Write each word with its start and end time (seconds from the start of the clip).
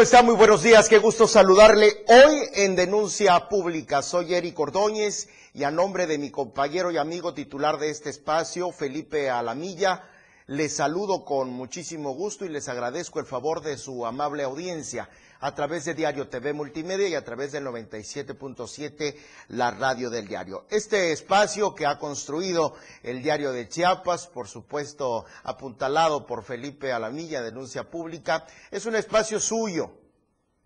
¿Cómo 0.00 0.04
está? 0.04 0.22
Muy 0.22 0.34
buenos 0.34 0.62
días, 0.62 0.88
qué 0.88 0.96
gusto 0.96 1.28
saludarle 1.28 1.92
hoy 2.08 2.38
en 2.54 2.74
Denuncia 2.74 3.50
Pública. 3.50 4.00
Soy 4.00 4.32
Eric 4.32 4.58
Ordóñez 4.58 5.28
y 5.52 5.64
a 5.64 5.70
nombre 5.70 6.06
de 6.06 6.16
mi 6.16 6.30
compañero 6.30 6.90
y 6.90 6.96
amigo 6.96 7.34
titular 7.34 7.78
de 7.78 7.90
este 7.90 8.08
espacio, 8.08 8.72
Felipe 8.72 9.28
Alamilla, 9.28 10.08
les 10.46 10.74
saludo 10.74 11.26
con 11.26 11.50
muchísimo 11.50 12.14
gusto 12.14 12.46
y 12.46 12.48
les 12.48 12.70
agradezco 12.70 13.20
el 13.20 13.26
favor 13.26 13.60
de 13.60 13.76
su 13.76 14.06
amable 14.06 14.42
audiencia 14.42 15.10
a 15.40 15.54
través 15.54 15.86
de 15.86 15.94
Diario 15.94 16.28
TV 16.28 16.52
Multimedia 16.52 17.08
y 17.08 17.14
a 17.14 17.24
través 17.24 17.52
del 17.52 17.64
97.7, 17.64 19.16
la 19.48 19.70
radio 19.70 20.10
del 20.10 20.28
diario. 20.28 20.66
Este 20.70 21.12
espacio 21.12 21.74
que 21.74 21.86
ha 21.86 21.98
construido 21.98 22.74
el 23.02 23.22
diario 23.22 23.52
de 23.52 23.68
Chiapas, 23.68 24.26
por 24.26 24.48
supuesto 24.48 25.24
apuntalado 25.42 26.26
por 26.26 26.44
Felipe 26.44 26.92
Alamilla, 26.92 27.40
denuncia 27.40 27.88
pública, 27.90 28.46
es 28.70 28.84
un 28.84 28.96
espacio 28.96 29.40
suyo, 29.40 29.92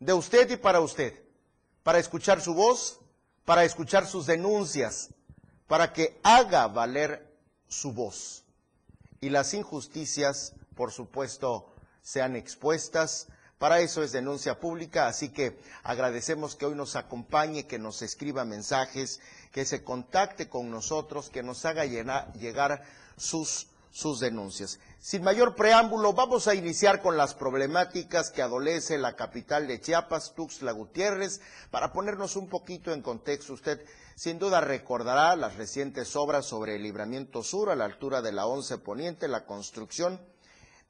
de 0.01 0.13
usted 0.13 0.51
y 0.51 0.57
para 0.57 0.81
usted, 0.81 1.23
para 1.83 1.99
escuchar 1.99 2.41
su 2.41 2.55
voz, 2.55 3.01
para 3.45 3.65
escuchar 3.65 4.07
sus 4.07 4.27
denuncias, 4.27 5.11
para 5.69 5.93
que 5.93 6.19
haga 6.25 6.67
valer 6.67 7.33
su 7.69 7.93
voz. 7.93 8.45
Y 9.21 9.31
las 9.31 9.55
injusticias, 9.55 10.55
por 10.75 10.91
supuesto, 10.91 11.73
sean 12.03 12.37
expuestas, 12.37 13.29
para 13.59 13.81
eso 13.81 14.03
es 14.03 14.13
denuncia 14.13 14.59
pública, 14.59 15.07
así 15.07 15.31
que 15.31 15.59
agradecemos 15.83 16.57
que 16.57 16.67
hoy 16.67 16.75
nos 16.75 16.97
acompañe, 16.97 17.67
que 17.67 17.79
nos 17.79 18.03
escriba 18.03 18.45
mensajes, 18.45 19.21
que 19.53 19.65
se 19.65 19.85
contacte 19.85 20.49
con 20.49 20.71
nosotros, 20.71 21.31
que 21.31 21.43
nos 21.43 21.65
haga 21.65 21.85
llegar 21.85 22.83
sus, 23.17 23.69
sus 23.91 24.19
denuncias. 24.19 24.81
Sin 24.99 25.23
mayor 25.23 25.55
preámbulo, 25.55 26.13
vamos 26.13 26.49
a 26.49 26.55
iniciar 26.55 27.01
con 27.01 27.17
las 27.17 27.35
problemáticas 27.35 28.31
que 28.31 28.43
adolece 28.43 28.99
la 28.99 29.15
capital 29.15 29.69
de 29.69 29.81
Chiapas, 29.81 30.35
Tuxtla 30.35 30.73
Gutiérrez, 30.73 31.41
para 31.71 31.93
ponernos 31.93 32.37
un 32.37 32.49
poquito 32.49 32.93
en 32.93 33.03
contexto. 33.03 33.53
Usted 33.53 33.85
sin 34.17 34.39
duda 34.39 34.61
recordará 34.61 35.37
las 35.37 35.57
recientes 35.57 36.17
obras 36.17 36.47
sobre 36.47 36.77
el 36.77 36.83
libramiento 36.83 37.43
sur 37.43 37.71
a 37.71 37.77
la 37.77 37.85
altura 37.85 38.21
de 38.21 38.33
la 38.33 38.47
11 38.47 38.79
Poniente, 38.79 39.29
la 39.29 39.45
construcción 39.47 40.21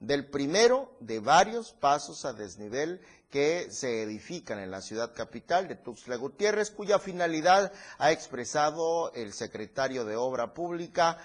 del 0.01 0.27
primero 0.27 0.97
de 1.01 1.21
varios 1.21 1.73
pasos 1.73 2.25
a 2.25 2.33
desnivel 2.33 3.01
que 3.31 3.71
se 3.71 4.03
edifican 4.03 4.61
en 4.61 4.71
la 4.71 4.81
ciudad 4.81 5.13
capital 5.13 5.67
de 5.67 5.77
Tuxtla 5.77 6.17
Gutiérrez, 6.17 6.71
cuya 6.71 6.99
finalidad 6.99 7.73
ha 7.99 8.13
expresado 8.13 9.13
el 9.13 9.33
secretario 9.33 10.05
de 10.05 10.15
Obra 10.15 10.55
Pública, 10.55 11.19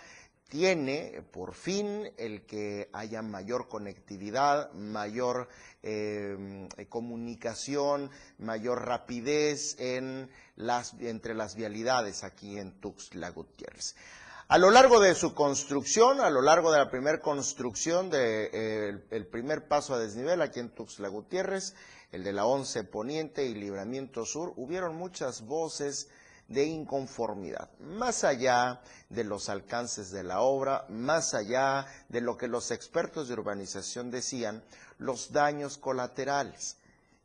tiene 0.50 1.24
por 1.32 1.54
fin 1.54 2.12
el 2.18 2.48
que 2.48 2.90
haya 2.92 3.22
mayor 3.22 3.70
conectividad, 3.70 4.74
mayor 4.74 5.48
em, 5.84 6.68
comunicación, 6.90 8.10
mayor 8.40 8.86
rapidez 8.86 9.80
en 9.80 10.30
las, 10.56 10.96
entre 11.00 11.36
las 11.36 11.56
vialidades 11.56 12.24
aquí 12.24 12.58
en 12.58 12.72
Tuxtla 12.82 13.30
Gutiérrez. 13.30 13.96
A 14.52 14.58
lo 14.58 14.72
largo 14.72 15.00
de 15.00 15.14
su 15.14 15.36
construcción, 15.36 16.22
a 16.22 16.32
lo 16.32 16.42
largo 16.42 16.72
de 16.72 16.80
la 16.80 16.90
primera 16.90 17.22
construcción 17.22 18.10
del 18.10 18.50
de, 18.52 19.04
el 19.12 19.28
primer 19.28 19.68
paso 19.68 19.94
a 19.94 20.00
desnivel 20.00 20.42
aquí 20.42 20.60
en 20.60 20.74
Tuxtla 20.74 21.08
Gutiérrez, 21.08 21.76
el 22.12 22.24
de 22.24 22.34
la 22.34 22.48
11 22.48 22.84
Poniente 22.86 23.46
y 23.46 23.54
Libramiento 23.54 24.26
Sur, 24.26 24.54
hubieron 24.56 24.96
muchas 24.96 25.46
voces 25.46 26.08
de 26.48 26.66
inconformidad, 26.66 27.70
más 27.78 28.24
allá 28.24 28.82
de 29.10 29.24
los 29.24 29.50
alcances 29.50 30.10
de 30.10 30.24
la 30.24 30.42
obra, 30.42 30.84
más 30.90 31.36
allá 31.36 31.86
de 32.08 32.22
lo 32.22 32.36
que 32.36 32.48
los 32.48 32.72
expertos 32.72 33.28
de 33.28 33.36
urbanización 33.36 34.10
decían, 34.10 34.64
los 34.98 35.32
daños 35.32 35.78
colaterales. 35.78 36.78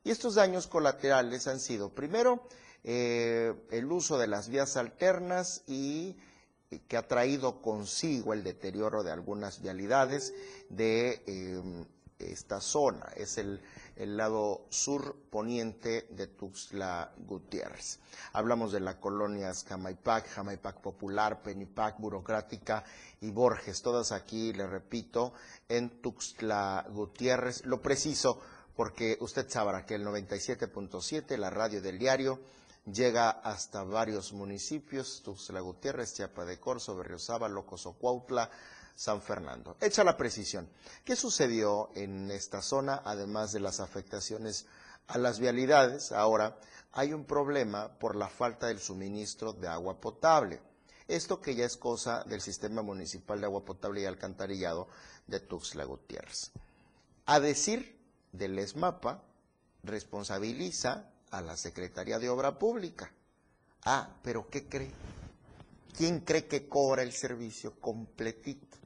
Y 0.05 0.11
estos 0.11 0.35
daños 0.35 0.67
colaterales 0.67 1.47
han 1.47 1.59
sido, 1.59 1.89
primero, 1.89 2.47
eh, 2.85 3.55
el 3.71 3.91
uso 3.91 4.19
de 4.19 4.27
las 4.27 4.51
vías 4.51 4.77
alternas 4.77 5.63
y 5.67 6.19
que 6.89 6.97
ha 6.97 7.07
traído 7.07 7.61
consigo 7.63 8.33
el 8.33 8.43
deterioro 8.43 9.03
de 9.03 9.13
algunas 9.13 9.61
vialidades 9.61 10.35
de 10.69 11.23
em, 11.27 11.85
esta 12.19 12.61
zona. 12.61 13.07
Es 13.17 13.39
el, 13.39 13.61
lado 13.97 14.67
sur 14.71 15.15
poniente 15.31 16.09
de 16.11 16.27
Tuxtla 16.27 17.13
Gutiérrez. 17.17 18.01
Hablamos 18.33 18.73
de 18.73 18.81
las 18.81 18.97
colonias 18.97 19.65
Jamaipac, 19.69 20.27
Jamaipac 20.31 20.81
Popular, 20.81 21.43
Penipac, 21.43 22.01
Burocrática 22.01 22.83
y 23.21 23.31
Borges, 23.31 23.83
todas 23.83 24.11
aquí, 24.11 24.53
le 24.53 24.67
repito, 24.67 25.33
en 25.69 25.91
Tuxtla 26.01 26.87
Gutiérrez. 26.91 27.65
Lo 27.67 27.81
preciso 27.81 28.41
porque 28.75 29.17
usted 29.21 29.49
sabrá 29.49 29.87
que 29.87 29.95
el 29.95 30.05
97.7, 30.05 31.37
la 31.37 31.51
radio 31.51 31.81
del 31.81 31.99
diario, 31.99 32.41
llega 32.87 33.31
hasta 33.31 33.83
varios 33.85 34.33
municipios, 34.33 35.23
Tuxtla 35.23 35.61
Gutiérrez, 35.61 36.15
Chiapa 36.15 36.45
de 36.45 36.59
Corzo, 36.61 36.97
Berriozaba, 36.97 37.49
Locosocuautla, 37.49 38.51
San 38.95 39.23
Fernando. 39.23 39.77
Hecha 39.81 40.05
la 40.05 40.17
precisión, 40.17 40.69
¿qué 41.05 41.17
sucedió 41.17 41.91
en 41.95 42.31
esta 42.31 42.63
zona, 42.63 43.03
además 43.05 43.53
de 43.53 43.61
las 43.61 43.81
afectaciones 43.81 44.67
a 45.09 45.19
las 45.19 45.41
vialidades? 45.41 46.13
Ahora 46.13 46.57
hay 46.93 47.13
un 47.13 47.25
problema 47.25 47.99
por 47.99 48.15
la 48.15 48.29
falta 48.29 48.69
del 48.69 48.79
suministro 48.79 49.53
de 49.53 49.69
agua 49.69 50.01
potable. 50.01 50.61
Esto 51.09 51.41
que 51.41 51.55
ya 51.55 51.67
es 51.67 51.77
cosa 51.77 52.25
del 52.25 52.41
Sistema 52.41 52.81
Municipal 52.81 53.39
de 53.39 53.47
Agua 53.47 53.65
Potable 53.65 54.01
y 54.01 54.07
Alcantarillado 54.07 54.89
de 55.27 55.41
Tuxtla 55.41 55.85
Gutiérrez. 55.85 56.53
A 57.27 57.41
decir 57.41 58.01
del 58.33 58.59
ESMAPA, 58.59 59.23
responsabiliza 59.83 61.11
a 61.35 61.41
la 61.41 61.57
Secretaría 61.57 62.21
de 62.21 62.29
Obra 62.29 62.57
Pública. 62.57 63.13
Ah, 63.85 64.09
pero 64.23 64.49
¿qué 64.49 64.67
cree? 64.67 64.91
¿Quién 65.97 66.21
cree 66.21 66.47
que 66.47 66.69
cobra 66.69 67.03
el 67.03 67.13
servicio 67.13 67.75
completito? 67.81 68.77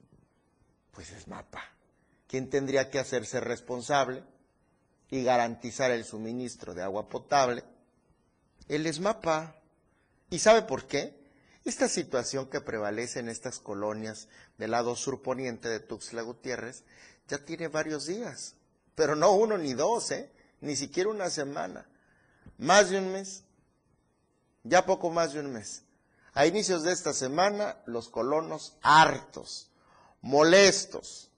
Pues 0.93 1.11
es 1.13 1.29
MAPA. 1.29 1.63
¿Quién 2.27 2.49
tendría 2.49 2.91
que 2.91 2.99
hacerse 2.99 3.41
responsable 3.41 4.25
y 5.11 5.23
garantizar 5.25 5.91
el 5.91 6.05
suministro 6.05 6.73
de 6.73 6.83
agua 6.83 7.09
potable? 7.09 7.65
Él 8.67 8.87
es 8.87 8.99
MAPA. 8.99 9.55
¿Y 10.31 10.39
sabe 10.39 10.63
por 10.63 10.87
qué? 10.87 11.19
Esta 11.65 11.87
situación 11.87 12.49
que 12.49 12.63
prevalece 12.63 13.21
en 13.21 13.29
estas 13.29 13.59
colonias 13.59 14.29
del 14.57 14.71
lado 14.71 14.97
surponiente 14.97 15.69
de 15.69 15.81
Tuxtla 15.81 16.23
Gutiérrez 16.23 16.85
ya 17.29 17.45
tiene 17.45 17.69
varios 17.69 18.07
días, 18.07 18.55
pero 18.95 19.15
no 19.15 19.33
uno 19.33 19.59
ni 19.59 19.75
dos, 19.75 20.11
¿eh? 20.13 20.31
ni 20.63 20.77
siquiera 20.77 21.11
una 21.11 21.29
semana 21.29 21.87
más 22.59 22.91
de 22.91 22.99
un 22.99 23.13
mes, 23.13 23.45
ya 24.65 24.85
poco 24.85 25.11
más 25.11 25.33
de 25.33 25.41
un 25.41 25.53
mes. 25.53 25.85
A 26.35 26.47
inicios 26.47 26.83
de 26.83 26.93
esta 26.93 27.13
semana, 27.13 27.79
los 27.87 28.09
colonos 28.09 28.77
hartos, 28.83 29.71
molestos, 30.21 31.31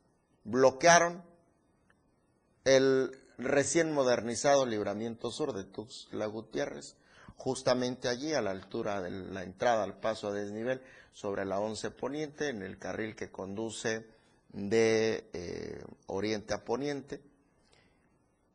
bloquearon 0.45 1.23
el 2.65 3.17
recién 3.39 3.93
modernizado 3.93 4.67
libramiento 4.67 5.31
sur 5.31 5.53
de 5.53 5.65
Tuxtla 5.65 6.27
Gutiérrez, 6.27 6.97
justamente 7.37 8.09
allí 8.09 8.35
a 8.35 8.43
la 8.43 8.51
altura 8.51 9.01
de 9.01 9.11
la 9.11 9.43
entrada 9.43 9.85
al 9.85 9.99
paso 9.99 10.29
a 10.29 10.33
desnivel 10.33 10.83
sobre 11.13 11.45
la 11.45 11.59
11 11.59 11.91
Poniente, 11.93 12.49
en 12.49 12.63
el 12.63 12.79
carril 12.79 13.17
que 13.17 13.31
conduce 13.31 14.07
de 14.53 15.29
eh, 15.33 15.85
oriente 16.07 16.55
a 16.55 16.65
poniente, 16.65 17.21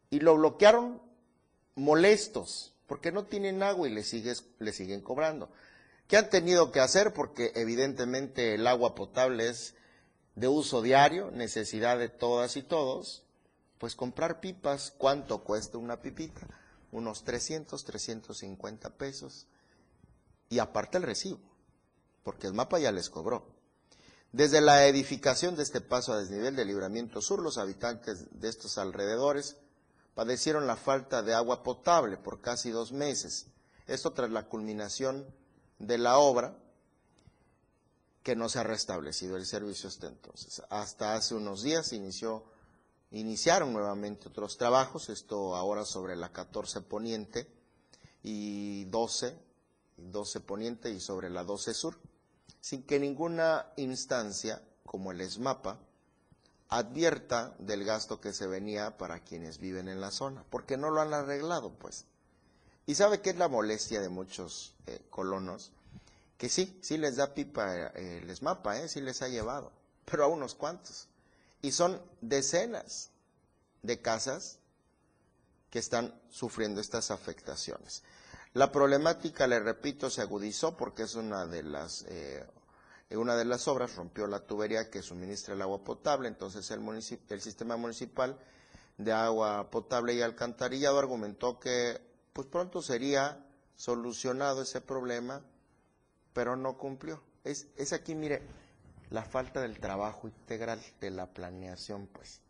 y 0.10 0.20
lo 0.20 0.36
bloquearon 0.36 1.02
molestos 1.76 2.74
porque 2.88 3.12
no 3.12 3.26
tienen 3.26 3.64
agua 3.64 3.88
y 3.88 3.92
le, 3.92 4.04
sigues, 4.04 4.46
le 4.60 4.72
siguen 4.72 5.02
cobrando. 5.02 5.50
¿Qué 6.08 6.18
han 6.18 6.30
tenido 6.30 6.72
que 6.72 6.80
hacer? 6.80 7.14
Porque 7.14 7.52
evidentemente 7.56 8.56
el 8.56 8.68
agua 8.68 8.94
potable 8.94 9.50
es 9.50 9.76
de 10.36 10.48
uso 10.48 10.82
diario, 10.82 11.32
necesidad 11.32 11.98
de 11.98 12.10
todas 12.10 12.58
y 12.58 12.64
todos, 12.64 13.24
pues 13.80 13.96
comprar 13.96 14.40
pipas, 14.40 14.94
¿cuánto 14.98 15.44
cuesta 15.44 15.78
una 15.78 16.02
pipita? 16.02 16.48
Unos 16.92 17.24
300, 17.24 17.84
350 17.84 18.90
pesos. 18.92 19.48
Y 20.50 20.60
aparte 20.60 20.98
el 20.98 21.04
recibo, 21.04 21.40
porque 22.24 22.48
el 22.48 22.54
mapa 22.54 22.78
ya 22.78 22.92
les 22.92 23.10
cobró. 23.10 23.48
Desde 24.32 24.62
la 24.62 24.86
edificación 24.86 25.56
de 25.56 25.64
este 25.64 25.82
paso 25.82 26.14
a 26.14 26.20
desnivel 26.20 26.56
de 26.56 26.66
Libramiento 26.66 27.22
Sur, 27.22 27.42
los 27.42 27.58
habitantes 27.58 28.40
de 28.40 28.50
estos 28.50 28.78
alrededores 28.78 29.58
padecieron 30.16 30.66
la 30.66 30.78
falta 30.78 31.22
de 31.22 31.36
agua 31.36 31.62
potable 31.62 32.18
por 32.18 32.42
casi 32.42 32.72
dos 32.72 32.92
meses. 32.92 33.48
Esto 33.86 34.14
tras 34.14 34.32
la 34.32 34.48
culminación 34.48 35.28
de 35.78 36.00
la 36.00 36.18
obra 36.18 36.58
que 38.24 38.36
no 38.36 38.50
se 38.50 38.58
ha 38.58 38.64
restablecido 38.64 39.38
el 39.38 39.46
servicio 39.46 39.88
hasta 39.88 40.08
entonces. 40.08 40.64
Hasta 40.70 41.14
hace 41.14 41.36
unos 41.36 41.62
días 41.62 41.94
iniciaron 41.94 43.74
nuevamente 43.74 44.30
otros 44.30 44.58
trabajos, 44.58 45.10
esto 45.10 45.56
ahora 45.56 45.86
sobre 45.86 46.16
la 46.16 46.32
14 46.32 46.82
Poniente 46.82 47.48
y 48.24 48.86
12, 48.86 49.38
12 49.98 50.40
Poniente 50.40 50.90
y 50.90 51.00
sobre 51.00 51.30
la 51.30 51.44
12 51.44 51.74
Sur, 51.76 52.00
sin 52.62 52.82
que 52.82 53.00
ninguna 53.00 53.72
instancia, 53.76 54.64
como 54.84 55.12
el 55.12 55.22
ESMAPA, 55.22 55.78
advierta 56.70 57.56
del 57.60 57.84
gasto 57.84 58.20
que 58.20 58.34
se 58.34 58.48
venía 58.48 58.98
para 58.98 59.20
quienes 59.20 59.60
viven 59.60 59.88
en 59.88 60.02
la 60.02 60.12
zona, 60.12 60.44
porque 60.50 60.78
no 60.78 60.90
lo 60.90 61.02
han 61.02 61.14
arreglado, 61.14 61.72
pues. 61.74 62.06
Y 62.86 62.96
sabe 62.96 63.22
qué 63.22 63.32
es 63.32 63.38
la 63.38 63.48
molestia 63.48 64.02
de 64.02 64.10
muchos 64.10 64.76
eh, 64.88 65.02
colonos, 65.10 65.72
que 66.38 66.50
sí, 66.50 66.78
sí 66.82 66.98
les 66.98 67.16
da 67.16 67.34
pipa 67.34 67.92
eh, 67.96 68.22
les 68.26 68.42
mapa, 68.42 68.80
eh, 68.80 68.90
sí 68.90 69.02
les 69.02 69.22
ha 69.22 69.28
llevado, 69.28 69.72
pero 70.06 70.24
a 70.26 70.28
unos 70.28 70.54
cuantos. 70.56 71.08
Y 71.62 71.72
son 71.72 72.02
decenas 72.22 73.10
de 73.82 74.02
casas 74.02 74.60
que 75.70 75.80
están 75.80 76.14
sufriendo 76.30 76.82
estas 76.82 77.10
afectaciones. 77.10 78.04
La 78.54 78.72
problemática, 78.72 79.48
le 79.48 79.60
repito, 79.60 80.10
se 80.10 80.22
agudizó 80.22 80.78
porque 80.78 81.04
es 81.04 81.16
una 81.16 81.46
de 81.46 81.64
las 81.64 82.06
eh, 83.10 83.18
una 83.18 83.36
de 83.36 83.46
las 83.46 83.68
obras 83.68 83.96
rompió 83.96 84.28
la 84.28 84.46
tubería 84.46 84.90
que 84.90 85.02
suministra 85.02 85.54
el 85.54 85.62
agua 85.62 85.84
potable, 85.84 86.28
entonces 86.28 86.70
el, 86.72 86.82
el 87.30 87.42
sistema 87.42 87.78
municipal 87.78 88.38
de 88.98 89.12
agua 89.12 89.70
potable 89.70 90.14
y 90.14 90.22
alcantarillado 90.22 91.00
argumentó 91.00 91.60
que 91.60 92.02
pues 92.34 92.48
pronto 92.48 92.82
sería 92.82 93.46
solucionado 93.76 94.62
ese 94.62 94.82
problema, 94.82 95.42
pero 96.34 96.56
no 96.56 96.78
cumplió. 96.78 97.22
Es, 97.44 97.68
es 97.78 97.94
aquí, 97.94 98.16
mire, 98.16 98.42
la 99.10 99.24
falta 99.24 99.62
del 99.62 99.80
trabajo 99.80 100.28
integral 100.28 100.82
de 101.00 101.12
la 101.12 101.28
planeación, 101.28 102.08
pues. 102.08 102.42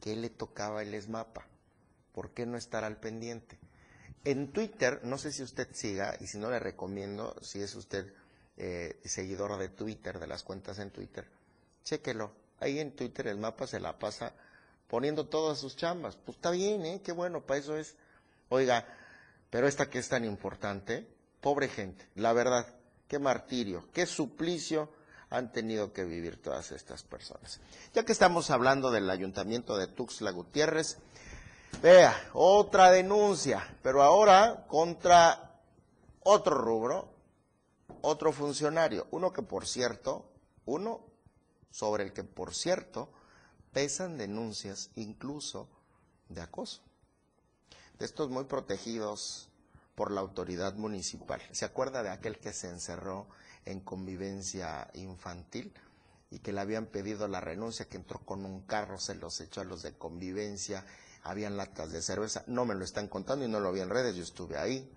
¿Qué 0.00 0.16
le 0.16 0.30
tocaba 0.30 0.82
el 0.82 0.92
ESMAPA? 0.94 1.46
¿Por 2.12 2.30
qué 2.30 2.44
no 2.44 2.56
estar 2.56 2.84
al 2.84 2.98
pendiente? 2.98 3.58
En 4.24 4.52
Twitter, 4.52 5.00
no 5.04 5.16
sé 5.16 5.32
si 5.32 5.42
usted 5.42 5.68
siga, 5.72 6.16
y 6.20 6.26
si 6.26 6.38
no 6.38 6.50
le 6.50 6.58
recomiendo, 6.58 7.34
si 7.40 7.60
es 7.60 7.74
usted 7.74 8.12
eh, 8.64 9.00
seguidor 9.04 9.58
de 9.58 9.68
Twitter, 9.68 10.20
de 10.20 10.28
las 10.28 10.44
cuentas 10.44 10.78
en 10.78 10.92
Twitter, 10.92 11.26
chéquelo. 11.82 12.30
Ahí 12.60 12.78
en 12.78 12.92
Twitter 12.92 13.26
el 13.26 13.38
mapa 13.38 13.66
se 13.66 13.80
la 13.80 13.98
pasa 13.98 14.32
poniendo 14.86 15.26
todas 15.26 15.58
sus 15.58 15.74
chambas. 15.74 16.14
Pues 16.14 16.36
está 16.36 16.52
bien, 16.52 16.86
¿eh? 16.86 17.00
Qué 17.02 17.10
bueno, 17.10 17.40
para 17.40 17.58
eso 17.58 17.76
es. 17.76 17.96
Oiga, 18.50 18.86
pero 19.50 19.66
esta 19.66 19.90
que 19.90 19.98
es 19.98 20.08
tan 20.08 20.24
importante, 20.24 21.08
pobre 21.40 21.66
gente, 21.66 22.08
la 22.14 22.32
verdad, 22.32 22.64
qué 23.08 23.18
martirio, 23.18 23.88
qué 23.92 24.06
suplicio 24.06 24.92
han 25.28 25.50
tenido 25.50 25.92
que 25.92 26.04
vivir 26.04 26.40
todas 26.40 26.70
estas 26.70 27.02
personas. 27.02 27.58
Ya 27.92 28.04
que 28.04 28.12
estamos 28.12 28.48
hablando 28.50 28.92
del 28.92 29.10
ayuntamiento 29.10 29.76
de 29.76 29.88
Tuxtla 29.88 30.30
Gutiérrez, 30.30 30.98
vea, 31.82 32.14
otra 32.32 32.92
denuncia, 32.92 33.76
pero 33.82 34.04
ahora 34.04 34.66
contra 34.68 35.58
otro 36.22 36.54
rubro, 36.54 37.11
otro 38.02 38.32
funcionario, 38.32 39.06
uno 39.10 39.32
que 39.32 39.42
por 39.42 39.66
cierto, 39.66 40.24
uno 40.64 41.00
sobre 41.70 42.04
el 42.04 42.12
que 42.12 42.24
por 42.24 42.54
cierto 42.54 43.10
pesan 43.72 44.18
denuncias 44.18 44.90
incluso 44.94 45.68
de 46.28 46.42
acoso. 46.42 46.82
De 47.98 48.04
estos 48.04 48.30
muy 48.30 48.44
protegidos 48.44 49.48
por 49.94 50.10
la 50.10 50.20
autoridad 50.20 50.74
municipal. 50.74 51.40
¿Se 51.52 51.64
acuerda 51.64 52.02
de 52.02 52.10
aquel 52.10 52.38
que 52.38 52.52
se 52.52 52.68
encerró 52.68 53.26
en 53.64 53.80
convivencia 53.80 54.90
infantil 54.94 55.72
y 56.30 56.38
que 56.38 56.52
le 56.52 56.60
habían 56.60 56.86
pedido 56.86 57.28
la 57.28 57.40
renuncia, 57.40 57.88
que 57.88 57.98
entró 57.98 58.18
con 58.20 58.44
un 58.44 58.62
carro, 58.62 58.98
se 58.98 59.14
los 59.14 59.40
echó 59.40 59.60
a 59.60 59.64
los 59.64 59.82
de 59.82 59.92
convivencia, 59.92 60.84
habían 61.22 61.56
latas 61.56 61.92
de 61.92 62.02
cerveza, 62.02 62.42
no 62.46 62.64
me 62.64 62.74
lo 62.74 62.84
están 62.84 63.08
contando 63.08 63.44
y 63.44 63.48
no 63.48 63.60
lo 63.60 63.72
vi 63.72 63.80
en 63.80 63.90
redes, 63.90 64.16
yo 64.16 64.22
estuve 64.22 64.56
ahí. 64.56 64.90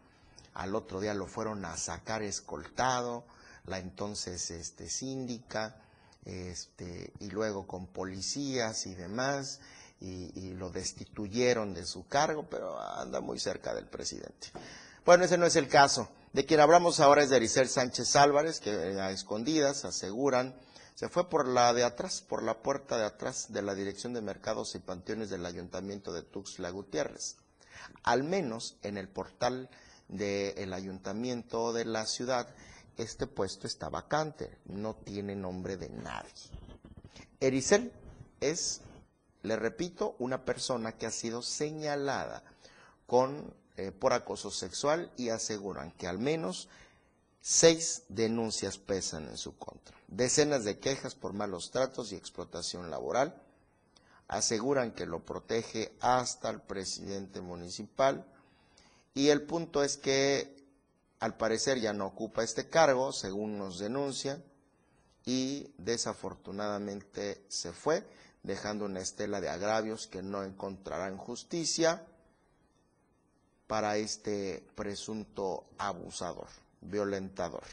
Al 0.55 0.73
otro 0.73 0.99
día 0.99 1.13
lo 1.13 1.27
fueron 1.27 1.63
a 1.65 1.77
sacar 1.77 2.23
escoltado, 2.23 3.25
la 3.65 3.77
entonces 3.77 4.49
este, 4.51 4.89
síndica, 4.89 5.77
este, 6.25 7.13
y 7.19 7.29
luego 7.29 7.67
con 7.67 7.87
policías 7.87 8.87
y 8.87 8.95
demás, 8.95 9.59
y, 10.01 10.53
lo 10.53 10.69
destituyeron 10.69 11.73
de 11.73 11.85
su 11.85 12.07
cargo, 12.07 12.47
pero 12.49 12.79
anda 12.79 13.21
muy 13.21 13.39
cerca 13.39 13.73
del 13.73 13.87
presidente. 13.87 14.51
Bueno, 15.05 15.25
ese 15.25 15.37
no 15.37 15.45
es 15.45 15.55
el 15.55 15.67
caso. 15.67 16.09
De 16.33 16.45
quien 16.45 16.59
hablamos 16.59 16.99
ahora 16.99 17.23
es 17.23 17.29
de 17.29 17.37
Ericel 17.37 17.69
Sánchez 17.69 18.15
Álvarez, 18.15 18.59
que 18.59 18.71
a 18.71 19.11
escondidas 19.11 19.85
aseguran 19.85 20.55
se 20.95 21.09
fue 21.09 21.29
por 21.29 21.45
la 21.45 21.73
de 21.73 21.83
atrás, 21.83 22.21
por 22.21 22.41
la 22.41 22.61
puerta 22.61 22.97
de 22.97 23.03
atrás 23.03 23.51
de 23.51 23.61
la 23.61 23.75
Dirección 23.75 24.13
de 24.13 24.21
Mercados 24.21 24.75
y 24.75 24.79
Panteones 24.79 25.29
del 25.29 25.45
Ayuntamiento 25.45 26.13
de 26.13 26.23
Tuxtla 26.23 26.69
Gutiérrez. 26.69 27.35
Al 28.03 28.23
menos 28.23 28.77
en 28.81 28.97
el 28.97 29.09
portal 29.09 29.69
del 30.07 30.73
Ayuntamiento 30.73 31.73
de 31.73 31.85
la 31.85 32.05
ciudad, 32.05 32.47
este 32.97 33.27
puesto 33.27 33.67
está 33.67 33.89
vacante, 33.89 34.57
no 34.65 34.95
tiene 34.95 35.35
nombre 35.35 35.77
de 35.77 35.89
nadie. 35.89 36.31
Ericel 37.39 37.91
es, 38.39 38.81
le 39.43 39.55
repito, 39.55 40.15
una 40.19 40.45
persona 40.45 40.93
que 40.93 41.05
ha 41.05 41.11
sido 41.11 41.41
señalada 41.41 42.43
con 43.05 43.53
eh, 43.77 43.91
por 43.91 44.13
acoso 44.13 44.51
sexual 44.51 45.11
y 45.17 45.29
aseguran 45.29 45.91
que 45.91 46.07
al 46.07 46.17
menos 46.17 46.69
seis 47.41 48.03
denuncias 48.07 48.77
pesan 48.77 49.27
en 49.27 49.37
su 49.37 49.57
contra. 49.57 49.95
Decenas 50.07 50.63
de 50.63 50.79
quejas 50.79 51.13
por 51.13 51.33
malos 51.33 51.71
tratos 51.71 52.11
y 52.11 52.15
explotación 52.15 52.89
laboral. 52.89 53.35
Aseguran 54.27 54.93
que 54.93 55.05
lo 55.05 55.23
protege 55.25 55.93
hasta 55.99 56.49
el 56.49 56.61
presidente 56.61 57.41
municipal. 57.41 58.25
Y 59.15 59.29
el 59.29 59.43
punto 59.43 59.81
es 59.81 59.97
que 59.97 60.55
al 61.19 61.37
parecer 61.37 61.79
ya 61.79 61.93
no 61.93 62.05
ocupa 62.05 62.43
este 62.43 62.69
cargo, 62.69 63.11
según 63.13 63.57
nos 63.57 63.79
denuncian, 63.79 64.43
y 65.25 65.71
desafortunadamente 65.77 67.43
se 67.47 67.71
fue, 67.71 68.05
dejando 68.43 68.85
una 68.85 68.99
estela 68.99 69.41
de 69.41 69.49
agravios 69.49 70.05
que 70.05 70.21
no 70.21 70.43
encontrarán 70.43 71.17
justicia 71.17 72.05
para 73.65 73.97
este 73.97 74.63
presunto 74.75 75.65
abusador, 75.77 76.49
violentador. 76.81 77.63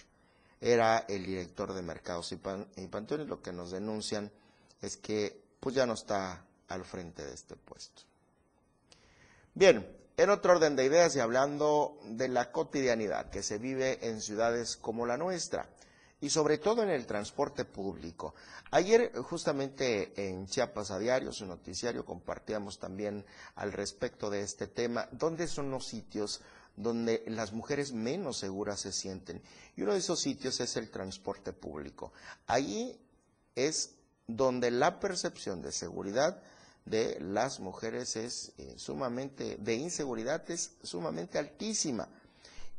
Era 0.60 0.98
el 1.08 1.26
director 1.26 1.74
de 1.74 1.82
Mercados 1.82 2.32
y, 2.32 2.36
y 2.36 3.16
lo 3.26 3.42
que 3.42 3.52
nos 3.52 3.72
denuncian 3.72 4.30
es 4.80 4.96
que 4.96 5.42
pues 5.60 5.74
ya 5.74 5.86
no 5.86 5.94
está 5.94 6.46
al 6.68 6.84
frente 6.84 7.24
de 7.24 7.34
este 7.34 7.56
puesto. 7.56 8.02
Bien, 9.54 10.01
en 10.16 10.30
otro 10.30 10.52
orden 10.52 10.76
de 10.76 10.84
ideas 10.84 11.16
y 11.16 11.20
hablando 11.20 11.98
de 12.04 12.28
la 12.28 12.52
cotidianidad 12.52 13.30
que 13.30 13.42
se 13.42 13.58
vive 13.58 14.06
en 14.08 14.20
ciudades 14.20 14.76
como 14.76 15.06
la 15.06 15.16
nuestra, 15.16 15.68
y 16.20 16.30
sobre 16.30 16.58
todo 16.58 16.82
en 16.84 16.90
el 16.90 17.04
transporte 17.04 17.64
público. 17.64 18.34
Ayer 18.70 19.12
justamente 19.22 20.12
en 20.28 20.46
Chiapas 20.46 20.92
a 20.92 20.98
Diario, 20.98 21.32
su 21.32 21.44
noticiario, 21.46 22.04
compartíamos 22.04 22.78
también 22.78 23.24
al 23.56 23.72
respecto 23.72 24.30
de 24.30 24.42
este 24.42 24.68
tema, 24.68 25.08
dónde 25.10 25.48
son 25.48 25.70
los 25.70 25.86
sitios 25.86 26.40
donde 26.76 27.24
las 27.26 27.52
mujeres 27.52 27.92
menos 27.92 28.38
seguras 28.38 28.80
se 28.80 28.92
sienten. 28.92 29.42
Y 29.76 29.82
uno 29.82 29.92
de 29.92 29.98
esos 29.98 30.20
sitios 30.20 30.60
es 30.60 30.76
el 30.76 30.90
transporte 30.90 31.52
público. 31.52 32.12
Allí 32.46 32.98
es 33.56 33.96
donde 34.26 34.70
la 34.70 35.00
percepción 35.00 35.60
de 35.60 35.72
seguridad 35.72 36.40
de 36.84 37.18
las 37.20 37.60
mujeres 37.60 38.16
es 38.16 38.52
eh, 38.58 38.74
sumamente, 38.76 39.56
de 39.58 39.74
inseguridad 39.74 40.50
es 40.50 40.72
sumamente 40.82 41.38
altísima. 41.38 42.08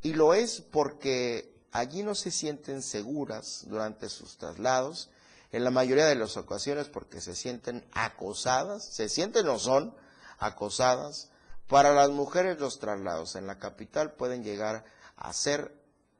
Y 0.01 0.13
lo 0.13 0.33
es 0.33 0.61
porque 0.61 1.53
allí 1.71 2.03
no 2.03 2.15
se 2.15 2.31
sienten 2.31 2.81
seguras 2.81 3.65
durante 3.67 4.09
sus 4.09 4.37
traslados, 4.37 5.09
en 5.51 5.63
la 5.63 5.71
mayoría 5.71 6.07
de 6.07 6.15
las 6.15 6.35
ocasiones 6.35 6.89
porque 6.89 7.21
se 7.21 7.35
sienten 7.35 7.85
acosadas, 7.91 8.83
se 8.83 9.07
sienten 9.07 9.47
o 9.47 9.59
son 9.59 9.95
acosadas. 10.39 11.29
Para 11.67 11.93
las 11.93 12.09
mujeres 12.09 12.59
los 12.59 12.79
traslados 12.79 13.35
en 13.35 13.47
la 13.47 13.59
capital 13.59 14.13
pueden 14.13 14.43
llegar 14.43 14.83
a 15.15 15.31
ser 15.31 15.71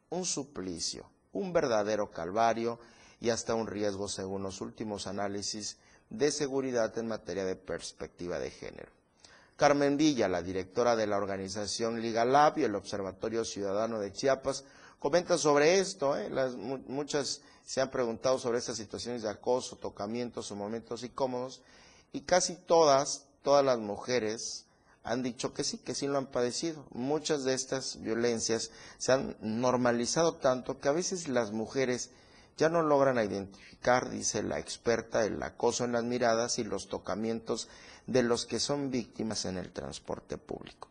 un 0.09 0.25
suplicio, 0.25 1.09
un 1.31 1.51
verdadero 1.51 2.11
calvario 2.11 2.79
y 3.19 3.31
hasta 3.31 3.55
un 3.55 3.67
riesgo 3.67 4.07
según 4.07 4.43
los 4.43 4.61
últimos 4.61 5.07
análisis 5.07 5.77
de 6.13 6.31
seguridad 6.31 6.97
en 6.97 7.07
materia 7.07 7.43
de 7.43 7.55
perspectiva 7.55 8.39
de 8.39 8.51
género. 8.51 8.89
Carmen 9.57 9.97
Villa, 9.97 10.27
la 10.27 10.41
directora 10.41 10.95
de 10.95 11.07
la 11.07 11.17
organización 11.17 12.01
Liga 12.01 12.23
Lab 12.23 12.57
y 12.57 12.63
el 12.63 12.75
Observatorio 12.75 13.43
Ciudadano 13.43 13.99
de 13.99 14.13
Chiapas, 14.13 14.63
comenta 14.99 15.37
sobre 15.37 15.79
esto. 15.79 16.15
¿eh? 16.17 16.29
Muchas 16.87 17.41
se 17.65 17.81
han 17.81 17.89
preguntado 17.89 18.37
sobre 18.37 18.59
estas 18.59 18.77
situaciones 18.77 19.23
de 19.23 19.29
acoso, 19.29 19.77
tocamientos 19.77 20.51
o 20.51 20.55
momentos 20.55 21.03
incómodos 21.03 21.61
y 22.11 22.21
casi 22.21 22.55
todas, 22.55 23.25
todas 23.41 23.65
las 23.65 23.79
mujeres 23.79 24.65
han 25.03 25.23
dicho 25.23 25.53
que 25.53 25.63
sí, 25.63 25.79
que 25.79 25.95
sí 25.95 26.07
lo 26.07 26.17
han 26.17 26.27
padecido. 26.27 26.85
Muchas 26.91 27.43
de 27.43 27.53
estas 27.53 28.01
violencias 28.01 28.71
se 28.97 29.11
han 29.11 29.35
normalizado 29.41 30.35
tanto 30.35 30.79
que 30.79 30.89
a 30.89 30.93
veces 30.93 31.27
las 31.27 31.51
mujeres 31.51 32.11
ya 32.57 32.69
no 32.69 32.81
logran 32.81 33.17
identificar, 33.17 34.09
dice 34.09 34.43
la 34.43 34.59
experta, 34.59 35.25
el 35.25 35.41
acoso 35.41 35.85
en 35.85 35.93
las 35.93 36.03
miradas 36.03 36.59
y 36.59 36.63
los 36.63 36.87
tocamientos 36.87 37.67
de 38.07 38.23
los 38.23 38.45
que 38.45 38.59
son 38.59 38.91
víctimas 38.91 39.45
en 39.45 39.57
el 39.57 39.71
transporte 39.71 40.37
público. 40.37 40.89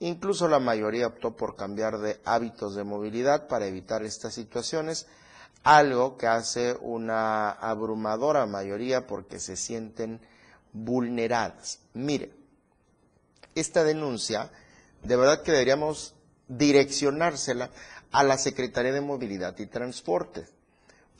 Incluso 0.00 0.48
la 0.48 0.60
mayoría 0.60 1.08
optó 1.08 1.36
por 1.36 1.56
cambiar 1.56 1.98
de 1.98 2.20
hábitos 2.24 2.74
de 2.74 2.84
movilidad 2.84 3.48
para 3.48 3.66
evitar 3.66 4.02
estas 4.02 4.34
situaciones, 4.34 5.06
algo 5.62 6.16
que 6.16 6.26
hace 6.26 6.76
una 6.80 7.50
abrumadora 7.50 8.46
mayoría 8.46 9.06
porque 9.06 9.38
se 9.38 9.56
sienten 9.56 10.20
vulneradas. 10.72 11.80
Mire, 11.92 12.32
esta 13.54 13.84
denuncia, 13.84 14.50
de 15.02 15.16
verdad 15.16 15.42
que 15.42 15.52
deberíamos 15.52 16.14
direccionársela 16.48 17.70
a 18.10 18.24
la 18.24 18.38
Secretaría 18.38 18.92
de 18.92 19.00
Movilidad 19.02 19.58
y 19.58 19.66
Transporte, 19.66 20.46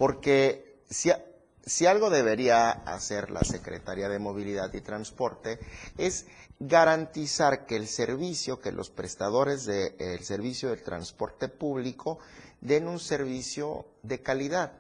porque 0.01 0.81
si, 0.89 1.87
algo 1.87 2.09
debería 2.09 2.71
hacer 2.71 3.31
la 3.31 3.45
Secretaría 3.45 4.09
de 4.09 4.19
Movilidad 4.19 4.73
y 4.73 4.81
Transporte 4.81 5.59
es 5.99 6.25
garantizar 6.59 7.67
que 7.67 7.77
el 7.77 7.87
servicio, 7.87 8.61
que 8.61 8.73
los 8.73 8.89
prestadores 8.89 9.67
del 9.67 10.25
servicio 10.25 10.71
del 10.71 10.83
transporte 10.83 11.49
público 11.49 12.19
den 12.63 12.89
un 12.89 12.99
servicio 12.99 13.89
de 14.03 14.23
calidad. 14.23 14.73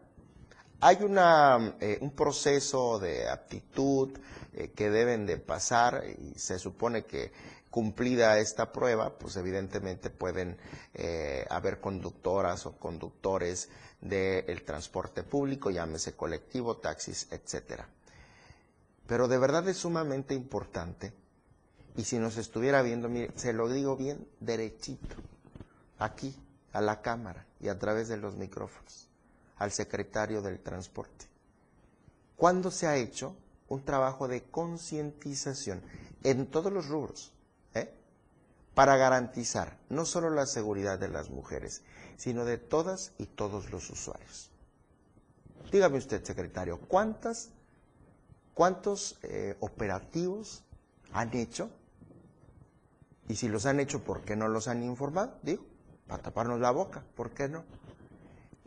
Hay 0.81 0.97
eh, 0.97 1.99
un 2.01 2.11
proceso 2.13 2.99
de 2.99 3.29
aptitud 3.29 4.19
eh, 4.55 4.71
que 4.71 4.89
deben 4.89 5.27
de 5.27 5.37
pasar 5.37 6.03
y 6.19 6.39
se 6.39 6.59
supone 6.59 7.05
que 7.05 7.31
cumplida 7.71 8.39
esta 8.39 8.73
prueba, 8.73 9.19
pues 9.19 9.37
evidentemente 9.37 10.11
pueden 10.11 10.57
eh, 10.95 11.47
haber 11.51 11.81
conductoras 11.81 12.67
o 12.67 12.73
conductores 12.79 13.69
del 14.01 14.63
transporte 14.65 15.23
público, 15.23 15.71
llámese 15.71 16.15
colectivo, 16.15 16.77
taxis, 16.77 17.29
etcétera. 17.31 17.87
Pero 19.07 19.29
de 19.29 19.39
verdad 19.39 19.69
es 19.69 19.79
sumamente 19.79 20.35
importante, 20.35 21.13
y 21.97 22.05
si 22.05 22.19
nos 22.19 22.37
estuviera 22.37 22.83
viendo, 22.83 23.09
mire, 23.09 23.33
se 23.37 23.53
lo 23.53 23.69
digo 23.69 23.97
bien 23.97 24.27
derechito, 24.39 25.17
aquí, 25.99 26.35
a 26.73 26.81
la 26.81 27.03
Cámara 27.03 27.45
y 27.61 27.69
a 27.69 27.79
través 27.79 28.09
de 28.09 28.17
los 28.17 28.37
micrófonos, 28.37 29.09
al 29.57 29.73
secretario 29.73 30.41
del 30.41 30.61
transporte. 30.61 31.27
¿Cuándo 32.37 32.71
se 32.71 32.87
ha 32.87 32.97
hecho 32.97 33.37
un 33.69 33.85
trabajo 33.85 34.29
de 34.29 34.45
concientización 34.45 35.83
en 36.23 36.47
todos 36.47 36.73
los 36.73 36.87
rubros? 36.87 37.33
¿eh? 37.75 37.93
Para 38.75 38.97
garantizar 38.97 39.77
no 39.89 40.07
solo 40.07 40.31
la 40.31 40.47
seguridad 40.47 40.99
de 40.99 41.09
las 41.09 41.29
mujeres, 41.29 41.83
sino 42.21 42.45
de 42.45 42.59
todas 42.59 43.13
y 43.17 43.25
todos 43.25 43.71
los 43.71 43.89
usuarios. 43.89 44.51
Dígame 45.73 45.97
usted, 45.97 46.23
secretario, 46.23 46.79
¿cuántas, 46.79 47.49
¿cuántos 48.53 49.19
eh, 49.23 49.57
operativos 49.61 50.63
han 51.15 51.35
hecho? 51.35 51.71
Y 53.27 53.37
si 53.37 53.49
los 53.49 53.65
han 53.65 53.81
hecho, 53.81 54.05
¿por 54.05 54.21
qué 54.21 54.37
no 54.37 54.49
los 54.49 54.69
han 54.69 54.83
informado? 54.83 55.39
Digo 55.43 55.65
para 56.09 56.23
taparnos 56.23 56.61
la 56.61 56.73
boca, 56.73 57.03
¿por 57.17 57.31
qué 57.31 57.49
no? 57.49 57.65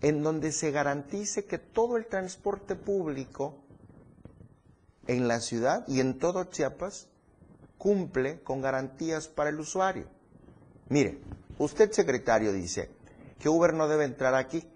En 0.02 0.24
donde 0.24 0.52
se 0.52 0.72
garantice 0.72 1.46
que 1.46 1.60
todo 1.60 1.98
el 1.98 2.08
transporte 2.08 2.76
público 2.76 3.54
en 5.06 5.28
la 5.28 5.42
ciudad 5.42 5.86
y 5.88 6.00
en 6.00 6.18
todo 6.18 6.46
Chiapas 6.46 7.08
cumple 7.78 8.42
con 8.42 8.62
garantías 8.62 9.28
para 9.28 9.52
el 9.52 9.60
usuario. 9.60 10.08
Mire, 10.90 11.20
usted 11.60 11.92
secretario 11.92 12.52
dice 12.52 12.90
que 13.40 13.50
Uber 13.50 13.74
no 13.74 13.88
debe 13.88 14.06
entrar 14.06 14.36
aquí, 14.36 14.68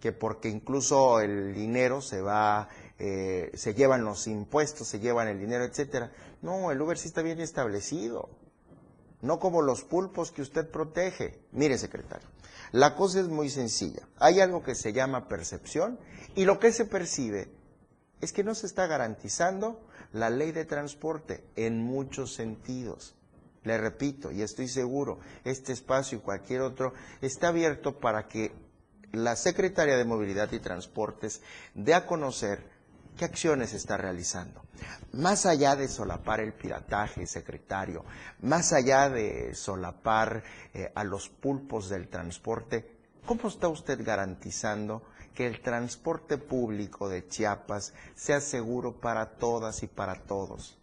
que 0.00 0.12
porque 0.12 0.48
incluso 0.48 1.20
el 1.20 1.54
dinero 1.54 2.00
se 2.00 2.20
va, 2.20 2.68
eh, 2.98 3.50
se 3.54 3.74
llevan 3.74 4.04
los 4.04 4.26
impuestos, 4.26 4.88
se 4.88 5.00
llevan 5.00 5.28
el 5.28 5.38
dinero, 5.38 5.64
etcétera. 5.64 6.12
No, 6.42 6.70
el 6.70 6.80
Uber 6.80 6.98
sí 6.98 7.08
está 7.08 7.22
bien 7.22 7.40
establecido 7.40 8.28
no 9.22 9.38
como 9.40 9.62
los 9.62 9.82
pulpos 9.82 10.30
que 10.30 10.42
usted 10.42 10.70
protege. 10.70 11.40
Mire, 11.52 11.78
secretario, 11.78 12.28
la 12.72 12.94
cosa 12.94 13.20
es 13.20 13.28
muy 13.28 13.50
sencilla. 13.50 14.06
Hay 14.18 14.40
algo 14.40 14.62
que 14.62 14.74
se 14.74 14.92
llama 14.92 15.28
percepción 15.28 15.98
y 16.34 16.44
lo 16.44 16.58
que 16.58 16.72
se 16.72 16.84
percibe 16.84 17.48
es 18.20 18.32
que 18.32 18.44
no 18.44 18.54
se 18.54 18.66
está 18.66 18.86
garantizando 18.86 19.80
la 20.12 20.30
ley 20.30 20.52
de 20.52 20.64
transporte 20.64 21.44
en 21.56 21.82
muchos 21.82 22.34
sentidos. 22.34 23.14
Le 23.66 23.76
repito, 23.76 24.30
y 24.30 24.42
estoy 24.42 24.68
seguro, 24.68 25.18
este 25.44 25.72
espacio 25.72 26.18
y 26.18 26.20
cualquier 26.22 26.60
otro 26.62 26.94
está 27.20 27.48
abierto 27.48 27.98
para 27.98 28.28
que 28.28 28.52
la 29.12 29.34
Secretaría 29.34 29.96
de 29.96 30.04
Movilidad 30.04 30.52
y 30.52 30.60
Transportes 30.60 31.42
dé 31.74 31.92
a 31.92 32.06
conocer 32.06 32.76
¿Qué 33.16 33.24
acciones 33.24 33.72
está 33.72 33.96
realizando? 33.96 34.62
Más 35.12 35.46
allá 35.46 35.74
de 35.74 35.88
solapar 35.88 36.40
el 36.40 36.52
pirataje, 36.52 37.26
secretario, 37.26 38.04
más 38.42 38.74
allá 38.74 39.08
de 39.08 39.54
solapar 39.54 40.42
eh, 40.74 40.92
a 40.94 41.02
los 41.02 41.30
pulpos 41.30 41.88
del 41.88 42.08
transporte, 42.08 42.98
¿cómo 43.24 43.48
está 43.48 43.68
usted 43.68 44.04
garantizando 44.04 45.02
que 45.34 45.46
el 45.46 45.62
transporte 45.62 46.36
público 46.36 47.08
de 47.08 47.26
Chiapas 47.26 47.94
sea 48.14 48.42
seguro 48.42 49.00
para 49.00 49.38
todas 49.38 49.82
y 49.82 49.86
para 49.86 50.16
todos? 50.24 50.75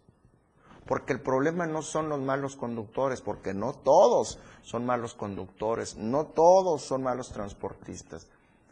Porque 0.86 1.12
el 1.12 1.20
problema 1.20 1.66
no 1.66 1.82
son 1.82 2.08
los 2.08 2.20
malos 2.20 2.56
conductores, 2.56 3.20
porque 3.20 3.54
no 3.54 3.72
todos 3.72 4.38
son 4.62 4.84
malos 4.84 5.14
conductores, 5.14 5.96
no 5.96 6.26
todos 6.26 6.82
son 6.82 7.02
malos 7.02 7.30
transportistas. 7.30 8.26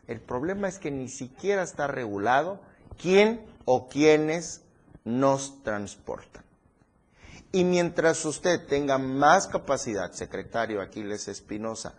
El 0.07 0.21
problema 0.21 0.69
es 0.69 0.79
que 0.79 0.91
ni 0.91 1.09
siquiera 1.09 1.63
está 1.63 1.87
regulado 1.87 2.61
quién 3.01 3.47
o 3.65 3.89
quienes 3.89 4.63
nos 5.05 5.63
transportan. 5.63 6.45
Y 7.51 7.65
mientras 7.65 8.25
usted 8.25 8.67
tenga 8.67 8.99
más 8.99 9.47
capacidad, 9.47 10.13
secretario 10.13 10.81
Aquiles 10.81 11.29
Espinosa, 11.29 11.95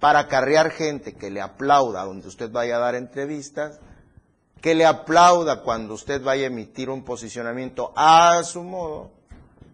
para 0.00 0.20
acarrear 0.20 0.70
gente 0.70 1.14
que 1.14 1.30
le 1.30 1.40
aplauda 1.40 2.04
donde 2.04 2.28
usted 2.28 2.50
vaya 2.50 2.76
a 2.76 2.80
dar 2.80 2.94
entrevistas, 2.94 3.80
que 4.60 4.74
le 4.74 4.86
aplauda 4.86 5.62
cuando 5.62 5.94
usted 5.94 6.22
vaya 6.22 6.44
a 6.44 6.46
emitir 6.48 6.90
un 6.90 7.04
posicionamiento 7.04 7.92
a 7.96 8.42
su 8.44 8.62
modo, 8.62 9.17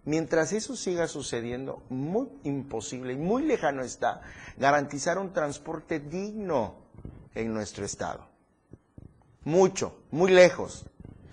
mientras 0.04 0.52
eso 0.52 0.76
siga 0.76 1.08
sucediendo, 1.08 1.82
muy 1.88 2.28
imposible 2.44 3.12
y 3.12 3.16
muy 3.16 3.44
lejano 3.44 3.82
está 3.82 4.22
garantizar 4.56 5.18
un 5.18 5.32
transporte 5.32 6.00
digno 6.00 6.76
en 7.34 7.52
nuestro 7.52 7.84
estado. 7.84 8.28
Mucho, 9.44 10.02
muy 10.10 10.30
lejos. 10.32 10.86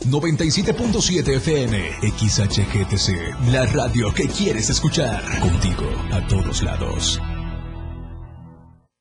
97.7 0.05 1.35
FM, 1.35 1.91
XHGTC, 2.17 3.51
la 3.51 3.65
radio 3.65 4.13
que 4.13 4.27
quieres 4.27 4.69
escuchar. 4.69 5.21
Contigo 5.41 5.83
a 6.13 6.25
todos 6.27 6.63
lados. 6.63 7.19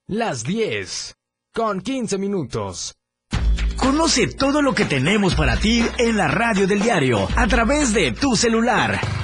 Las 0.09 0.43
10, 0.43 1.15
con 1.55 1.81
15 1.81 2.19
minutos. 2.19 2.97
Conoce 3.77 4.27
todo 4.27 4.63
lo 4.63 4.75
que 4.75 4.87
tenemos 4.87 5.37
para 5.37 5.57
ti 5.57 5.85
en 5.99 6.17
la 6.17 6.27
radio 6.27 6.67
del 6.67 6.81
diario 6.83 7.29
a 7.37 7.47
través 7.47 7.95
de 7.95 8.11
tu 8.11 8.35
celular. 8.35 9.24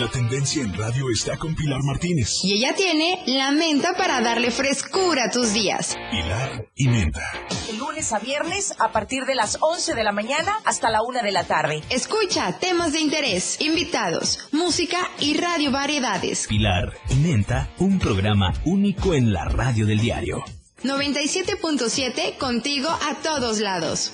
La 0.00 0.08
tendencia 0.08 0.62
en 0.62 0.72
radio 0.74 1.10
está 1.12 1.36
con 1.36 1.56
Pilar 1.56 1.80
Martínez. 1.82 2.44
Y 2.44 2.52
ella 2.52 2.72
tiene 2.76 3.20
la 3.26 3.50
menta 3.50 3.94
para 3.96 4.20
darle 4.20 4.52
frescura 4.52 5.24
a 5.24 5.30
tus 5.30 5.52
días. 5.52 5.96
Pilar 6.12 6.68
y 6.76 6.86
menta. 6.86 7.20
El 7.68 7.78
lunes 7.78 8.12
a 8.12 8.20
viernes 8.20 8.74
a 8.78 8.92
partir 8.92 9.24
de 9.24 9.34
las 9.34 9.58
11 9.60 9.96
de 9.96 10.04
la 10.04 10.12
mañana 10.12 10.60
hasta 10.64 10.88
la 10.90 11.02
1 11.02 11.22
de 11.22 11.32
la 11.32 11.42
tarde. 11.44 11.82
Escucha 11.90 12.58
temas 12.60 12.92
de 12.92 13.00
interés, 13.00 13.60
invitados, 13.60 14.48
música 14.52 14.98
y 15.18 15.36
radio 15.36 15.72
variedades. 15.72 16.46
Pilar 16.46 16.92
y 17.10 17.14
menta, 17.16 17.68
un 17.78 17.98
programa 17.98 18.52
único 18.64 19.14
en 19.14 19.32
la 19.32 19.46
radio 19.46 19.84
del 19.84 19.98
diario. 19.98 20.44
97.7 20.84 22.36
contigo 22.38 22.88
a 22.88 23.16
todos 23.16 23.58
lados. 23.58 24.12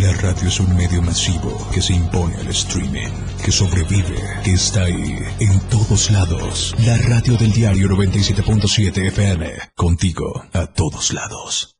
La 0.00 0.14
radio 0.14 0.48
es 0.48 0.58
un 0.60 0.74
medio 0.74 1.02
masivo 1.02 1.68
que 1.74 1.82
se 1.82 1.92
impone 1.92 2.34
al 2.36 2.48
streaming, 2.48 3.12
que 3.44 3.52
sobrevive, 3.52 4.16
que 4.42 4.52
está 4.52 4.84
ahí, 4.84 5.18
en 5.40 5.60
todos 5.68 6.10
lados. 6.10 6.74
La 6.78 6.96
radio 6.96 7.36
del 7.36 7.52
diario 7.52 7.86
97.7 7.86 9.08
FM, 9.08 9.50
contigo 9.74 10.42
a 10.54 10.68
todos 10.68 11.12
lados. 11.12 11.76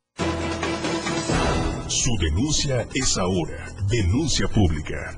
Su 1.89 2.15
denuncia 2.21 2.87
es 2.95 3.17
ahora. 3.17 3.75
Denuncia 3.89 4.49
pública. 4.49 5.17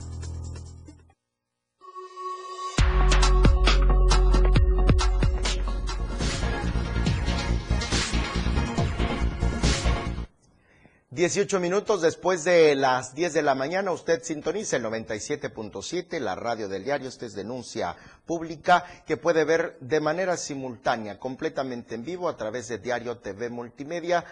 Dieciocho 11.12 11.60
minutos 11.60 12.00
después 12.00 12.42
de 12.42 12.74
las 12.74 13.14
10 13.14 13.34
de 13.34 13.42
la 13.42 13.54
mañana, 13.54 13.92
usted 13.92 14.22
sintoniza 14.22 14.78
el 14.78 14.84
97.7, 14.84 16.18
la 16.20 16.34
radio 16.34 16.70
del 16.70 16.84
diario. 16.84 17.06
Esta 17.06 17.26
es 17.26 17.34
denuncia 17.34 17.94
pública 18.24 18.86
que 19.04 19.18
puede 19.18 19.44
ver 19.44 19.76
de 19.80 20.00
manera 20.00 20.38
simultánea, 20.38 21.18
completamente 21.18 21.96
en 21.96 22.06
vivo 22.06 22.30
a 22.30 22.36
través 22.38 22.68
de 22.68 22.78
Diario 22.78 23.18
TV 23.18 23.50
Multimedia. 23.50 24.24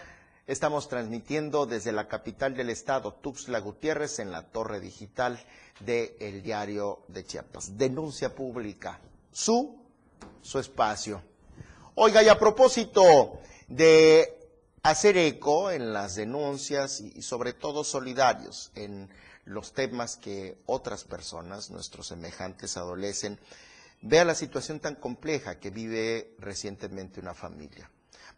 Estamos 0.47 0.89
transmitiendo 0.89 1.67
desde 1.67 1.91
la 1.91 2.07
capital 2.07 2.55
del 2.55 2.71
estado, 2.71 3.13
Tuxtla 3.13 3.59
Gutiérrez, 3.59 4.17
en 4.17 4.31
la 4.31 4.47
torre 4.47 4.79
digital 4.79 5.39
de 5.81 6.17
El 6.19 6.41
Diario 6.41 7.03
de 7.09 7.23
Chiapas. 7.23 7.77
Denuncia 7.77 8.33
pública, 8.33 8.99
su, 9.31 9.77
su 10.41 10.57
espacio. 10.57 11.21
Oiga, 11.93 12.23
y 12.23 12.27
a 12.27 12.39
propósito 12.39 13.33
de 13.67 14.40
hacer 14.83 15.17
eco 15.17 15.71
en 15.71 15.93
las 15.93 16.15
denuncias 16.15 17.01
y, 17.01 17.21
sobre 17.21 17.53
todo 17.53 17.83
solidarios 17.83 18.71
en 18.75 19.09
los 19.45 19.73
temas 19.73 20.17
que 20.17 20.57
otras 20.65 21.03
personas, 21.03 21.69
nuestros 21.69 22.07
semejantes, 22.07 22.77
adolecen, 22.77 23.39
vea 24.01 24.25
la 24.25 24.35
situación 24.35 24.79
tan 24.79 24.95
compleja 24.95 25.59
que 25.59 25.69
vive 25.69 26.35
recientemente 26.39 27.19
una 27.19 27.33
familia. 27.33 27.89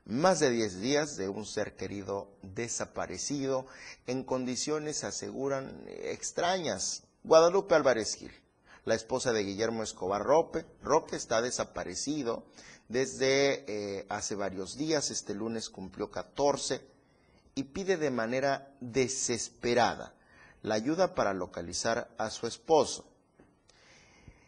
Más 0.05 0.41
de 0.41 0.49
10 0.49 0.81
días 0.81 1.15
de 1.15 1.29
un 1.29 1.45
ser 1.45 1.77
querido 1.77 2.29
desaparecido 2.41 3.65
en 4.05 4.23
condiciones, 4.23 5.05
aseguran, 5.05 5.85
extrañas. 5.87 7.03
Guadalupe 7.23 7.75
Álvarez 7.75 8.15
Gil, 8.15 8.31
la 8.83 8.95
esposa 8.95 9.31
de 9.31 9.45
Guillermo 9.45 9.81
Escobar 9.81 10.21
Roque, 10.21 10.65
Roque 10.81 11.15
está 11.15 11.41
desaparecido 11.41 12.45
desde 12.93 13.65
eh, 13.65 14.05
hace 14.07 14.35
varios 14.35 14.77
días, 14.77 15.09
este 15.09 15.33
lunes 15.33 15.69
cumplió 15.69 16.11
14, 16.11 16.79
y 17.55 17.63
pide 17.63 17.97
de 17.97 18.11
manera 18.11 18.71
desesperada 18.81 20.13
la 20.61 20.75
ayuda 20.75 21.15
para 21.15 21.33
localizar 21.33 22.09
a 22.19 22.29
su 22.29 22.45
esposo. 22.45 23.05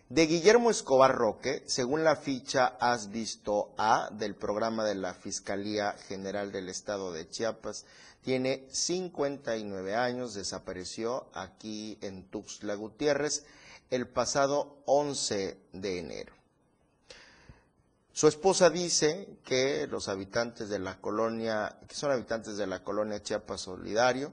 De 0.10 0.28
Guillermo 0.28 0.70
Escobar 0.70 1.16
Roque, 1.16 1.64
según 1.66 2.04
la 2.04 2.16
ficha 2.16 2.78
Has 2.80 3.10
visto 3.10 3.74
A 3.80 4.10
del 4.12 4.36
programa 4.36 4.86
de 4.86 4.94
la 4.94 5.16
Fiscalía 5.16 5.94
General 6.08 6.52
del 6.52 6.70
Estado 6.70 7.12
de 7.12 7.28
Chiapas, 7.28 7.86
tiene 8.22 8.68
59 8.72 9.96
años, 9.96 10.36
desapareció 10.36 11.28
aquí 11.34 11.98
en 12.02 12.30
Tuxtla 12.30 12.76
Gutiérrez 12.76 13.44
el 13.90 14.08
pasado 14.08 14.84
11 14.86 15.58
de 15.74 16.00
enero. 16.00 16.45
Su 18.16 18.30
esposa 18.30 18.70
dice 18.70 19.28
que 19.44 19.88
los 19.88 20.08
habitantes 20.08 20.70
de 20.70 20.80
la 20.80 21.02
colonia, 21.02 21.78
que 21.86 21.96
son 21.96 22.12
habitantes 22.12 22.56
de 22.56 22.66
la 22.66 22.82
colonia 22.82 23.22
Chiapas 23.22 23.60
Solidario, 23.60 24.32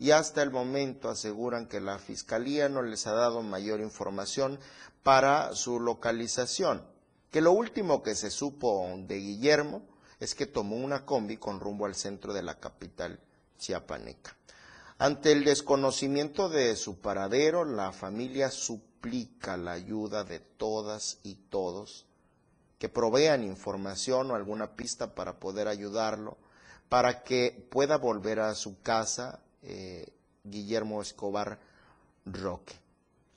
y 0.00 0.10
hasta 0.10 0.42
el 0.42 0.50
momento 0.50 1.08
aseguran 1.08 1.68
que 1.68 1.80
la 1.80 2.00
fiscalía 2.00 2.68
no 2.68 2.82
les 2.82 3.06
ha 3.06 3.12
dado 3.12 3.40
mayor 3.42 3.78
información 3.78 4.58
para 5.04 5.54
su 5.54 5.78
localización. 5.78 6.84
Que 7.30 7.40
lo 7.40 7.52
último 7.52 8.02
que 8.02 8.16
se 8.16 8.28
supo 8.28 8.92
de 9.06 9.18
Guillermo 9.18 9.82
es 10.18 10.34
que 10.34 10.46
tomó 10.46 10.74
una 10.74 11.06
combi 11.06 11.36
con 11.36 11.60
rumbo 11.60 11.86
al 11.86 11.94
centro 11.94 12.32
de 12.32 12.42
la 12.42 12.58
capital 12.58 13.20
chiapaneca. 13.56 14.36
Ante 14.98 15.30
el 15.30 15.44
desconocimiento 15.44 16.48
de 16.48 16.74
su 16.74 16.98
paradero, 16.98 17.64
la 17.64 17.92
familia 17.92 18.50
suplica 18.50 19.56
la 19.56 19.70
ayuda 19.70 20.24
de 20.24 20.40
todas 20.40 21.18
y 21.22 21.36
todos 21.36 22.06
que 22.82 22.88
provean 22.88 23.44
información 23.44 24.32
o 24.32 24.34
alguna 24.34 24.74
pista 24.74 25.14
para 25.14 25.38
poder 25.38 25.68
ayudarlo, 25.68 26.36
para 26.88 27.22
que 27.22 27.64
pueda 27.70 27.96
volver 27.96 28.40
a 28.40 28.56
su 28.56 28.82
casa 28.82 29.38
eh, 29.62 30.12
Guillermo 30.42 31.00
Escobar 31.00 31.60
Roque. 32.26 32.74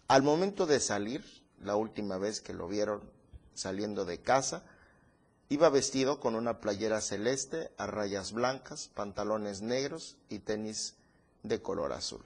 Al 0.08 0.24
momento 0.24 0.66
de 0.66 0.80
salir, 0.80 1.24
la 1.62 1.76
última 1.76 2.18
vez 2.18 2.42
que 2.42 2.56
lo 2.56 2.68
vieron, 2.68 3.04
saliendo 3.54 4.04
de 4.04 4.20
casa. 4.20 4.64
Iba 5.48 5.70
vestido 5.70 6.20
con 6.20 6.34
una 6.34 6.60
playera 6.60 7.00
celeste 7.00 7.70
a 7.78 7.86
rayas 7.86 8.32
blancas, 8.32 8.90
pantalones 8.96 9.62
negros 9.62 10.18
y 10.28 10.40
tenis 10.40 10.96
de 11.44 11.62
color 11.62 11.94
azul. 11.94 12.26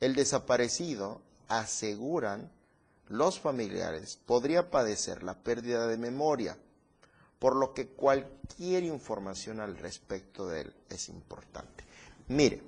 El 0.00 0.14
desaparecido, 0.14 1.20
aseguran 1.48 2.50
los 3.08 3.40
familiares, 3.40 4.18
podría 4.26 4.70
padecer 4.70 5.22
la 5.22 5.34
pérdida 5.34 5.86
de 5.86 5.96
memoria, 5.96 6.56
por 7.38 7.56
lo 7.56 7.72
que 7.72 7.88
cualquier 7.88 8.84
información 8.84 9.60
al 9.60 9.76
respecto 9.76 10.48
de 10.48 10.62
él 10.62 10.74
es 10.90 11.08
importante. 11.08 11.84
Mire, 12.28 12.62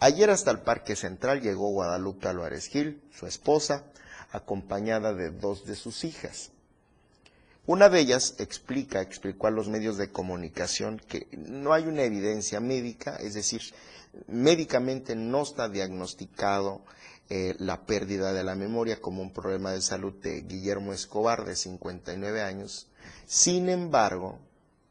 ayer 0.00 0.30
hasta 0.30 0.50
el 0.50 0.60
Parque 0.60 0.96
Central 0.96 1.40
llegó 1.40 1.70
Guadalupe 1.70 2.28
Álvarez 2.28 2.66
Gil, 2.66 3.02
su 3.12 3.26
esposa, 3.26 3.84
acompañada 4.32 5.14
de 5.14 5.30
dos 5.30 5.64
de 5.64 5.76
sus 5.76 6.04
hijas. 6.04 6.50
Una 7.66 7.88
de 7.88 8.00
ellas 8.00 8.34
explica, 8.38 9.00
explicó 9.00 9.46
a 9.46 9.50
los 9.50 9.68
medios 9.68 9.96
de 9.96 10.12
comunicación 10.12 11.00
que 11.08 11.28
no 11.32 11.72
hay 11.72 11.86
una 11.86 12.02
evidencia 12.02 12.60
médica, 12.60 13.16
es 13.16 13.32
decir, 13.34 13.62
médicamente 14.26 15.16
no 15.16 15.42
está 15.42 15.68
diagnosticado 15.68 16.82
eh, 17.30 17.54
la 17.58 17.86
pérdida 17.86 18.32
de 18.32 18.44
la 18.44 18.54
memoria 18.54 19.00
como 19.00 19.22
un 19.22 19.32
problema 19.32 19.72
de 19.72 19.80
salud 19.80 20.12
de 20.22 20.42
Guillermo 20.42 20.92
Escobar, 20.92 21.44
de 21.44 21.56
59 21.56 22.42
años. 22.42 22.88
Sin 23.26 23.68
embargo, 23.68 24.38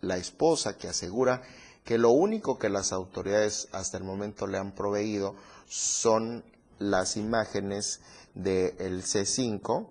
la 0.01 0.17
esposa 0.17 0.77
que 0.77 0.87
asegura 0.87 1.41
que 1.83 1.97
lo 1.97 2.11
único 2.11 2.57
que 2.57 2.69
las 2.69 2.91
autoridades 2.91 3.67
hasta 3.71 3.97
el 3.97 4.03
momento 4.03 4.47
le 4.47 4.57
han 4.57 4.73
proveído 4.73 5.35
son 5.67 6.43
las 6.79 7.17
imágenes 7.17 8.01
del 8.33 9.03
C5. 9.03 9.89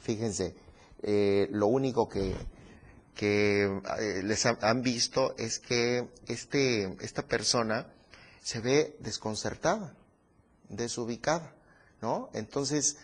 Fíjense, 0.00 0.54
eh, 1.02 1.48
lo 1.50 1.66
único 1.66 2.08
que, 2.08 2.34
que 3.14 3.64
eh, 3.64 4.22
les 4.22 4.46
han 4.46 4.82
visto 4.82 5.34
es 5.38 5.58
que 5.58 6.08
este, 6.26 6.96
esta 7.00 7.26
persona 7.26 7.86
se 8.42 8.60
ve 8.60 8.96
desconcertada, 9.00 9.94
desubicada, 10.72 11.54
¿no? 12.00 12.28
Entonces, 12.32 12.96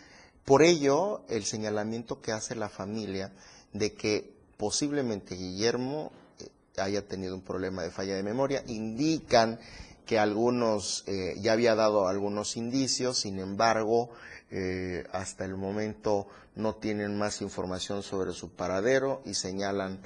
por 0.45 0.63
ello, 0.63 1.23
el 1.29 1.45
señalamiento 1.45 2.21
que 2.21 2.33
hace 2.33 2.57
la 2.57 2.69
familia 2.69 3.33
de 3.73 3.95
que 3.95 4.35
posiblemente 4.57 5.37
Guillermo 5.37 6.11
eh, 6.41 6.49
haya 6.81 7.07
tenido 7.07 7.37
un 7.37 7.43
problema 7.43 7.83
de 7.83 7.93
falla 7.93 8.17
de 8.17 8.25
memoria, 8.25 8.65
indican 8.67 9.61
que 10.05 10.19
algunos, 10.19 11.05
ya 11.37 11.53
había 11.53 11.75
dado 11.75 12.09
algunos 12.09 12.57
indicios, 12.57 13.19
sin 13.19 13.39
embargo, 13.39 14.09
eh, 14.51 15.05
hasta 15.13 15.45
el 15.45 15.57
momento 15.57 16.27
no 16.57 16.75
tienen 16.77 17.19
más 17.19 17.43
información 17.43 18.03
sobre 18.03 18.33
su 18.33 18.51
paradero 18.51 19.21
y 19.27 19.35
señalan 19.35 20.01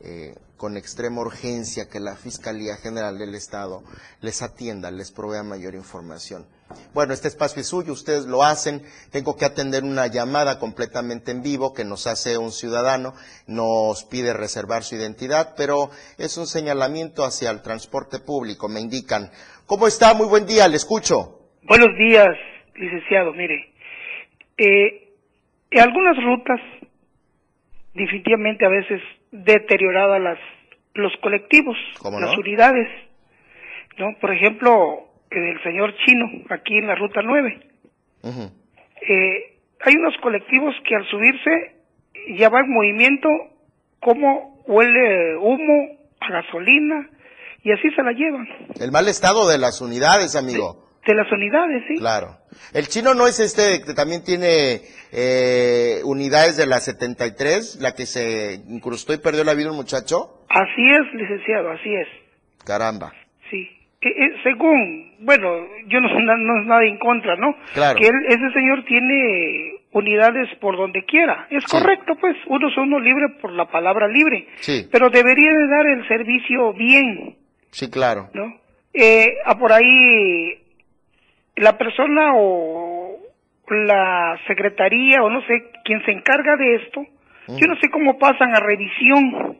eh, 0.00 0.36
con 0.56 0.76
extrema 0.76 1.20
urgencia 1.20 1.88
que 1.88 1.98
la 1.98 2.14
Fiscalía 2.14 2.76
General 2.76 3.18
del 3.18 3.34
Estado 3.34 3.82
les 4.20 4.42
atienda, 4.42 4.92
les 4.92 5.10
provea 5.10 5.42
mayor 5.42 5.74
información. 5.74 6.46
Bueno, 6.92 7.12
este 7.12 7.28
espacio 7.28 7.60
es 7.60 7.68
suyo, 7.68 7.92
ustedes 7.92 8.26
lo 8.26 8.42
hacen. 8.42 8.82
Tengo 9.10 9.36
que 9.36 9.44
atender 9.44 9.84
una 9.84 10.06
llamada 10.06 10.58
completamente 10.58 11.30
en 11.30 11.42
vivo 11.42 11.72
que 11.72 11.84
nos 11.84 12.06
hace 12.06 12.36
un 12.38 12.50
ciudadano, 12.50 13.14
nos 13.46 14.04
pide 14.04 14.32
reservar 14.34 14.82
su 14.82 14.96
identidad, 14.96 15.54
pero 15.56 15.90
es 16.18 16.36
un 16.36 16.46
señalamiento 16.46 17.24
hacia 17.24 17.50
el 17.50 17.62
transporte 17.62 18.18
público. 18.18 18.68
Me 18.68 18.80
indican, 18.80 19.30
¿cómo 19.66 19.86
está? 19.86 20.14
Muy 20.14 20.26
buen 20.26 20.46
día, 20.46 20.68
le 20.68 20.76
escucho. 20.76 21.38
Buenos 21.62 21.96
días, 21.98 22.28
licenciado. 22.74 23.32
Mire, 23.32 23.72
eh, 24.56 25.12
en 25.70 25.80
algunas 25.80 26.16
rutas, 26.22 26.60
definitivamente 27.94 28.64
a 28.64 28.70
veces 28.70 29.00
deterioradas 29.30 30.20
las, 30.20 30.38
los 30.94 31.12
colectivos, 31.20 31.76
las 32.02 32.36
unidades, 32.36 32.88
¿no? 33.98 34.06
Por 34.20 34.32
ejemplo, 34.32 35.07
el 35.30 35.62
señor 35.62 35.94
Chino, 36.04 36.26
aquí 36.50 36.78
en 36.78 36.86
la 36.86 36.94
ruta 36.94 37.20
9. 37.22 37.60
eh, 38.24 39.58
hay 39.80 39.94
unos 39.94 40.14
colectivos 40.22 40.74
que 40.86 40.96
al 40.96 41.06
subirse 41.08 41.76
ya 42.36 42.48
va 42.48 42.60
en 42.60 42.72
movimiento 42.72 43.28
como 44.00 44.62
huele 44.66 45.36
humo 45.36 45.98
a 46.20 46.32
gasolina 46.32 47.08
y 47.62 47.72
así 47.72 47.90
se 47.94 48.02
la 48.02 48.12
llevan. 48.12 48.46
El 48.80 48.92
mal 48.92 49.08
estado 49.08 49.48
de 49.48 49.58
las 49.58 49.80
unidades, 49.80 50.36
amigo 50.36 50.88
de 51.08 51.14
las 51.14 51.32
unidades, 51.32 51.82
sí. 51.88 51.94
Claro. 51.96 52.36
El 52.74 52.86
chino 52.88 53.14
no 53.14 53.26
es 53.26 53.40
este 53.40 53.80
que 53.82 53.94
también 53.94 54.22
tiene 54.22 54.82
eh, 55.10 56.00
unidades 56.04 56.58
de 56.58 56.66
la 56.66 56.80
73, 56.80 57.78
la 57.80 57.94
que 57.94 58.04
se 58.04 58.60
incrustó 58.68 59.14
y 59.14 59.18
perdió 59.18 59.42
la 59.42 59.54
vida 59.54 59.70
un 59.70 59.76
muchacho. 59.76 60.44
Así 60.50 60.90
es, 60.90 61.14
licenciado, 61.14 61.70
así 61.70 61.94
es. 61.94 62.08
Caramba. 62.64 63.12
Sí. 63.50 63.66
Eh, 64.08 64.32
según, 64.42 65.14
bueno, 65.20 65.48
yo 65.86 66.00
no, 66.00 66.08
no 66.08 66.60
es 66.60 66.66
nada 66.66 66.84
en 66.84 66.98
contra, 66.98 67.36
¿no? 67.36 67.54
Claro. 67.74 67.98
Que 67.98 68.06
ese 68.06 68.50
señor 68.52 68.84
tiene 68.84 69.74
unidades 69.92 70.48
por 70.60 70.76
donde 70.76 71.04
quiera. 71.04 71.46
Es 71.50 71.64
correcto, 71.64 72.14
pues, 72.20 72.36
uno 72.46 72.68
es 72.68 72.76
uno 72.76 73.00
libre 73.00 73.28
por 73.40 73.52
la 73.52 73.66
palabra 73.66 74.08
libre. 74.08 74.46
Sí. 74.60 74.86
Pero 74.90 75.10
debería 75.10 75.50
de 75.50 75.68
dar 75.68 75.86
el 75.86 76.08
servicio 76.08 76.72
bien. 76.74 77.36
Sí, 77.70 77.90
claro. 77.90 78.28
¿No? 78.34 78.54
Eh, 78.92 79.34
a 79.44 79.58
por 79.58 79.72
ahí 79.72 80.54
la 81.56 81.76
persona 81.76 82.32
o 82.34 83.16
la 83.70 84.38
secretaría 84.46 85.22
o 85.22 85.30
no 85.30 85.40
sé 85.42 85.70
quién 85.84 86.04
se 86.04 86.12
encarga 86.12 86.56
de 86.56 86.76
esto, 86.76 87.06
yo 87.48 87.66
no 87.66 87.76
sé 87.80 87.90
cómo 87.90 88.18
pasan 88.18 88.54
a 88.54 88.60
revisión. 88.60 89.58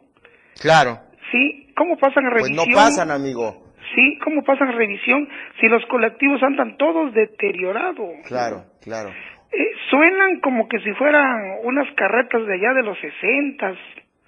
Claro. 0.61 0.99
Sí, 1.33 1.73
cómo 1.77 1.97
pasan 1.97 2.27
a 2.27 2.31
revisión. 2.31 2.57
Pues 2.57 2.69
no 2.69 2.75
pasan, 2.75 3.11
amigo. 3.11 3.68
Sí, 3.95 4.19
cómo 4.23 4.43
pasan 4.43 4.73
revisión 4.73 5.29
si 5.61 5.69
los 5.69 5.85
colectivos 5.87 6.43
andan 6.43 6.77
todos 6.77 7.13
deteriorados. 7.15 8.11
Claro, 8.27 8.65
claro. 8.83 9.11
Eh, 9.51 9.71
suenan 9.91 10.41
como 10.41 10.69
que 10.69 10.79
si 10.81 10.93
fueran 10.95 11.59
unas 11.65 11.87
carretas 11.95 12.47
de 12.47 12.55
allá 12.55 12.75
de 12.75 12.83
los 12.83 12.99
sesentas. 13.01 13.77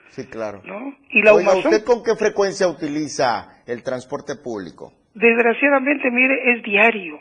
Sí, 0.09 0.27
claro. 0.27 0.63
¿No? 0.65 0.95
Y 1.11 1.23
la 1.23 1.35
Oiga, 1.35 1.55
¿usted 1.57 1.85
con 1.85 2.03
qué 2.03 2.17
frecuencia 2.17 2.67
utiliza 2.69 3.63
el 3.67 3.83
transporte 3.83 4.35
público? 4.43 4.93
Desgraciadamente, 5.15 6.11
mire, 6.11 6.53
es 6.53 6.63
diario. 6.63 7.19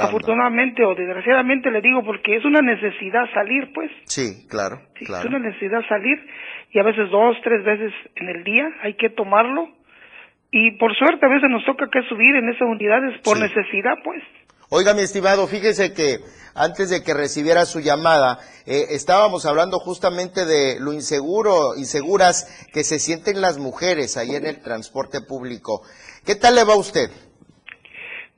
Afortunadamente 0.00 0.82
o 0.84 0.94
desgraciadamente 0.94 1.70
le 1.70 1.82
digo 1.82 2.02
porque 2.04 2.36
es 2.36 2.44
una 2.44 2.62
necesidad 2.62 3.26
salir, 3.34 3.70
pues. 3.74 3.90
Sí, 4.04 4.46
claro, 4.48 4.80
Es 4.98 5.24
una 5.26 5.38
necesidad 5.38 5.82
salir 5.88 6.18
y 6.70 6.78
a 6.78 6.82
veces 6.82 7.10
dos, 7.10 7.36
tres 7.42 7.62
veces 7.64 7.92
en 8.16 8.28
el 8.28 8.44
día 8.44 8.68
hay 8.82 8.94
que 8.94 9.10
tomarlo 9.10 9.68
y 10.56 10.70
por 10.78 10.94
suerte 10.94 11.26
a 11.26 11.28
veces 11.28 11.50
nos 11.50 11.64
toca 11.64 11.88
que 11.90 12.00
subir 12.08 12.36
en 12.36 12.48
esas 12.48 12.68
unidades 12.68 13.20
por 13.24 13.40
necesidad, 13.40 13.94
pues. 14.04 14.22
Oiga, 14.70 14.94
mi 14.94 15.02
estimado, 15.02 15.48
fíjese 15.48 15.92
que 15.92 16.18
antes 16.54 16.90
de 16.90 17.02
que 17.02 17.12
recibiera 17.12 17.64
su 17.64 17.80
llamada, 17.80 18.38
eh, 18.64 18.94
estábamos 18.94 19.46
hablando 19.46 19.80
justamente 19.80 20.46
de 20.46 20.78
lo 20.78 20.92
inseguro, 20.92 21.74
inseguras 21.76 22.70
que 22.72 22.84
se 22.84 23.00
sienten 23.00 23.40
las 23.40 23.58
mujeres 23.58 24.16
ahí 24.16 24.36
en 24.36 24.46
el 24.46 24.62
transporte 24.62 25.18
público. 25.26 25.82
¿Qué 26.24 26.36
tal 26.36 26.54
le 26.54 26.62
va 26.62 26.74
a 26.74 26.78
usted? 26.78 27.10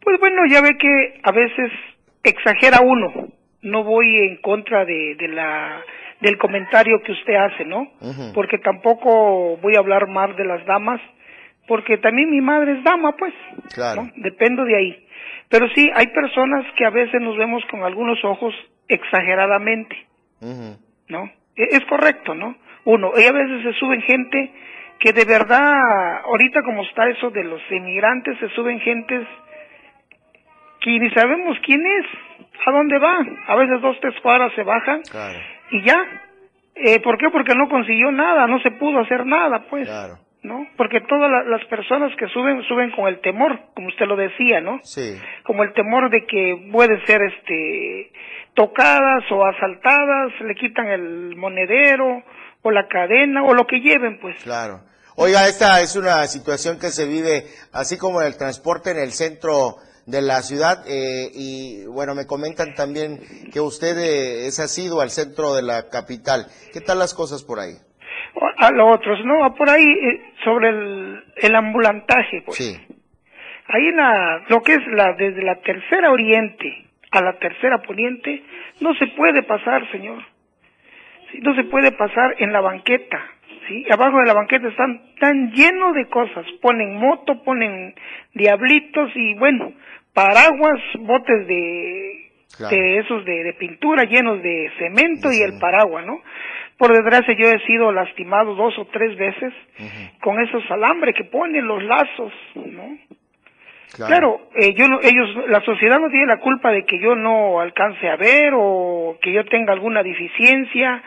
Pues 0.01 0.19
bueno, 0.19 0.47
ya 0.49 0.63
ve 0.63 0.73
que 0.81 1.21
a 1.23 1.33
veces 1.33 1.71
exagera 2.25 2.81
uno. 2.81 3.29
No 3.61 3.85
voy 3.85 4.07
en 4.21 4.41
contra 4.41 4.87
de, 4.87 5.17
de 5.19 5.29
la 5.29 5.85
del 6.21 6.39
comentario 6.39 7.03
que 7.05 7.13
usted 7.13 7.35
hace, 7.35 7.67
¿no? 7.67 7.89
Porque 8.33 8.57
tampoco 8.57 9.59
voy 9.59 9.77
a 9.77 9.81
hablar 9.81 10.09
mal 10.09 10.35
de 10.35 10.47
las 10.47 10.65
damas, 10.65 10.99
porque 11.67 11.99
también 11.99 12.31
mi 12.31 12.41
madre 12.41 12.73
es 12.79 12.85
dama, 12.85 13.17
pues. 13.17 13.35
Claro. 13.75 14.09
Dependo 14.17 14.65
de 14.65 14.77
ahí. 14.77 15.07
Pero 15.49 15.69
sí, 15.75 15.91
hay 15.95 16.09
personas 16.09 16.65
que 16.77 16.85
a 16.85 16.91
veces 16.91 17.21
nos 17.21 17.37
vemos 17.37 17.63
con 17.71 17.83
algunos 17.83 18.25
ojos 18.25 18.55
exageradamente, 18.89 19.97
¿no? 21.09 21.25
E, 21.57 21.65
es 21.77 21.85
correcto, 21.87 22.35
¿no? 22.35 22.57
Uno, 22.85 23.13
y 23.17 23.25
a 23.25 23.33
veces 23.33 23.63
se 23.63 23.73
suben 23.79 24.01
gente 24.03 24.53
que 24.99 25.13
de 25.13 25.25
verdad, 25.25 26.21
ahorita 26.25 26.63
como 26.63 26.83
está 26.83 27.09
eso 27.09 27.31
de 27.31 27.45
los 27.45 27.61
emigrantes, 27.71 28.39
se 28.39 28.49
suben 28.51 28.81
gentes 28.81 29.27
y 30.87 31.01
ni 31.01 31.11
sabemos 31.11 31.59
quién 31.65 31.85
es, 31.85 32.07
a 32.65 32.71
dónde 32.71 32.99
va. 32.99 33.19
A 33.49 33.57
veces 33.57 33.81
dos, 33.81 33.99
tres 34.01 34.15
cuadras 34.23 34.53
se 34.55 34.63
bajan 34.63 35.03
y 35.71 35.83
ya. 35.83 36.01
Eh, 36.77 37.01
¿Por 37.01 37.19
qué? 37.19 37.29
Porque 37.31 37.55
no 37.55 37.69
consiguió 37.69 38.13
nada, 38.13 38.47
no 38.47 38.61
se 38.61 38.71
pudo 38.71 39.01
hacer 39.01 39.27
nada, 39.27 39.65
pues. 39.69 39.89
¿No? 40.47 40.65
Porque 40.77 41.01
todas 41.01 41.29
las 41.45 41.65
personas 41.65 42.13
que 42.17 42.29
suben, 42.29 42.63
suben 42.69 42.93
con 42.93 43.09
el 43.09 43.21
temor, 43.21 43.59
como 43.75 43.89
usted 43.89 44.07
lo 44.07 44.15
decía, 44.15 44.61
¿no? 44.61 44.79
Sí. 44.85 45.19
Como 45.43 45.65
el 45.65 45.73
temor 45.73 46.09
de 46.09 46.25
que 46.25 46.69
pueden 46.71 47.05
ser, 47.05 47.21
este, 47.23 48.13
tocadas 48.55 49.25
o 49.33 49.45
asaltadas, 49.45 50.33
le 50.41 50.55
quitan 50.55 50.87
el 50.87 51.35
monedero 51.35 52.23
o 52.63 52.71
la 52.71 52.87
cadena 52.87 53.43
o 53.43 53.55
lo 53.55 53.67
que 53.67 53.81
lleven, 53.81 54.21
pues. 54.21 54.41
Claro. 54.45 54.83
Oiga, 55.17 55.49
esta 55.49 55.81
es 55.81 55.97
una 55.97 56.27
situación 56.27 56.79
que 56.79 56.89
se 56.89 57.07
vive 57.07 57.47
así 57.73 57.97
como 57.97 58.21
en 58.21 58.27
el 58.27 58.37
transporte 58.37 58.91
en 58.91 58.99
el 58.99 59.13
centro 59.13 59.77
de 60.07 60.23
la 60.23 60.43
ciudad 60.43 60.85
eh, 60.87 61.31
y 61.35 61.87
bueno, 61.87 62.15
me 62.15 62.27
comentan 62.27 62.75
también 62.75 63.21
que 63.53 63.61
usted 63.61 63.99
eh, 63.99 64.47
es 64.47 64.61
asiduo 64.61 65.01
al 65.01 65.11
centro 65.11 65.55
de 65.55 65.63
la 65.63 65.89
capital. 65.89 66.47
¿Qué 66.73 66.81
tal 66.81 66.99
las 66.99 67.15
cosas 67.15 67.43
por 67.43 67.61
ahí? 67.61 67.75
A 68.59 68.71
los 68.71 68.95
otros, 68.95 69.19
no, 69.25 69.55
por 69.55 69.71
ahí 69.71 69.85
eh, 69.85 70.21
sobre 70.47 70.69
el, 70.69 71.25
el 71.43 71.57
ambulantaje, 71.57 72.43
pues. 72.47 72.57
Sí. 72.57 72.77
Ahí 73.67 73.89
en 73.89 73.97
la, 73.97 74.45
lo 74.49 74.63
que 74.63 74.75
es 74.75 74.87
la, 74.87 75.13
desde 75.15 75.43
la 75.43 75.57
tercera 75.57 76.13
oriente 76.13 76.85
a 77.11 77.21
la 77.21 77.33
tercera 77.39 77.79
poniente, 77.79 78.43
no 78.81 78.95
se 78.95 79.09
puede 79.09 79.43
pasar, 79.43 79.91
señor. 79.91 80.23
Sí, 81.33 81.41
no 81.41 81.55
se 81.57 81.65
puede 81.65 81.91
pasar 81.93 82.37
en 82.39 82.53
la 82.53 82.61
banqueta. 82.61 83.21
¿sí? 83.67 83.85
Abajo 83.91 84.19
de 84.19 84.27
la 84.27 84.35
banqueta 84.35 84.69
están 84.69 85.01
tan 85.19 85.51
llenos 85.53 85.95
de 85.95 86.07
cosas. 86.07 86.47
Ponen 86.63 86.97
moto, 86.97 87.43
ponen 87.43 87.95
diablitos 88.35 89.11
y 89.17 89.35
bueno, 89.35 89.73
paraguas, 90.13 90.81
botes 91.01 91.47
de, 91.49 92.31
de 92.71 92.99
esos 92.99 93.25
de, 93.25 93.45
de, 93.45 93.53
pintura 93.55 94.05
llenos 94.05 94.43
de 94.43 94.71
cemento 94.79 95.33
y 95.33 95.43
el 95.43 95.59
paraguas, 95.59 96.07
¿no? 96.07 96.21
Por 96.79 96.93
desgracia 96.93 97.35
yo 97.35 97.49
he 97.49 97.59
sido 97.67 97.91
lastimado 97.91 98.55
dos 98.55 98.79
o 98.79 98.85
tres 98.87 99.17
veces 99.17 99.53
con 100.21 100.41
esos 100.41 100.62
alambres 100.71 101.15
que 101.15 101.25
ponen 101.25 101.67
los 101.67 101.83
lazos, 101.83 102.33
¿no? 102.55 102.99
Claro, 103.95 104.49
eh, 104.55 104.75
yo 104.75 104.89
no, 104.89 104.99
ellos, 105.01 105.49
la 105.49 105.62
sociedad 105.62 105.99
no 105.99 106.11
tiene 106.11 106.27
la 106.27 106.41
culpa 106.41 106.71
de 106.71 106.85
que 106.85 107.01
yo 107.01 107.15
no 107.15 107.61
alcance 107.61 108.09
a 108.09 108.17
ver 108.17 108.53
o 108.55 109.17
que 109.23 109.33
yo 109.33 109.45
tenga 109.47 109.73
alguna 109.73 110.03
deficiencia, 110.03 111.03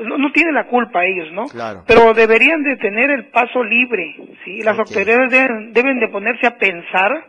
no, 0.00 0.18
no 0.18 0.32
tiene 0.32 0.50
la 0.50 0.64
culpa 0.64 1.04
ellos, 1.04 1.30
¿no? 1.32 1.44
Claro. 1.46 1.84
Pero 1.86 2.12
deberían 2.14 2.62
de 2.62 2.76
tener 2.76 3.10
el 3.10 3.26
paso 3.26 3.62
libre, 3.62 4.16
¿sí? 4.44 4.62
Las 4.62 4.78
autoridades 4.78 5.30
deben, 5.30 5.72
deben 5.72 6.00
de 6.00 6.08
ponerse 6.08 6.46
a 6.46 6.58
pensar 6.58 7.24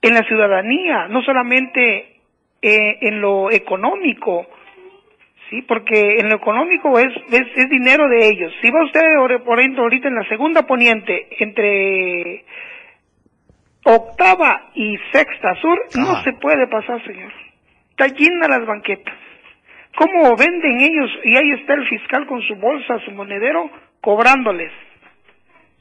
en 0.00 0.14
la 0.14 0.22
ciudadanía, 0.22 1.08
no 1.08 1.22
solamente 1.22 2.16
eh, 2.62 2.98
en 3.00 3.20
lo 3.20 3.50
económico, 3.50 4.46
sí, 5.52 5.62
porque 5.62 6.16
en 6.18 6.30
lo 6.30 6.36
económico 6.36 6.98
es, 6.98 7.12
es, 7.30 7.46
es 7.54 7.68
dinero 7.68 8.08
de 8.08 8.26
ellos. 8.26 8.52
Si 8.62 8.70
va 8.70 8.84
usted, 8.84 9.02
por 9.44 9.60
ejemplo, 9.60 9.82
ahorita 9.82 10.08
en 10.08 10.14
la 10.14 10.28
segunda 10.28 10.62
poniente, 10.66 11.28
entre 11.38 12.44
octava 13.84 14.70
y 14.74 14.96
sexta 15.12 15.54
sur, 15.56 15.78
no 15.96 16.22
se 16.22 16.32
puede 16.32 16.66
pasar, 16.68 17.04
señor. 17.04 17.32
Está 17.90 18.06
llena 18.06 18.48
las 18.48 18.66
banquetas. 18.66 19.14
¿Cómo 19.96 20.34
venden 20.36 20.80
ellos? 20.80 21.10
Y 21.24 21.36
ahí 21.36 21.50
está 21.52 21.74
el 21.74 21.86
fiscal 21.86 22.26
con 22.26 22.40
su 22.42 22.56
bolsa, 22.56 22.98
su 23.04 23.10
monedero, 23.10 23.70
cobrándoles. 24.00 24.72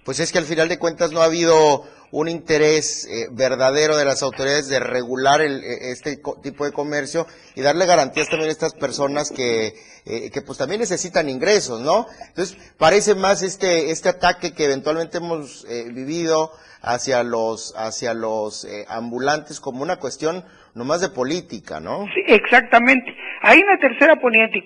Pues 0.03 0.19
es 0.19 0.31
que 0.31 0.39
al 0.39 0.45
final 0.45 0.67
de 0.67 0.79
cuentas 0.79 1.11
no 1.11 1.21
ha 1.21 1.25
habido 1.25 1.83
un 2.11 2.27
interés 2.27 3.05
eh, 3.05 3.27
verdadero 3.31 3.95
de 3.95 4.05
las 4.05 4.21
autoridades 4.21 4.67
de 4.67 4.79
regular 4.79 5.41
el, 5.41 5.63
este 5.63 6.19
tipo 6.43 6.65
de 6.65 6.71
comercio 6.71 7.25
y 7.55 7.61
darle 7.61 7.85
garantías 7.85 8.27
también 8.27 8.49
a 8.49 8.51
estas 8.51 8.73
personas 8.73 9.31
que, 9.31 9.73
eh, 10.05 10.29
que 10.31 10.41
pues 10.41 10.57
también 10.57 10.81
necesitan 10.81 11.29
ingresos, 11.29 11.81
¿no? 11.81 12.05
Entonces 12.27 12.57
parece 12.77 13.15
más 13.15 13.43
este, 13.43 13.91
este 13.91 14.09
ataque 14.09 14.53
que 14.53 14.65
eventualmente 14.65 15.19
hemos 15.19 15.65
eh, 15.69 15.85
vivido 15.91 16.51
hacia 16.81 17.23
los, 17.23 17.73
hacia 17.77 18.13
los 18.13 18.67
ambulantes 18.87 19.59
como 19.59 19.83
una 19.83 19.97
cuestión 19.97 20.43
nomás 20.73 20.99
de 21.01 21.09
política, 21.09 21.79
¿no? 21.79 22.05
Sí, 22.05 22.21
exactamente. 22.25 23.15
Hay 23.43 23.59
una 23.59 23.77
tercera 23.79 24.15
poniente 24.19 24.63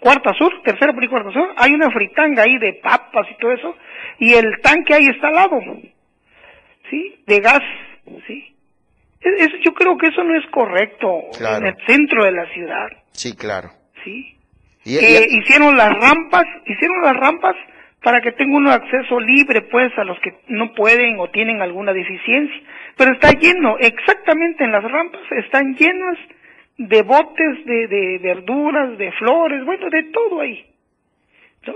cuarta 0.00 0.32
sur, 0.34 0.62
tercera 0.62 0.94
y 1.00 1.08
cuarta 1.08 1.32
sur, 1.32 1.54
hay 1.56 1.72
una 1.72 1.90
fritanga 1.90 2.42
ahí 2.42 2.58
de 2.58 2.74
papas 2.74 3.26
y 3.30 3.38
todo 3.38 3.52
eso, 3.52 3.76
y 4.18 4.34
el 4.34 4.60
tanque 4.62 4.94
ahí 4.94 5.08
está 5.08 5.28
al 5.28 5.34
lado, 5.34 5.60
¿sí? 6.90 7.22
De 7.26 7.40
gas, 7.40 7.62
¿sí? 8.26 8.54
Es, 9.20 9.48
yo 9.64 9.74
creo 9.74 9.98
que 9.98 10.08
eso 10.08 10.22
no 10.22 10.38
es 10.38 10.46
correcto 10.50 11.22
en 11.40 11.66
el 11.66 11.76
centro 11.86 12.24
de 12.24 12.32
la 12.32 12.46
ciudad. 12.52 12.88
Sí, 13.10 13.34
claro. 13.36 13.70
Sí. 14.04 14.36
que 14.84 15.26
hicieron 15.30 15.76
las 15.76 15.92
rampas, 15.92 16.44
hicieron 16.66 17.02
las 17.02 17.16
rampas 17.16 17.56
para 18.02 18.20
que 18.20 18.32
tenga 18.32 18.56
uno 18.56 18.70
acceso 18.70 19.18
libre, 19.18 19.62
pues, 19.62 19.90
a 19.98 20.04
los 20.04 20.18
que 20.20 20.38
no 20.46 20.72
pueden 20.72 21.18
o 21.18 21.28
tienen 21.30 21.60
alguna 21.60 21.92
deficiencia. 21.92 22.62
Pero 22.96 23.12
está 23.12 23.32
lleno, 23.32 23.76
exactamente 23.78 24.64
en 24.64 24.72
las 24.72 24.84
rampas, 24.84 25.20
están 25.32 25.74
llenas 25.74 26.16
de 26.78 27.02
botes 27.02 27.64
de, 27.66 27.88
de 27.88 28.18
verduras, 28.18 28.96
de 28.96 29.12
flores, 29.12 29.64
bueno, 29.64 29.90
de 29.90 30.04
todo 30.04 30.40
ahí. 30.40 30.64
¿no? 31.66 31.74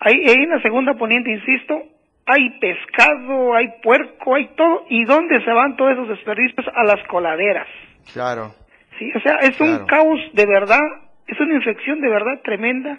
Ahí, 0.00 0.14
ahí 0.28 0.44
en 0.44 0.50
la 0.50 0.62
segunda 0.62 0.94
poniente, 0.94 1.30
insisto, 1.30 1.82
hay 2.24 2.50
pescado, 2.60 3.54
hay 3.54 3.68
puerco, 3.82 4.34
hay 4.34 4.46
todo. 4.56 4.86
¿Y 4.88 5.04
dónde 5.04 5.44
se 5.44 5.50
van 5.50 5.76
todos 5.76 5.92
esos 5.92 6.08
desperdicios? 6.08 6.66
A 6.74 6.84
las 6.84 7.06
coladeras. 7.08 7.66
Claro. 8.12 8.54
Sí, 8.98 9.10
o 9.14 9.20
sea, 9.20 9.36
es 9.42 9.60
un 9.60 9.86
caos 9.86 10.20
de 10.32 10.46
verdad, 10.46 10.80
es 11.26 11.38
una 11.40 11.54
infección 11.54 12.00
de 12.00 12.08
verdad 12.08 12.40
tremenda 12.44 12.96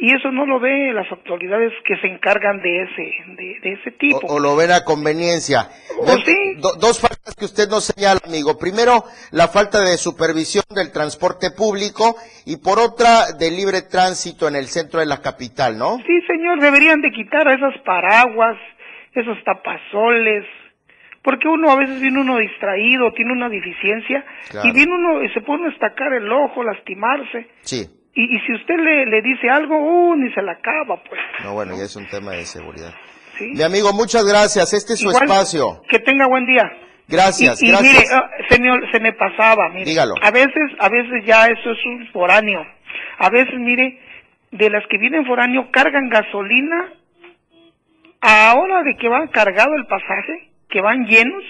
y 0.00 0.14
eso 0.14 0.32
no 0.32 0.46
lo 0.46 0.58
ve 0.58 0.92
las 0.94 1.10
autoridades 1.12 1.72
que 1.84 1.94
se 1.98 2.06
encargan 2.06 2.62
de 2.62 2.82
ese 2.82 3.60
de, 3.62 3.72
ese 3.72 3.90
tipo. 3.92 4.18
O, 4.28 4.40
lo 4.40 4.56
ven 4.56 4.72
a 4.72 4.82
conveniencia. 4.82 5.68
dos 6.78 7.00
faltas 7.00 7.34
que 7.36 7.44
usted 7.44 7.68
nos 7.68 7.84
señala, 7.84 8.18
amigo. 8.24 8.58
Primero, 8.58 9.04
la 9.30 9.48
falta 9.48 9.82
de 9.82 9.98
supervisión 9.98 10.64
del 10.74 10.90
transporte 10.90 11.50
público 11.50 12.16
y 12.46 12.56
por 12.56 12.78
otra, 12.78 13.32
de 13.38 13.50
libre 13.50 13.82
tránsito 13.82 14.48
en 14.48 14.56
el 14.56 14.68
centro 14.68 15.00
de 15.00 15.06
la 15.06 15.20
capital, 15.20 15.76
¿no? 15.76 15.98
Sí, 15.98 16.20
señor, 16.26 16.60
deberían 16.60 17.02
de 17.02 17.10
quitar 17.10 17.46
a 17.46 17.54
esas 17.54 17.78
paraguas, 17.84 18.56
esos 19.12 19.36
tapazoles, 19.44 20.46
porque 21.22 21.46
uno 21.46 21.70
a 21.70 21.76
veces 21.76 22.00
viene 22.00 22.22
uno 22.22 22.38
distraído, 22.38 23.12
tiene 23.12 23.32
una 23.32 23.50
deficiencia 23.50 24.24
y 24.64 24.72
viene 24.72 24.94
uno 24.94 25.22
y 25.22 25.28
se 25.34 25.42
pone 25.42 25.66
a 25.66 25.72
estacar 25.72 26.14
el 26.14 26.32
ojo, 26.32 26.64
lastimarse. 26.64 27.48
Sí. 27.60 27.99
Y, 28.14 28.36
y 28.36 28.40
si 28.40 28.54
usted 28.54 28.74
le, 28.76 29.06
le 29.06 29.22
dice 29.22 29.48
algo, 29.48 29.76
uh, 29.78 30.16
ni 30.16 30.32
se 30.32 30.42
la 30.42 30.52
acaba, 30.52 31.02
pues. 31.02 31.20
No, 31.44 31.54
bueno, 31.54 31.76
ya 31.76 31.84
es 31.84 31.94
un 31.96 32.06
tema 32.08 32.32
de 32.32 32.44
seguridad. 32.44 32.92
¿Sí? 33.38 33.52
Mi 33.54 33.62
amigo, 33.62 33.92
muchas 33.92 34.24
gracias. 34.24 34.72
Este 34.72 34.94
es 34.94 35.00
su 35.00 35.10
espacio. 35.10 35.82
Que 35.88 36.00
tenga 36.00 36.26
buen 36.26 36.44
día. 36.46 36.62
Gracias, 37.08 37.62
y, 37.62 37.66
y 37.66 37.70
gracias. 37.70 37.92
mire, 37.92 38.48
señor, 38.48 38.90
se 38.92 39.00
me 39.00 39.12
pasaba, 39.12 39.68
mire. 39.70 39.84
Dígalo. 39.84 40.14
A 40.22 40.30
veces, 40.30 40.70
a 40.78 40.88
veces 40.88 41.24
ya 41.26 41.46
eso 41.46 41.70
es 41.72 41.78
un 41.86 42.08
foráneo. 42.12 42.60
A 43.18 43.30
veces, 43.30 43.54
mire, 43.58 44.00
de 44.52 44.70
las 44.70 44.84
que 44.88 44.98
vienen 44.98 45.26
foráneo 45.26 45.70
cargan 45.72 46.08
gasolina 46.08 46.92
a 48.20 48.54
hora 48.54 48.82
de 48.82 48.96
que 48.96 49.08
van 49.08 49.28
cargado 49.28 49.74
el 49.76 49.86
pasaje, 49.86 50.50
que 50.68 50.80
van 50.80 51.06
llenos, 51.06 51.42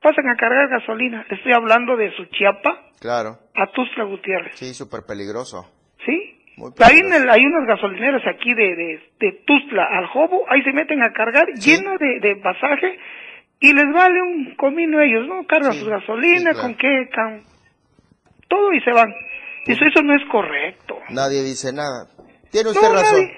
pasan 0.00 0.28
a 0.28 0.36
cargar 0.36 0.68
gasolina. 0.68 1.26
Estoy 1.28 1.52
hablando 1.52 1.96
de 1.96 2.14
Suchiapa. 2.16 2.80
Claro. 3.00 3.38
A 3.54 3.66
Tuzla 3.72 4.04
Gutiérrez. 4.04 4.54
Sí, 4.56 4.72
súper 4.72 5.00
peligroso. 5.06 5.68
¿Sí? 6.06 6.38
Ahí 6.80 6.98
en 6.98 7.12
el, 7.12 7.30
hay 7.30 7.44
unas 7.44 7.66
gasolineras 7.66 8.22
aquí 8.26 8.54
de, 8.54 8.76
de, 8.76 9.00
de 9.18 9.32
Tuzla 9.46 9.84
al 9.84 10.06
Jobo, 10.08 10.44
ahí 10.48 10.62
se 10.62 10.72
meten 10.72 11.02
a 11.02 11.12
cargar 11.12 11.46
lleno 11.54 11.96
de, 11.98 12.20
de 12.20 12.36
pasaje 12.36 12.98
y 13.58 13.72
les 13.72 13.92
vale 13.92 14.20
un 14.22 14.54
comino 14.56 15.00
ellos, 15.00 15.26
¿no? 15.26 15.46
Cargan 15.46 15.72
su 15.72 15.86
gasolina, 15.86 16.52
con 16.54 16.74
qué, 16.74 17.08
con 17.14 17.42
todo 18.48 18.72
y 18.72 18.80
se 18.80 18.92
van. 18.92 19.12
Eso, 19.66 19.84
eso 19.84 20.02
no 20.02 20.14
es 20.14 20.22
correcto. 20.30 20.98
Nadie 21.10 21.42
dice 21.42 21.72
nada. 21.72 22.08
Tiene 22.50 22.70
usted 22.70 22.92
razón. 22.92 23.30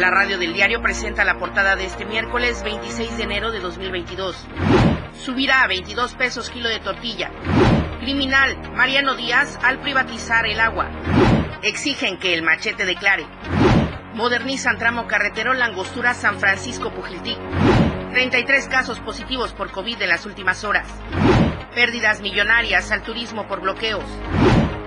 La 0.00 0.10
radio 0.10 0.38
del 0.38 0.54
diario 0.54 0.80
presenta 0.80 1.24
la 1.24 1.38
portada 1.38 1.76
de 1.76 1.84
este 1.84 2.06
miércoles 2.06 2.62
26 2.64 3.18
de 3.18 3.22
enero 3.22 3.50
de 3.50 3.60
2022. 3.60 4.34
Subirá 5.12 5.62
a 5.62 5.66
22 5.66 6.14
pesos 6.14 6.48
kilo 6.48 6.70
de 6.70 6.78
tortilla. 6.78 7.30
Criminal 8.00 8.56
Mariano 8.72 9.14
Díaz 9.14 9.58
al 9.62 9.78
privatizar 9.80 10.46
el 10.46 10.58
agua. 10.58 10.88
Exigen 11.62 12.18
que 12.18 12.32
el 12.32 12.40
machete 12.40 12.86
declare. 12.86 13.26
Modernizan 14.14 14.78
tramo 14.78 15.06
carretero 15.06 15.52
Langostura 15.52 16.14
San 16.14 16.40
Francisco 16.40 16.90
Pujiltic. 16.90 17.36
33 18.14 18.68
casos 18.68 19.00
positivos 19.00 19.52
por 19.52 19.70
COVID 19.70 20.00
en 20.00 20.08
las 20.08 20.24
últimas 20.24 20.64
horas. 20.64 20.88
Pérdidas 21.74 22.22
millonarias 22.22 22.90
al 22.90 23.02
turismo 23.02 23.46
por 23.46 23.60
bloqueos. 23.60 24.04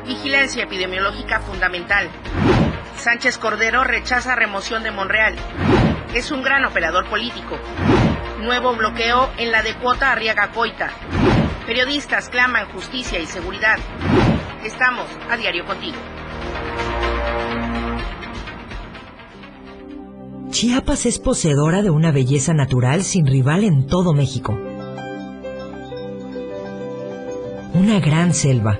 Vigilancia 0.07 0.63
epidemiológica 0.63 1.39
fundamental. 1.39 2.09
Sánchez 3.03 3.37
Cordero 3.37 3.83
rechaza 3.83 4.33
remoción 4.33 4.81
de 4.81 4.89
Monreal. 4.89 5.35
Es 6.13 6.31
un 6.31 6.41
gran 6.41 6.63
operador 6.63 7.09
político. 7.09 7.59
Nuevo 8.39 8.77
bloqueo 8.77 9.29
en 9.37 9.51
la 9.51 9.61
de 9.61 9.75
cuota 9.75 10.13
Arriaga 10.13 10.51
Coita. 10.51 10.89
Periodistas 11.65 12.29
claman 12.29 12.69
justicia 12.69 13.19
y 13.19 13.25
seguridad. 13.25 13.75
Estamos 14.63 15.05
a 15.29 15.35
diario 15.35 15.65
contigo. 15.65 15.97
Chiapas 20.51 21.05
es 21.05 21.19
poseedora 21.19 21.81
de 21.81 21.89
una 21.89 22.13
belleza 22.13 22.53
natural 22.53 23.03
sin 23.03 23.27
rival 23.27 23.65
en 23.65 23.85
todo 23.85 24.13
México. 24.13 24.57
Una 27.73 27.99
gran 27.99 28.33
selva, 28.33 28.79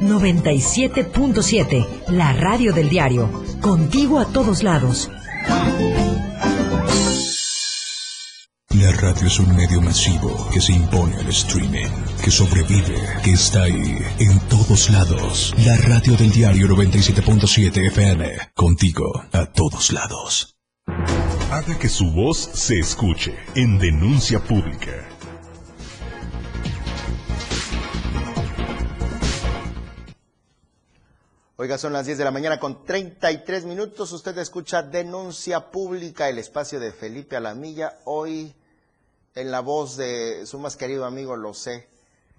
97.7, 0.00 1.86
la 2.08 2.32
radio 2.32 2.72
del 2.72 2.88
diario, 2.88 3.30
contigo 3.60 4.18
a 4.18 4.26
todos 4.26 4.62
lados. 4.62 5.10
La 8.74 8.92
radio 8.92 9.26
es 9.26 9.40
un 9.40 9.56
medio 9.56 9.80
masivo 9.80 10.48
que 10.52 10.60
se 10.60 10.72
impone 10.72 11.16
al 11.16 11.28
streaming, 11.28 11.88
que 12.22 12.30
sobrevive, 12.30 13.00
que 13.24 13.32
está 13.32 13.62
ahí, 13.62 13.98
en 14.18 14.38
todos 14.48 14.90
lados. 14.90 15.54
La 15.64 15.76
radio 15.78 16.16
del 16.16 16.30
diario 16.30 16.68
97.7 16.68 17.86
FM, 17.88 18.52
contigo 18.54 19.24
a 19.32 19.46
todos 19.46 19.90
lados. 19.90 20.54
Haga 21.50 21.78
que 21.78 21.88
su 21.88 22.10
voz 22.12 22.50
se 22.52 22.78
escuche 22.78 23.34
en 23.54 23.78
denuncia 23.78 24.38
pública. 24.38 25.08
Oiga, 31.60 31.76
son 31.76 31.92
las 31.92 32.06
10 32.06 32.18
de 32.18 32.24
la 32.24 32.30
mañana 32.30 32.60
con 32.60 32.84
33 32.84 33.64
minutos. 33.64 34.12
Usted 34.12 34.38
escucha 34.38 34.80
Denuncia 34.80 35.72
Pública, 35.72 36.28
el 36.28 36.38
espacio 36.38 36.78
de 36.78 36.92
Felipe 36.92 37.34
Alamilla. 37.34 37.98
Hoy 38.04 38.54
en 39.34 39.50
la 39.50 39.58
voz 39.58 39.96
de 39.96 40.46
su 40.46 40.60
más 40.60 40.76
querido 40.76 41.04
amigo, 41.04 41.34
lo 41.34 41.54
sé. 41.54 41.88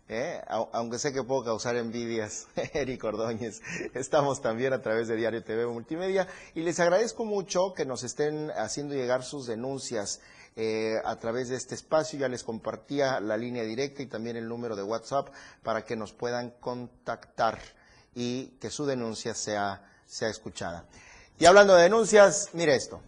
¿eh? 0.07 0.41
Aunque 0.47 0.99
sé 0.99 1.11
que 1.11 1.21
puedo 1.21 1.43
causar 1.43 1.75
envidias, 1.75 2.47
Eric 2.73 3.03
Ordóñez. 3.03 3.61
Estamos 3.93 4.41
también 4.41 4.71
a 4.71 4.81
través 4.81 5.09
de 5.09 5.17
Diario 5.17 5.43
TV 5.43 5.67
Multimedia 5.67 6.25
y 6.55 6.61
les 6.61 6.79
agradezco 6.79 7.25
mucho 7.25 7.73
que 7.73 7.83
nos 7.83 8.03
estén 8.03 8.51
haciendo 8.51 8.95
llegar 8.95 9.23
sus 9.23 9.47
denuncias. 9.47 10.21
Eh, 10.55 10.95
a 11.03 11.17
través 11.17 11.49
de 11.49 11.57
este 11.57 11.75
espacio. 11.75 12.19
Ya 12.19 12.29
les 12.29 12.43
compartía 12.43 13.19
la 13.19 13.35
línea 13.35 13.63
directa 13.63 14.01
y 14.01 14.07
también 14.07 14.37
el 14.37 14.47
número 14.47 14.77
de 14.77 14.83
WhatsApp 14.83 15.27
para 15.61 15.83
que 15.83 15.97
nos 15.97 16.13
puedan 16.13 16.51
contactar 16.61 17.59
y 18.15 18.47
que 18.59 18.69
su 18.69 18.85
denuncia 18.85 19.33
sea, 19.33 19.83
sea 20.05 20.29
escuchada. 20.29 20.85
Y 21.39 21.45
hablando 21.45 21.75
de 21.75 21.83
denuncias, 21.83 22.49
mire 22.53 22.75
esto. 22.75 23.01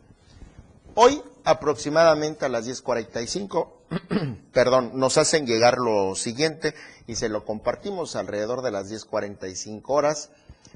Hoy, 0.96 1.22
aproximadamente 1.44 2.46
a 2.46 2.50
las 2.50 2.68
10.45, 2.68 3.72
perdón, 4.54 4.92
nos 4.96 5.18
hacen 5.18 5.46
llegar 5.46 5.78
lo 5.78 6.16
siguiente 6.16 6.74
y 7.08 7.16
se 7.16 7.30
lo 7.30 7.46
compartimos 7.46 8.16
alrededor 8.16 8.62
de 8.62 8.72
las 8.72 8.92
10.45 8.92 9.84
horas, 9.88 10.32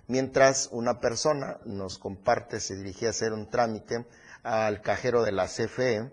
mientras 0.07 0.69
una 0.71 0.99
persona 0.99 1.57
nos 1.65 1.97
comparte, 1.97 2.59
se 2.59 2.75
dirigía 2.75 3.09
a 3.09 3.11
hacer 3.11 3.33
un 3.33 3.49
trámite 3.49 4.05
al 4.43 4.81
cajero 4.81 5.23
de 5.23 5.31
la 5.31 5.47
CFE, 5.47 6.11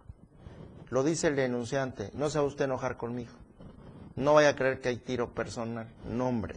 Lo 0.91 1.03
dice 1.03 1.27
el 1.27 1.35
denunciante, 1.35 2.11
no 2.13 2.29
se 2.29 2.37
va 2.37 2.45
usted 2.45 2.65
enojar 2.65 2.95
conmigo. 2.95 3.31
No 4.15 4.35
vaya 4.35 4.49
a 4.49 4.55
creer 4.55 4.79
que 4.79 4.89
hay 4.89 4.97
tiro 4.97 5.33
personal. 5.33 5.87
No, 6.05 6.27
hombre. 6.27 6.55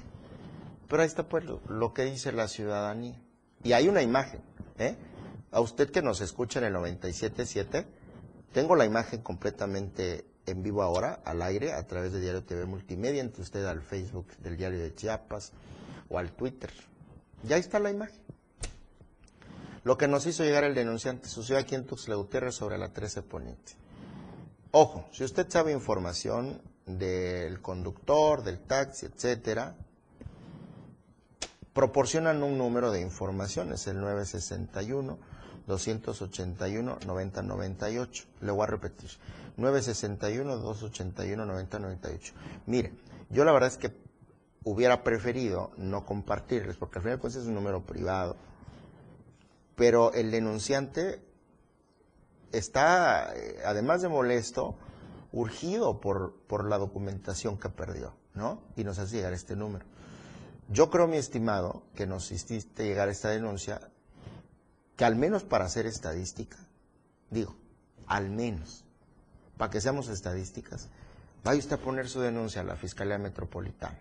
Pero 0.89 1.01
ahí 1.01 1.07
está 1.07 1.29
pues 1.29 1.45
lo, 1.45 1.95
que 1.95 2.05
dice 2.05 2.31
la 2.33 2.47
ciudadanía. 2.47 3.19
Y 3.63 3.73
hay 3.73 3.89
una 3.89 4.03
imagen. 4.03 4.43
¿eh? 4.79 4.97
A 5.51 5.61
usted 5.61 5.91
que 5.91 6.03
nos 6.03 6.21
escucha 6.21 6.59
en 6.59 6.67
el 6.67 6.75
97.7, 6.75 7.87
tengo 8.53 8.77
la 8.77 8.85
imagen 8.85 9.23
completamente 9.23 10.27
en 10.45 10.63
vivo 10.63 10.83
ahora, 10.83 11.21
al 11.25 11.41
aire, 11.41 11.73
a 11.73 11.87
través 11.87 12.13
de 12.13 12.21
Diario 12.21 12.45
TV 12.45 12.67
Multimedia, 12.67 13.23
entre 13.23 13.41
usted 13.41 13.65
al 13.65 13.81
Facebook 13.81 14.27
del 14.39 14.59
Diario 14.59 14.81
de 14.81 14.95
Chiapas 14.95 15.53
o 16.11 16.19
al 16.19 16.33
Twitter. 16.33 16.71
Ya 17.45 17.57
está 17.59 17.79
la 17.79 17.91
imagen. 17.91 18.19
Lo 19.85 19.99
que 19.99 20.09
nos 20.09 20.25
hizo 20.27 20.45
llegar 20.45 20.65
el 20.65 20.75
denunciante 20.75 21.29
sucedió 21.29 21.61
aquí 21.61 21.75
en 21.75 21.85
Tuxtla 21.85 22.15
Gutiérrez 22.15 22.55
sobre 22.55 22.79
la 22.79 22.89
13 22.89 23.23
Poniente. 23.23 23.73
Ojo, 24.71 25.07
si 25.13 25.25
usted 25.25 25.47
sabe 25.49 25.73
información 25.73 26.63
del 26.87 27.61
conductor, 27.61 28.43
del 28.43 28.59
taxi, 28.61 29.07
etcétera, 29.07 29.77
proporcionan 31.75 32.43
un 32.43 32.57
número 32.57 32.91
de 32.91 33.03
informaciones, 33.03 33.87
el 33.87 34.01
961 34.01 35.19
281 35.67 36.99
9098. 37.07 38.25
Le 38.41 38.53
voy 38.53 38.63
a 38.65 38.67
repetir. 38.67 39.11
961 39.59 40.57
281 40.57 41.45
9098. 41.45 42.35
Mire, 42.67 42.93
yo 43.29 43.45
la 43.45 43.53
verdad 43.53 43.69
es 43.69 43.77
que 43.77 44.04
hubiera 44.65 45.05
preferido 45.05 45.71
no 45.77 46.05
compartirles, 46.05 46.77
porque 46.77 46.99
al 46.99 47.03
final 47.05 47.19
pues 47.21 47.37
es 47.37 47.47
un 47.47 47.55
número 47.55 47.85
privado. 47.85 48.37
Pero 49.77 50.13
el 50.13 50.31
denunciante 50.31 51.23
está, 52.53 53.35
eh, 53.37 53.59
además 53.65 54.03
de 54.03 54.09
molesto, 54.09 54.77
urgido 55.33 56.01
por, 56.01 56.35
por 56.47 56.69
la 56.69 56.79
documentación 56.79 57.59
que 57.59 57.69
perdió, 57.69 58.15
¿no? 58.35 58.63
Y 58.77 58.85
nos 58.85 58.99
hace 58.99 59.17
llegar 59.17 59.33
este 59.33 59.57
número. 59.57 59.85
Yo 60.69 60.91
creo, 60.91 61.07
mi 61.07 61.17
estimado, 61.17 61.83
que 61.95 62.07
nos 62.07 62.31
hiciste 62.31 62.85
llegar 62.85 63.09
esta 63.09 63.29
denuncia, 63.29 63.91
que 64.97 65.05
al 65.05 65.17
menos 65.17 65.43
para 65.43 65.67
hacer 65.67 65.87
estadística, 65.87 66.57
digo, 67.31 67.57
al 68.07 68.31
menos, 68.31 68.85
para 69.59 69.71
que 69.71 69.81
seamos 69.81 70.09
estadísticas, 70.09 70.89
vaya 71.43 71.59
usted 71.59 71.75
a 71.75 71.83
poner 71.83 72.09
su 72.09 72.21
denuncia 72.21 72.63
a 72.63 72.65
la 72.65 72.77
Fiscalía 72.77 73.19
Metropolitana. 73.19 73.99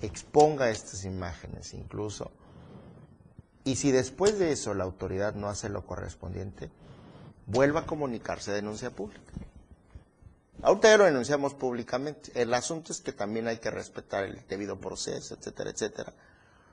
Exponga 0.00 0.70
estas 0.70 1.04
imágenes 1.04 1.74
incluso. 1.74 2.30
Y 3.64 3.76
si 3.76 3.90
después 3.90 4.38
de 4.38 4.52
eso 4.52 4.74
la 4.74 4.84
autoridad 4.84 5.34
no 5.34 5.48
hace 5.48 5.68
lo 5.68 5.84
correspondiente, 5.84 6.70
vuelva 7.46 7.80
a 7.80 7.86
comunicarse 7.86 8.52
denuncia 8.52 8.90
pública. 8.90 9.32
Ahorita 10.62 10.88
ya 10.88 10.96
lo 10.98 11.04
denunciamos 11.04 11.54
públicamente. 11.54 12.32
El 12.34 12.52
asunto 12.54 12.92
es 12.92 13.00
que 13.00 13.12
también 13.12 13.46
hay 13.46 13.58
que 13.58 13.70
respetar 13.70 14.24
el 14.24 14.44
debido 14.48 14.80
proceso, 14.80 15.34
etcétera, 15.34 15.70
etcétera. 15.70 16.12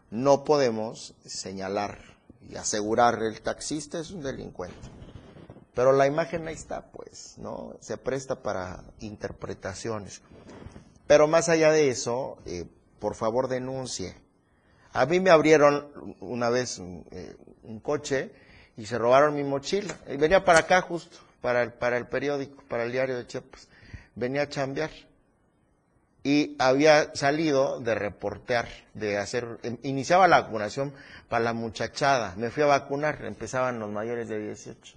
No 0.09 0.43
podemos 0.43 1.13
señalar 1.25 1.99
y 2.49 2.55
asegurar 2.55 3.21
el 3.21 3.41
taxista 3.41 3.99
es 3.99 4.11
un 4.11 4.23
delincuente. 4.23 4.89
Pero 5.73 5.91
la 5.91 6.07
imagen 6.07 6.47
ahí 6.47 6.55
está, 6.55 6.89
pues, 6.91 7.35
¿no? 7.37 7.75
Se 7.81 7.97
presta 7.97 8.41
para 8.41 8.83
interpretaciones. 8.99 10.21
Pero 11.05 11.27
más 11.27 11.49
allá 11.49 11.71
de 11.71 11.89
eso, 11.89 12.37
eh, 12.45 12.65
por 13.05 13.13
favor 13.13 13.47
denuncie. 13.47 14.15
A 14.91 15.05
mí 15.05 15.19
me 15.19 15.29
abrieron 15.29 16.15
una 16.21 16.49
vez 16.49 16.81
eh, 17.11 17.35
un 17.61 17.79
coche 17.79 18.31
y 18.77 18.87
se 18.87 18.97
robaron 18.97 19.35
mi 19.35 19.43
mochila. 19.43 19.95
Y 20.09 20.17
venía 20.17 20.43
para 20.43 20.61
acá 20.61 20.81
justo, 20.81 21.15
para 21.39 21.61
el, 21.61 21.71
para 21.73 21.97
el 21.97 22.07
periódico, 22.07 22.63
para 22.67 22.83
el 22.83 22.91
diario 22.91 23.15
de 23.15 23.27
Chiapas 23.27 23.67
venía 24.15 24.41
a 24.41 24.49
chambear 24.49 24.89
y 26.23 26.55
había 26.57 27.13
salido 27.13 27.79
de 27.79 27.93
reportear, 27.93 28.67
de 28.95 29.19
hacer, 29.19 29.59
em, 29.61 29.77
iniciaba 29.83 30.27
la 30.27 30.41
vacunación 30.41 30.91
para 31.29 31.43
la 31.43 31.53
muchachada, 31.53 32.33
me 32.37 32.49
fui 32.49 32.63
a 32.63 32.65
vacunar, 32.65 33.23
empezaban 33.23 33.77
los 33.77 33.91
mayores 33.91 34.29
de 34.29 34.39
18. 34.39 34.95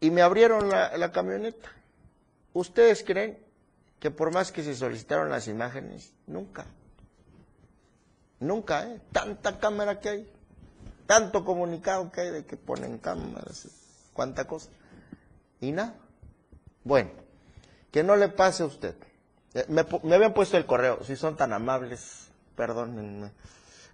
Y 0.00 0.10
me 0.10 0.20
abrieron 0.22 0.68
la 0.68 1.12
camioneta. 1.12 1.68
¿Ustedes 2.54 3.04
creen 3.04 3.38
que 4.00 4.10
por 4.10 4.32
más 4.32 4.50
que 4.50 4.64
se 4.64 4.74
solicitaron 4.74 5.28
las 5.28 5.46
imágenes, 5.46 6.12
nunca, 6.26 6.64
nunca, 8.40 8.86
¿eh? 8.86 9.00
Tanta 9.12 9.58
cámara 9.58 10.00
que 10.00 10.08
hay, 10.08 10.32
tanto 11.06 11.44
comunicado 11.44 12.10
que 12.10 12.22
hay 12.22 12.30
de 12.30 12.44
que 12.46 12.56
ponen 12.56 12.98
cámaras, 12.98 13.68
cuánta 14.14 14.46
cosa, 14.46 14.70
y 15.60 15.72
nada. 15.72 15.94
Bueno, 16.82 17.10
que 17.92 18.02
no 18.02 18.16
le 18.16 18.28
pase 18.28 18.62
a 18.62 18.66
usted. 18.66 18.94
Eh, 19.52 19.66
me, 19.68 20.14
habían 20.14 20.32
puesto 20.32 20.56
el 20.56 20.64
correo, 20.64 21.04
si 21.04 21.16
son 21.16 21.36
tan 21.36 21.52
amables, 21.52 22.28
perdónenme. 22.56 23.32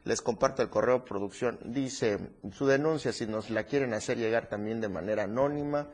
Les 0.05 0.23
comparto 0.23 0.63
el 0.63 0.69
correo 0.69 1.05
producción. 1.05 1.59
Dice 1.65 2.19
su 2.53 2.67
denuncia, 2.67 3.13
si 3.13 3.27
nos 3.27 3.51
la 3.51 3.65
quieren 3.65 3.93
hacer 3.93 4.19
llegar 4.19 4.47
también 4.47 4.81
de 4.81 4.89
manera 4.89 5.25
anónima, 5.25 5.89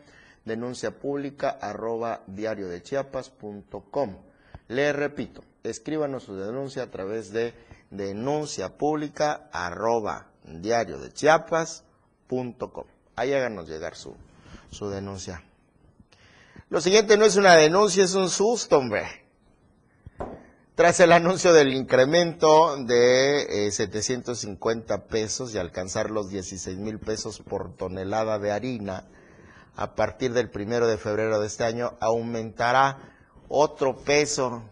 denuncia 0.44 0.98
pública 0.98 1.50
arroba 1.50 2.22
diario 2.26 2.68
de 2.68 2.82
chiapas.com. 2.82 4.16
Le 4.68 4.92
repito, 4.92 5.42
escríbanos 5.62 6.24
su 6.24 6.36
denuncia 6.36 6.84
a 6.84 6.90
través 6.90 7.32
de 7.32 7.54
denuncia 7.90 8.76
pública 8.76 9.48
arroba 9.52 10.28
diario 10.44 10.98
de 10.98 11.12
chiapas.com. 11.12 12.84
Ahí 13.16 13.32
háganos 13.32 13.68
llegar 13.68 13.94
su, 13.94 14.16
denuncia. 14.88 15.44
Lo 16.70 16.80
siguiente 16.80 17.18
no 17.18 17.26
es 17.26 17.36
una 17.36 17.54
denuncia, 17.54 18.04
es 18.04 18.14
un 18.14 18.30
susto, 18.30 18.78
hombre. 18.78 19.04
Tras 20.74 21.00
el 21.00 21.12
anuncio 21.12 21.52
del 21.52 21.74
incremento 21.74 22.78
de 22.78 23.68
750 23.70 24.94
eh, 24.94 24.98
pesos 24.98 25.54
y 25.54 25.58
alcanzar 25.58 26.10
los 26.10 26.30
16 26.30 26.78
mil 26.78 26.98
pesos 26.98 27.40
por 27.40 27.76
tonelada 27.76 28.38
de 28.38 28.52
harina, 28.52 29.04
a 29.76 29.94
partir 29.94 30.32
del 30.32 30.50
primero 30.50 30.86
de 30.86 30.98
febrero 30.98 31.40
de 31.40 31.46
este 31.46 31.64
año 31.64 31.94
aumentará 32.00 32.98
otro 33.48 33.96
peso. 33.96 34.62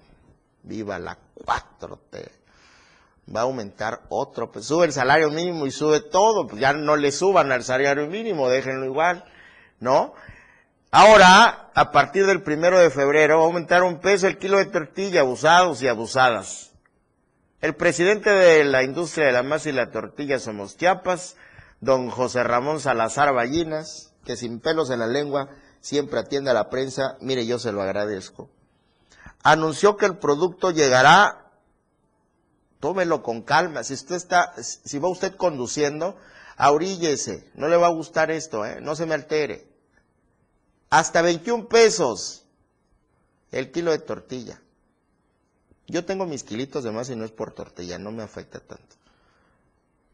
Viva 0.62 0.98
la 0.98 1.18
4T. 1.44 2.30
Va 3.34 3.40
a 3.40 3.44
aumentar 3.44 4.02
otro 4.08 4.50
peso. 4.50 4.74
Sube 4.74 4.86
el 4.86 4.92
salario 4.92 5.30
mínimo 5.30 5.66
y 5.66 5.70
sube 5.70 6.00
todo. 6.00 6.46
Pues 6.46 6.60
ya 6.60 6.72
no 6.72 6.96
le 6.96 7.12
suban 7.12 7.52
al 7.52 7.64
salario 7.64 8.06
mínimo, 8.08 8.48
déjenlo 8.48 8.84
igual, 8.84 9.24
¿no? 9.78 10.14
Ahora, 10.90 11.70
a 11.72 11.92
partir 11.92 12.26
del 12.26 12.42
primero 12.42 12.78
de 12.78 12.90
febrero, 12.90 13.38
va 13.38 13.44
a 13.44 13.46
aumentar 13.46 13.84
un 13.84 14.00
peso 14.00 14.26
el 14.26 14.38
kilo 14.38 14.58
de 14.58 14.66
tortilla, 14.66 15.20
abusados 15.20 15.82
y 15.82 15.88
abusadas. 15.88 16.72
El 17.60 17.76
presidente 17.76 18.30
de 18.30 18.64
la 18.64 18.82
industria 18.82 19.26
de 19.26 19.32
la 19.32 19.42
masa 19.44 19.68
y 19.68 19.72
la 19.72 19.90
tortilla 19.90 20.38
Somos 20.38 20.76
Chiapas, 20.76 21.36
don 21.80 22.10
José 22.10 22.42
Ramón 22.42 22.80
Salazar 22.80 23.32
Ballinas, 23.32 24.09
que 24.24 24.36
sin 24.36 24.60
pelos 24.60 24.90
en 24.90 24.98
la 24.98 25.06
lengua 25.06 25.48
siempre 25.80 26.20
atiende 26.20 26.50
a 26.50 26.54
la 26.54 26.70
prensa, 26.70 27.16
mire, 27.20 27.46
yo 27.46 27.58
se 27.58 27.72
lo 27.72 27.82
agradezco, 27.82 28.50
anunció 29.42 29.96
que 29.96 30.06
el 30.06 30.18
producto 30.18 30.70
llegará, 30.70 31.50
tómelo 32.80 33.22
con 33.22 33.42
calma, 33.42 33.84
si 33.84 33.94
usted 33.94 34.16
está, 34.16 34.54
si 34.62 34.98
va 34.98 35.08
usted 35.08 35.34
conduciendo, 35.36 36.16
auríllese, 36.56 37.50
no 37.54 37.68
le 37.68 37.76
va 37.76 37.86
a 37.86 37.90
gustar 37.90 38.30
esto, 38.30 38.64
¿eh? 38.66 38.80
no 38.80 38.94
se 38.94 39.06
me 39.06 39.14
altere 39.14 39.70
hasta 40.90 41.22
21 41.22 41.68
pesos 41.68 42.44
el 43.52 43.70
kilo 43.70 43.92
de 43.92 44.00
tortilla. 44.00 44.60
Yo 45.86 46.04
tengo 46.04 46.26
mis 46.26 46.44
kilitos 46.44 46.84
de 46.84 46.90
más 46.90 47.08
y 47.10 47.16
no 47.16 47.24
es 47.24 47.30
por 47.30 47.52
tortilla, 47.52 47.98
no 47.98 48.12
me 48.12 48.22
afecta 48.22 48.60
tanto. 48.60 48.96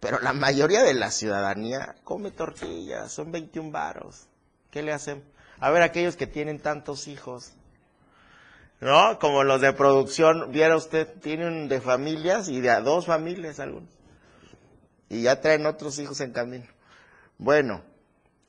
Pero 0.00 0.20
la 0.20 0.32
mayoría 0.32 0.82
de 0.82 0.94
la 0.94 1.10
ciudadanía 1.10 1.96
come 2.04 2.30
tortillas, 2.30 3.12
son 3.12 3.32
21 3.32 3.70
varos. 3.70 4.26
¿Qué 4.70 4.82
le 4.82 4.92
hacen? 4.92 5.24
A 5.58 5.70
ver, 5.70 5.82
aquellos 5.82 6.16
que 6.16 6.26
tienen 6.26 6.60
tantos 6.60 7.08
hijos, 7.08 7.52
¿no? 8.80 9.18
Como 9.18 9.42
los 9.42 9.60
de 9.60 9.72
producción, 9.72 10.52
viera 10.52 10.76
usted, 10.76 11.08
tienen 11.20 11.68
de 11.68 11.80
familias 11.80 12.48
y 12.48 12.60
de 12.60 12.78
dos 12.82 13.06
familias 13.06 13.58
algunos. 13.58 13.88
Y 15.08 15.22
ya 15.22 15.40
traen 15.40 15.64
otros 15.66 15.98
hijos 15.98 16.20
en 16.20 16.32
camino. 16.32 16.66
Bueno, 17.38 17.82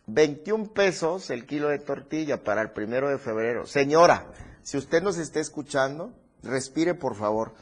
21 0.07 0.73
pesos 0.73 1.29
el 1.29 1.45
kilo 1.45 1.69
de 1.69 1.79
tortilla 1.79 2.43
para 2.43 2.61
el 2.61 2.71
primero 2.71 3.09
de 3.09 3.17
febrero. 3.17 3.65
Señora, 3.65 4.25
si 4.63 4.77
usted 4.77 5.01
nos 5.01 5.17
está 5.17 5.39
escuchando, 5.39 6.13
respire 6.43 6.93
por 6.93 7.15
favor. 7.15 7.53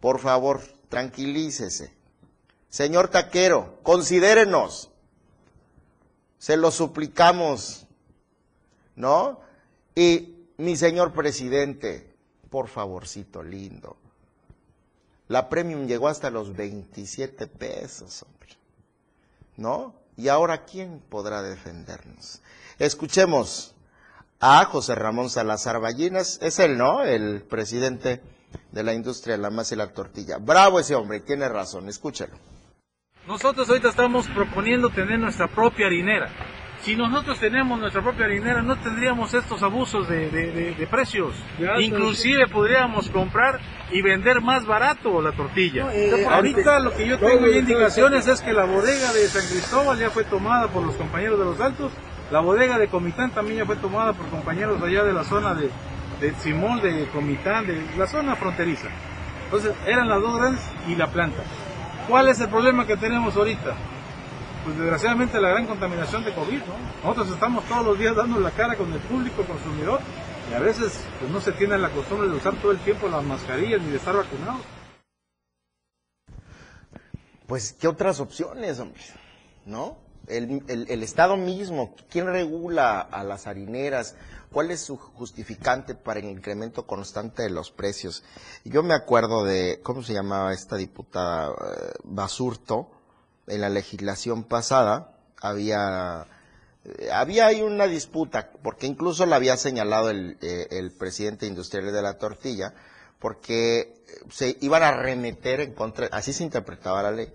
Por 0.00 0.20
favor, 0.20 0.60
tranquilícese. 0.88 1.92
Señor 2.68 3.08
taquero, 3.08 3.78
considérenos. 3.82 4.90
Se 6.38 6.56
lo 6.56 6.70
suplicamos. 6.70 7.86
¿No? 8.94 9.40
Y 9.94 10.36
mi 10.58 10.76
señor 10.76 11.12
presidente, 11.12 12.14
por 12.50 12.68
favorcito 12.68 13.42
lindo. 13.42 13.96
La 15.28 15.48
premium 15.48 15.86
llegó 15.86 16.08
hasta 16.08 16.30
los 16.30 16.54
27 16.54 17.46
pesos, 17.46 18.22
hombre. 18.22 18.56
¿No? 19.56 19.94
Y 20.16 20.28
ahora, 20.28 20.64
¿quién 20.64 21.00
podrá 21.10 21.42
defendernos? 21.42 22.40
Escuchemos 22.78 23.74
a 24.40 24.64
José 24.66 24.94
Ramón 24.94 25.30
Salazar 25.30 25.80
Ballinas. 25.80 26.38
Es 26.40 26.58
él, 26.58 26.78
¿no? 26.78 27.02
El 27.02 27.42
presidente 27.42 28.22
de 28.72 28.82
la 28.82 28.94
industria 28.94 29.36
de 29.36 29.42
la 29.42 29.50
masa 29.50 29.74
y 29.74 29.78
la 29.78 29.92
tortilla. 29.92 30.38
Bravo 30.38 30.80
ese 30.80 30.94
hombre, 30.94 31.20
tiene 31.20 31.48
razón. 31.48 31.88
Escúchelo. 31.88 32.36
Nosotros 33.26 33.68
ahorita 33.68 33.88
estamos 33.88 34.28
proponiendo 34.28 34.90
tener 34.90 35.18
nuestra 35.18 35.48
propia 35.48 35.86
harinera. 35.86 36.30
Si 36.82 36.94
nosotros 36.94 37.40
tenemos 37.40 37.80
nuestra 37.80 38.02
propia 38.02 38.26
harinera, 38.26 38.62
no 38.62 38.76
tendríamos 38.76 39.34
estos 39.34 39.62
abusos 39.62 40.08
de, 40.08 40.86
precios. 40.90 41.34
Inclusive 41.80 42.46
podríamos 42.46 43.08
comprar 43.10 43.58
y 43.90 44.02
vender 44.02 44.40
más 44.40 44.66
barato 44.66 45.20
la 45.20 45.32
tortilla. 45.32 45.92
Eh, 45.92 46.24
ahorita 46.24 46.78
lo 46.78 46.92
que 46.92 47.08
yo 47.08 47.18
tengo 47.18 47.48
indicaciones 47.48 48.28
es 48.28 48.40
que 48.40 48.52
la 48.52 48.64
bodega 48.64 49.12
de 49.12 49.26
San 49.26 49.46
Cristóbal 49.48 49.98
ya 49.98 50.10
fue 50.10 50.24
tomada 50.24 50.68
por 50.68 50.84
los 50.84 50.94
compañeros 50.94 51.38
de 51.38 51.44
los 51.44 51.60
Altos, 51.60 51.92
la 52.30 52.40
bodega 52.40 52.78
de 52.78 52.88
Comitán 52.88 53.30
también 53.30 53.58
ya 53.58 53.66
fue 53.66 53.76
tomada 53.76 54.12
por 54.12 54.26
compañeros 54.26 54.82
allá 54.82 55.04
de 55.04 55.12
la 55.12 55.24
zona 55.24 55.54
de, 55.54 55.70
de 56.20 56.34
Simón, 56.36 56.80
de 56.80 57.06
Comitán, 57.08 57.66
de 57.66 57.80
la 57.96 58.06
zona 58.06 58.36
fronteriza. 58.36 58.88
Entonces 59.44 59.74
eran 59.86 60.08
las 60.08 60.20
dos 60.20 60.38
grandes 60.38 60.62
y 60.88 60.94
la 60.94 61.08
planta. 61.08 61.42
¿Cuál 62.08 62.28
es 62.28 62.40
el 62.40 62.48
problema 62.48 62.86
que 62.86 62.96
tenemos 62.96 63.36
ahorita? 63.36 63.74
Pues 64.64 64.76
desgraciadamente 64.76 65.40
la 65.40 65.50
gran 65.50 65.66
contaminación 65.66 66.24
de 66.24 66.34
COVID, 66.34 66.58
¿no? 66.58 66.74
Nosotros 67.02 67.30
estamos 67.30 67.64
todos 67.66 67.84
los 67.84 67.98
días 67.98 68.16
dando 68.16 68.40
la 68.40 68.50
cara 68.50 68.74
con 68.76 68.92
el 68.92 68.98
público 69.00 69.44
consumidor 69.44 70.00
y 70.50 70.54
a 70.54 70.58
veces 70.58 71.04
pues, 71.20 71.30
no 71.30 71.40
se 71.40 71.52
tiene 71.52 71.78
la 71.78 71.90
costumbre 71.90 72.28
de 72.28 72.34
usar 72.34 72.54
todo 72.56 72.72
el 72.72 72.78
tiempo 72.78 73.08
las 73.08 73.22
mascarillas 73.22 73.80
ni 73.80 73.90
de 73.90 73.96
estar 73.96 74.16
vacunados. 74.16 74.62
Pues, 77.46 77.72
¿qué 77.72 77.86
otras 77.86 78.18
opciones, 78.18 78.80
hombre? 78.80 79.00
¿No? 79.64 79.98
El, 80.26 80.64
el, 80.66 81.02
Estado 81.04 81.36
mismo, 81.36 81.94
¿quién 82.10 82.26
regula 82.26 83.00
a 83.00 83.22
las 83.22 83.46
harineras? 83.46 84.16
¿Cuál 84.56 84.70
es 84.70 84.80
su 84.80 84.96
justificante 84.96 85.94
para 85.94 86.18
el 86.18 86.30
incremento 86.30 86.86
constante 86.86 87.42
de 87.42 87.50
los 87.50 87.70
precios? 87.70 88.24
Yo 88.64 88.82
me 88.82 88.94
acuerdo 88.94 89.44
de, 89.44 89.80
¿cómo 89.82 90.02
se 90.02 90.14
llamaba 90.14 90.54
esta 90.54 90.76
diputada? 90.76 91.50
Eh, 91.50 91.92
Basurto, 92.04 92.90
en 93.48 93.60
la 93.60 93.68
legislación 93.68 94.44
pasada, 94.44 95.12
había, 95.42 96.26
eh, 96.86 97.10
había 97.12 97.48
ahí 97.48 97.60
una 97.60 97.86
disputa, 97.86 98.50
porque 98.62 98.86
incluso 98.86 99.26
la 99.26 99.36
había 99.36 99.58
señalado 99.58 100.10
eh, 100.10 100.68
el 100.70 100.90
presidente 100.90 101.44
industrial 101.44 101.92
de 101.92 102.00
la 102.00 102.16
tortilla, 102.16 102.72
porque 103.18 104.06
se 104.30 104.56
iban 104.62 104.82
a 104.82 104.92
remeter 104.92 105.60
en 105.60 105.74
contra, 105.74 106.06
así 106.12 106.32
se 106.32 106.44
interpretaba 106.44 107.02
la 107.02 107.10
ley, 107.10 107.30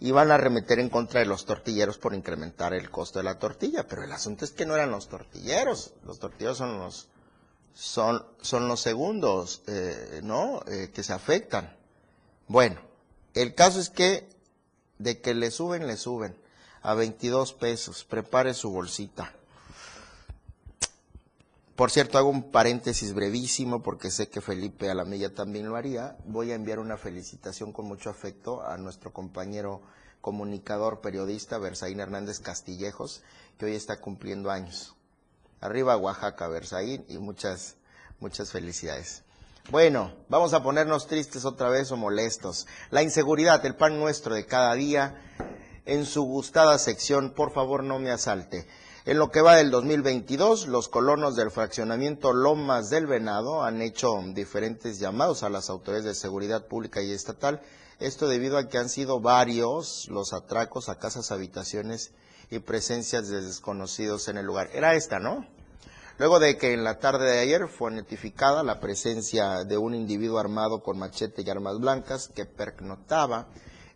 iban 0.00 0.30
a 0.30 0.36
remeter 0.36 0.78
en 0.78 0.90
contra 0.90 1.20
de 1.20 1.26
los 1.26 1.46
tortilleros 1.46 1.98
por 1.98 2.14
incrementar 2.14 2.74
el 2.74 2.90
costo 2.90 3.18
de 3.18 3.24
la 3.24 3.38
tortilla, 3.38 3.86
pero 3.86 4.04
el 4.04 4.12
asunto 4.12 4.44
es 4.44 4.50
que 4.50 4.66
no 4.66 4.74
eran 4.74 4.90
los 4.90 5.08
tortilleros, 5.08 5.94
los 6.04 6.18
tortilleros 6.18 6.58
son 6.58 6.78
los 6.78 7.08
son, 7.76 8.24
son 8.40 8.68
los 8.68 8.80
segundos, 8.80 9.62
eh, 9.66 10.20
¿no? 10.22 10.62
Eh, 10.66 10.90
que 10.94 11.02
se 11.02 11.12
afectan. 11.12 11.76
Bueno, 12.48 12.80
el 13.34 13.54
caso 13.54 13.80
es 13.80 13.90
que 13.90 14.26
de 14.98 15.20
que 15.20 15.34
le 15.34 15.50
suben, 15.50 15.86
le 15.86 15.98
suben 15.98 16.36
a 16.82 16.94
22 16.94 17.52
pesos. 17.52 18.04
Prepare 18.04 18.54
su 18.54 18.70
bolsita. 18.70 19.34
Por 21.76 21.90
cierto, 21.90 22.16
hago 22.16 22.30
un 22.30 22.50
paréntesis 22.50 23.12
brevísimo 23.12 23.82
porque 23.82 24.10
sé 24.10 24.30
que 24.30 24.40
Felipe 24.40 24.88
Alamilla 24.88 25.34
también 25.34 25.68
lo 25.68 25.76
haría. 25.76 26.16
Voy 26.24 26.50
a 26.50 26.54
enviar 26.54 26.78
una 26.78 26.96
felicitación 26.96 27.70
con 27.70 27.84
mucho 27.84 28.08
afecto 28.08 28.66
a 28.66 28.78
nuestro 28.78 29.12
compañero 29.12 29.82
comunicador, 30.22 31.02
periodista, 31.02 31.58
Versaín 31.58 32.00
Hernández 32.00 32.40
Castillejos, 32.40 33.22
que 33.58 33.66
hoy 33.66 33.74
está 33.74 34.00
cumpliendo 34.00 34.50
años. 34.50 34.96
Arriba 35.60 35.98
Oaxaca, 35.98 36.48
Versaín, 36.48 37.04
y 37.08 37.18
muchas, 37.18 37.76
muchas 38.20 38.50
felicidades. 38.52 39.22
Bueno, 39.70 40.14
vamos 40.30 40.54
a 40.54 40.62
ponernos 40.62 41.06
tristes 41.06 41.44
otra 41.44 41.68
vez 41.68 41.92
o 41.92 41.98
molestos. 41.98 42.66
La 42.90 43.02
inseguridad, 43.02 43.64
el 43.66 43.76
pan 43.76 43.98
nuestro 43.98 44.34
de 44.34 44.46
cada 44.46 44.72
día, 44.74 45.20
en 45.84 46.06
su 46.06 46.22
gustada 46.22 46.78
sección, 46.78 47.34
por 47.34 47.52
favor 47.52 47.84
no 47.84 47.98
me 47.98 48.10
asalte. 48.10 48.66
En 49.06 49.18
lo 49.18 49.30
que 49.30 49.40
va 49.40 49.54
del 49.54 49.70
2022, 49.70 50.66
los 50.66 50.88
colonos 50.88 51.36
del 51.36 51.52
fraccionamiento 51.52 52.32
Lomas 52.32 52.90
del 52.90 53.06
Venado 53.06 53.62
han 53.62 53.80
hecho 53.80 54.20
diferentes 54.34 54.98
llamados 54.98 55.44
a 55.44 55.48
las 55.48 55.70
autoridades 55.70 56.04
de 56.04 56.14
seguridad 56.16 56.66
pública 56.66 57.00
y 57.00 57.12
estatal. 57.12 57.62
Esto 58.00 58.26
debido 58.26 58.58
a 58.58 58.68
que 58.68 58.78
han 58.78 58.88
sido 58.88 59.20
varios 59.20 60.08
los 60.08 60.32
atracos 60.32 60.88
a 60.88 60.98
casas, 60.98 61.30
habitaciones 61.30 62.10
y 62.50 62.58
presencias 62.58 63.28
de 63.28 63.42
desconocidos 63.42 64.26
en 64.26 64.38
el 64.38 64.46
lugar. 64.46 64.70
Era 64.72 64.94
esta, 64.94 65.20
¿no? 65.20 65.46
Luego 66.18 66.40
de 66.40 66.58
que 66.58 66.72
en 66.72 66.82
la 66.82 66.98
tarde 66.98 67.30
de 67.30 67.38
ayer 67.38 67.68
fue 67.68 67.92
notificada 67.92 68.64
la 68.64 68.80
presencia 68.80 69.62
de 69.62 69.78
un 69.78 69.94
individuo 69.94 70.40
armado 70.40 70.82
con 70.82 70.98
machete 70.98 71.42
y 71.42 71.50
armas 71.50 71.78
blancas 71.78 72.26
que 72.34 72.44
pernoctaba 72.44 73.46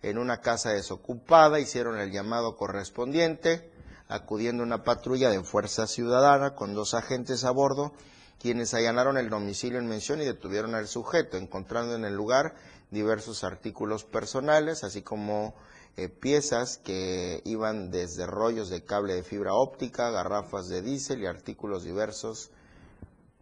en 0.03 0.19
una 0.19 0.41
casa 0.41 0.71
desocupada, 0.71 1.59
hicieron 1.59 1.99
el 1.99 2.13
llamado 2.13 2.55
correspondiente 2.55 3.70
acudiendo 4.11 4.65
una 4.65 4.83
patrulla 4.83 5.31
de 5.31 5.43
Fuerza 5.43 5.87
Ciudadana 5.87 6.55
con 6.55 6.75
dos 6.75 6.95
agentes 6.95 7.45
a 7.45 7.53
bordo, 7.53 7.93
quienes 8.41 8.75
allanaron 8.75 9.17
el 9.17 9.31
domicilio 9.31 9.79
en 9.79 9.87
mención 9.87 10.21
y 10.21 10.25
detuvieron 10.25 10.75
al 10.75 10.89
sujeto, 10.89 11.37
encontrando 11.37 11.95
en 11.95 12.05
el 12.05 12.15
lugar 12.15 12.57
diversos 12.91 13.45
artículos 13.45 14.05
personales, 14.05 14.83
así 14.83 15.03
como 15.03 15.55
eh, 15.97 16.09
piezas 16.09 16.79
que 16.79 17.41
iban 17.45 17.93
desde 17.93 18.27
rollos 18.27 18.69
de 18.69 18.85
cable 18.85 19.15
de 19.15 19.23
fibra 19.23 19.55
óptica, 19.55 20.11
garrafas 20.11 20.69
de 20.69 20.83
diésel 20.83 21.23
y 21.23 21.27
artículos 21.27 21.85
diversos 21.85 22.51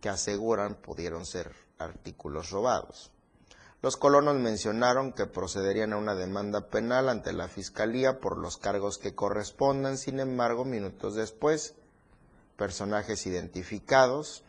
que 0.03 0.11
aseguran 0.11 0.75
pudieron 0.75 1.25
ser 1.25 1.51
artículos 1.79 2.51
robados. 2.51 3.11
Los 3.81 3.97
colonos 3.97 4.35
mencionaron 4.35 5.13
que 5.13 5.27
procederían 5.27 5.93
a 5.93 5.99
una 5.99 6.17
demanda 6.17 6.67
penal 6.67 7.09
ante 7.09 7.33
la 7.33 7.47
Fiscalía 7.47 8.19
por 8.19 8.37
los 8.37 8.57
cargos 8.57 8.99
que 8.99 9.15
correspondan, 9.15 9.99
sin 9.99 10.19
embargo, 10.19 10.65
minutos 10.65 11.15
después, 11.15 11.75
personajes 12.57 13.25
identificados 13.27 14.43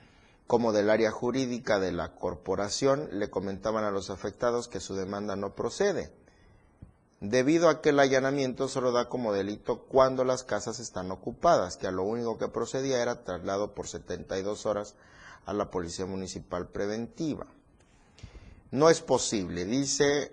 como 0.48 0.74
del 0.74 0.90
área 0.90 1.12
jurídica 1.12 1.80
de 1.80 1.92
la 1.92 2.16
corporación 2.16 3.08
le 3.12 3.30
comentaban 3.30 3.84
a 3.84 3.92
los 3.92 4.10
afectados 4.10 4.68
que 4.68 4.80
su 4.80 4.96
demanda 4.96 5.36
no 5.36 5.54
procede, 5.54 6.12
debido 7.20 7.70
a 7.70 7.82
que 7.82 7.90
el 7.90 8.00
allanamiento 8.00 8.68
solo 8.68 8.92
da 8.92 9.10
como 9.10 9.32
delito 9.32 9.82
cuando 9.82 10.24
las 10.24 10.44
casas 10.44 10.80
están 10.80 11.12
ocupadas, 11.12 11.78
que 11.78 11.86
a 11.86 11.92
lo 11.92 12.02
único 12.02 12.40
que 12.40 12.48
procedía 12.48 13.00
era 13.00 13.24
traslado 13.24 13.76
por 13.76 13.88
72 13.88 14.66
horas 14.66 14.96
a 15.46 15.54
la 15.54 15.70
Policía 15.70 16.08
Municipal 16.08 16.68
Preventiva. 16.68 17.46
No 18.72 18.90
es 18.90 19.02
posible, 19.02 19.66
dice, 19.66 20.32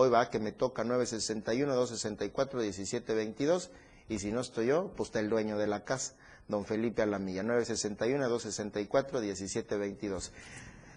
Hoy 0.00 0.10
va 0.10 0.30
que 0.30 0.38
me 0.38 0.52
toca 0.52 0.84
961-264-1722 0.84 3.70
y 4.08 4.20
si 4.20 4.30
no 4.30 4.42
estoy 4.42 4.66
yo, 4.66 4.92
pues 4.96 5.08
está 5.08 5.18
el 5.18 5.28
dueño 5.28 5.58
de 5.58 5.66
la 5.66 5.82
casa, 5.82 6.14
don 6.46 6.64
Felipe 6.64 7.02
Alamilla, 7.02 7.42
961-264-1722. 7.42 10.30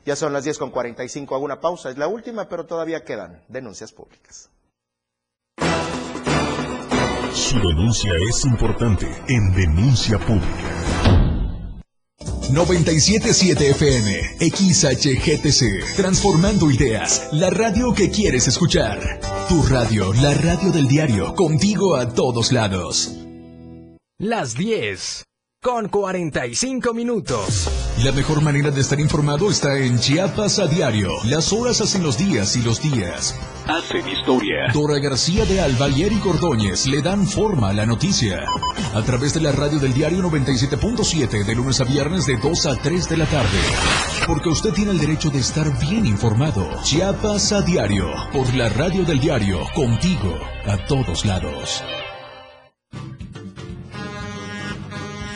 Ya 0.05 0.15
son 0.15 0.33
las 0.33 0.43
10 0.43 0.59
con 0.59 0.69
45, 0.69 1.33
hago 1.33 1.43
una 1.43 1.59
pausa, 1.59 1.89
es 1.89 1.97
la 1.97 2.07
última, 2.07 2.47
pero 2.47 2.67
todavía 2.67 3.03
quedan 3.03 3.41
denuncias 3.47 3.91
públicas. 3.91 4.51
Su 7.33 7.57
denuncia 7.57 8.11
es 8.29 8.45
importante 8.45 9.07
en 9.29 9.51
Denuncia 9.55 10.19
Pública. 10.19 10.80
977 12.51 13.69
FM, 13.71 14.21
XHGTC, 14.39 15.95
transformando 15.95 16.69
ideas, 16.69 17.29
la 17.31 17.49
radio 17.49 17.93
que 17.93 18.09
quieres 18.09 18.47
escuchar. 18.47 19.19
Tu 19.47 19.63
radio, 19.63 20.11
la 20.13 20.33
radio 20.33 20.71
del 20.71 20.87
diario, 20.87 21.33
contigo 21.35 21.95
a 21.95 22.13
todos 22.13 22.51
lados. 22.51 23.17
Las 24.19 24.55
10 24.55 25.23
con 25.61 25.87
45 25.87 26.93
minutos. 26.93 27.69
La 27.99 28.11
mejor 28.11 28.41
manera 28.41 28.71
de 28.71 28.81
estar 28.81 28.99
informado 28.99 29.51
está 29.51 29.77
en 29.77 29.99
Chiapas 29.99 30.59
a 30.59 30.67
diario. 30.67 31.11
Las 31.25 31.53
horas 31.53 31.81
hacen 31.81 32.03
los 32.03 32.17
días 32.17 32.55
y 32.55 32.61
los 32.61 32.81
días 32.81 33.35
hacen 33.67 34.07
historia. 34.07 34.71
Dora 34.73 34.99
García 34.99 35.45
de 35.45 35.61
Alba 35.61 35.89
y 35.89 36.03
Eric 36.03 36.25
Ordóñez 36.25 36.87
le 36.87 37.01
dan 37.01 37.25
forma 37.27 37.69
a 37.69 37.73
la 37.73 37.85
noticia. 37.85 38.39
A 38.93 39.01
través 39.03 39.33
de 39.33 39.41
la 39.41 39.51
radio 39.51 39.79
del 39.79 39.93
diario 39.93 40.19
97.7 40.19 41.45
de 41.45 41.55
lunes 41.55 41.79
a 41.79 41.85
viernes 41.85 42.25
de 42.25 42.37
2 42.37 42.65
a 42.65 42.75
3 42.75 43.09
de 43.09 43.17
la 43.17 43.25
tarde. 43.25 43.59
Porque 44.27 44.49
usted 44.49 44.71
tiene 44.71 44.91
el 44.91 44.99
derecho 44.99 45.29
de 45.29 45.39
estar 45.39 45.77
bien 45.79 46.05
informado. 46.05 46.67
Chiapas 46.83 47.51
a 47.51 47.61
diario. 47.61 48.07
Por 48.33 48.53
la 48.55 48.69
radio 48.69 49.03
del 49.03 49.19
diario. 49.19 49.59
Contigo. 49.73 50.37
A 50.65 50.77
todos 50.85 51.25
lados. 51.25 51.83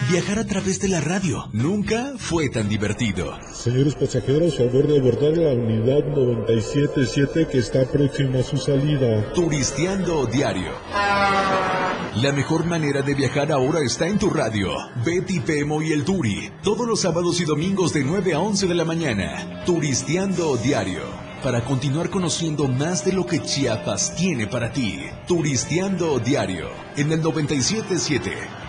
Viajar 0.10 0.38
a 0.38 0.46
través 0.46 0.80
de 0.80 0.88
la 0.88 1.02
radio 1.02 1.50
nunca 1.52 2.14
fue 2.18 2.50
tan 2.50 2.70
divertido. 2.70 3.40
Señores 3.52 3.96
pasajeros, 3.96 4.56
favor 4.56 4.88
de 4.88 5.00
abordar 5.00 5.36
la 5.36 5.54
unidad 5.54 6.06
977 6.06 7.48
que 7.52 7.58
está 7.58 7.86
próxima 7.86 8.40
a 8.40 8.44
su 8.44 8.58
salida. 8.58 9.34
Turisteando 9.34 10.28
diario. 10.28 10.72
La 12.18 12.32
mejor 12.34 12.66
manera 12.66 13.02
de 13.02 13.16
viajar 13.16 13.52
ahora 13.52 13.80
está 13.82 14.08
en 14.08 14.20
tu 14.20 14.30
radio. 14.30 14.70
Betty 15.04 15.40
Pemo 15.40 15.82
y 15.82 15.92
el 15.92 16.06
Turi. 16.06 16.52
Todos 16.62 16.88
los 16.88 17.02
sábados 17.02 17.42
y 17.42 17.46
domingos 17.46 17.92
de 17.92 18.04
9 18.04 18.36
a 18.36 18.40
11 18.40 18.68
de 18.68 18.76
la 18.76 18.86
mañana. 18.86 19.64
Turisteando 19.66 20.56
diario. 20.58 21.02
Para 21.42 21.66
continuar 21.66 22.12
conociendo 22.12 22.68
más 22.68 23.04
de 23.06 23.14
lo 23.14 23.26
que 23.26 23.42
Chiapas 23.42 24.16
tiene 24.16 24.46
para 24.46 24.72
ti. 24.72 25.00
Turisteando 25.28 26.20
diario. 26.20 26.70
En 26.96 27.12
el 27.12 27.22
977. 27.22 28.65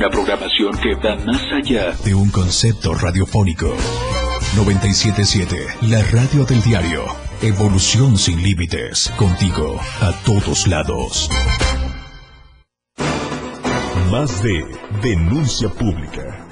Una 0.00 0.08
programación 0.08 0.72
que 0.78 0.94
va 0.94 1.14
más 1.26 1.42
allá 1.52 1.92
de 2.06 2.14
un 2.14 2.30
concepto 2.30 2.94
radiofónico. 2.94 3.66
977, 4.56 5.58
la 5.90 6.02
radio 6.04 6.46
del 6.46 6.62
diario. 6.62 7.04
Evolución 7.42 8.16
sin 8.16 8.42
límites. 8.42 9.12
Contigo 9.18 9.78
a 10.00 10.12
todos 10.24 10.66
lados. 10.68 11.28
Más 14.10 14.42
de 14.42 14.64
denuncia 15.02 15.68
pública. 15.68 16.46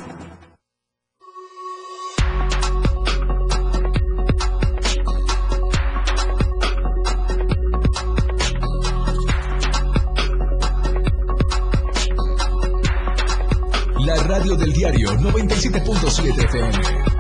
97.7 15.19 16.39
FM. 16.49 17.18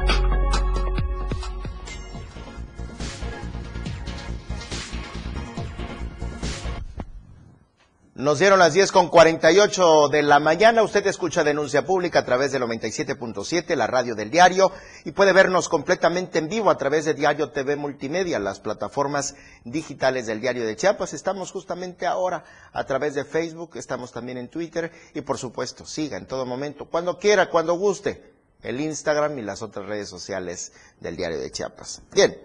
Nos 8.29 8.41
dieron 8.41 8.59
las 8.59 8.75
10 8.75 8.93
con 8.93 9.09
48 9.09 10.11
de 10.11 10.23
la 10.23 10.39
mañana. 10.39 10.83
Usted 10.83 11.07
escucha 11.07 11.45
denuncia 11.45 11.87
pública 11.87 12.19
a 12.19 12.25
través 12.27 12.53
del 12.53 12.61
97.7, 12.61 13.75
la 13.75 13.87
radio 13.87 14.15
del 14.15 14.31
diario, 14.31 14.71
y 15.07 15.13
puede 15.13 15.33
vernos 15.33 15.71
completamente 15.71 16.39
en 16.39 16.51
vivo 16.51 16.69
a 16.69 16.77
través 16.77 17.07
de 17.07 17.15
Diario 17.15 17.53
TV 17.53 17.77
Multimedia, 17.77 18.39
las 18.39 18.61
plataformas 18.61 19.35
digitales 19.65 20.27
del 20.27 20.43
diario 20.43 20.67
de 20.67 20.77
Chiapas. 20.77 21.15
Estamos 21.15 21.53
justamente 21.53 22.05
ahora 22.05 22.45
a 22.75 22.85
través 22.85 23.15
de 23.15 23.25
Facebook, 23.25 23.79
estamos 23.79 24.13
también 24.13 24.37
en 24.37 24.49
Twitter 24.49 24.93
y 25.15 25.23
por 25.23 25.39
supuesto, 25.39 25.87
siga 25.87 26.19
en 26.19 26.27
todo 26.27 26.45
momento, 26.45 26.85
cuando 26.85 27.19
quiera, 27.19 27.49
cuando 27.49 27.79
guste, 27.79 28.38
el 28.63 28.81
Instagram 28.81 29.39
y 29.39 29.43
las 29.43 29.63
otras 29.63 29.87
redes 29.87 30.09
sociales 30.09 30.73
del 31.01 31.17
diario 31.17 31.39
de 31.39 31.51
Chiapas. 31.51 32.03
Bien, 32.13 32.37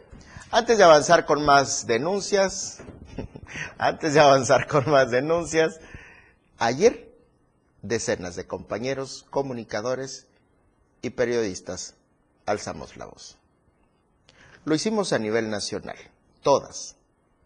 antes 0.52 0.78
de 0.78 0.84
avanzar 0.84 1.26
con 1.26 1.44
más 1.44 1.88
denuncias, 1.88 2.80
antes 3.78 4.14
de 4.14 4.20
avanzar 4.20 4.68
con 4.68 4.90
más 4.90 5.10
denuncias, 5.12 5.80
ayer 6.58 7.12
decenas 7.82 8.36
de 8.36 8.48
compañeros, 8.48 9.26
comunicadores 9.30 10.28
y 11.02 11.12
periodistas 11.12 11.96
alzamos 12.46 12.98
la 12.98 13.06
voz. 13.06 13.38
Lo 14.66 14.76
hicimos 14.76 15.12
a 15.12 15.20
nivel 15.20 15.50
nacional, 15.50 15.98
todas, 16.42 16.96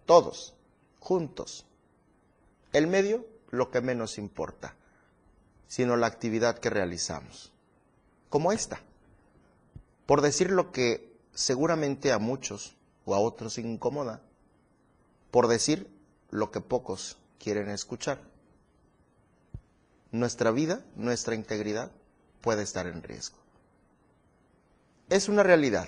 todos, 0.06 0.54
juntos. 1.00 1.66
El 2.74 2.88
medio, 2.88 3.26
lo 3.50 3.72
que 3.72 3.82
menos 3.82 4.18
importa, 4.18 4.76
sino 5.68 5.96
la 5.96 6.08
actividad 6.08 6.60
que 6.60 6.70
realizamos, 6.70 7.52
como 8.30 8.52
esta, 8.52 8.80
por 10.06 10.22
decir 10.22 10.52
lo 10.52 10.72
que 10.72 11.16
seguramente 11.34 12.12
a 12.12 12.20
muchos 12.20 12.76
o 13.06 13.16
a 13.16 13.20
otros 13.20 13.58
incomoda, 13.58 14.22
por 15.32 15.48
decir 15.48 15.90
lo 16.30 16.52
que 16.52 16.62
pocos 16.62 17.18
quieren 17.40 17.70
escuchar. 17.70 18.20
Nuestra 20.12 20.52
vida, 20.52 20.84
nuestra 20.96 21.36
integridad 21.36 21.92
puede 22.42 22.64
estar 22.64 22.88
en 22.88 23.04
riesgo. 23.04 23.38
Es 25.10 25.30
una 25.30 25.44
realidad. 25.44 25.88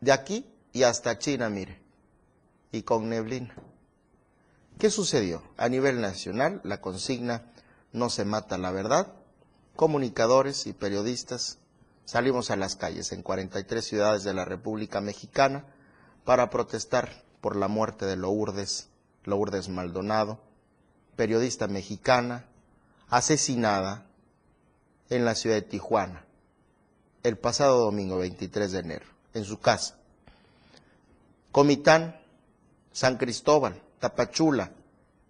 De 0.00 0.12
aquí 0.12 0.46
y 0.72 0.84
hasta 0.84 1.18
China, 1.18 1.48
mire, 1.48 1.80
y 2.70 2.82
con 2.82 3.08
neblina. 3.08 3.54
¿Qué 4.78 4.90
sucedió? 4.90 5.42
A 5.56 5.68
nivel 5.68 6.00
nacional, 6.00 6.60
la 6.62 6.80
consigna 6.80 7.50
no 7.92 8.10
se 8.10 8.24
mata 8.24 8.58
la 8.58 8.70
verdad. 8.70 9.12
Comunicadores 9.78 10.66
y 10.66 10.72
periodistas 10.72 11.58
salimos 12.04 12.50
a 12.50 12.56
las 12.56 12.74
calles 12.74 13.12
en 13.12 13.22
43 13.22 13.84
ciudades 13.84 14.24
de 14.24 14.34
la 14.34 14.44
República 14.44 15.00
Mexicana 15.00 15.66
para 16.24 16.50
protestar 16.50 17.22
por 17.40 17.54
la 17.54 17.68
muerte 17.68 18.04
de 18.04 18.16
Lourdes, 18.16 18.88
Lourdes 19.22 19.68
Maldonado, 19.68 20.40
periodista 21.14 21.68
mexicana, 21.68 22.46
asesinada 23.08 24.04
en 25.10 25.24
la 25.24 25.36
ciudad 25.36 25.54
de 25.54 25.62
Tijuana 25.62 26.24
el 27.22 27.38
pasado 27.38 27.84
domingo 27.84 28.18
23 28.18 28.72
de 28.72 28.78
enero, 28.80 29.06
en 29.32 29.44
su 29.44 29.60
casa. 29.60 29.96
Comitán, 31.52 32.20
San 32.90 33.16
Cristóbal, 33.16 33.80
Tapachula, 34.00 34.72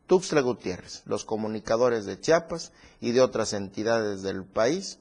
Tuxtla 0.08 0.40
Gutiérrez, 0.40 1.02
los 1.04 1.24
comunicadores 1.24 2.06
de 2.06 2.18
Chiapas 2.18 2.72
y 3.00 3.12
de 3.12 3.20
otras 3.20 3.52
entidades 3.52 4.22
del 4.22 4.44
país 4.44 4.98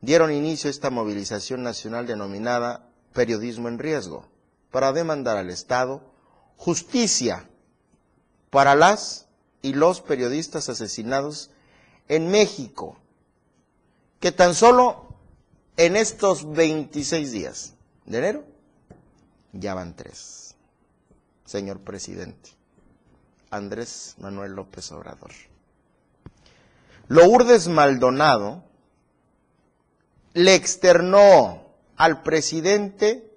dieron 0.00 0.32
inicio 0.32 0.68
a 0.68 0.70
esta 0.70 0.90
movilización 0.90 1.62
nacional 1.62 2.06
denominada 2.06 2.88
Periodismo 3.12 3.68
en 3.68 3.78
Riesgo 3.78 4.26
para 4.70 4.92
demandar 4.92 5.36
al 5.36 5.50
Estado 5.50 6.02
justicia 6.56 7.48
para 8.50 8.74
las 8.74 9.26
y 9.60 9.74
los 9.74 10.00
periodistas 10.00 10.68
asesinados 10.70 11.50
en 12.08 12.30
México, 12.30 12.98
que 14.20 14.32
tan 14.32 14.54
solo 14.54 15.14
en 15.76 15.94
estos 15.94 16.50
26 16.52 17.32
días 17.32 17.74
de 18.06 18.18
enero 18.18 18.44
ya 19.52 19.74
van 19.74 19.94
tres. 19.94 20.54
Señor 21.44 21.80
presidente, 21.80 22.55
Andrés 23.50 24.16
Manuel 24.18 24.52
López 24.52 24.90
Obrador. 24.92 25.30
Lourdes 27.08 27.68
Maldonado 27.68 28.64
le 30.34 30.54
externó 30.54 31.66
al 31.96 32.22
presidente 32.22 33.32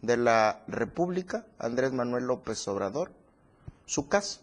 de 0.00 0.16
la 0.16 0.62
República, 0.68 1.46
Andrés 1.58 1.92
Manuel 1.92 2.24
López 2.24 2.66
Obrador, 2.68 3.10
su 3.84 4.08
caso. 4.08 4.40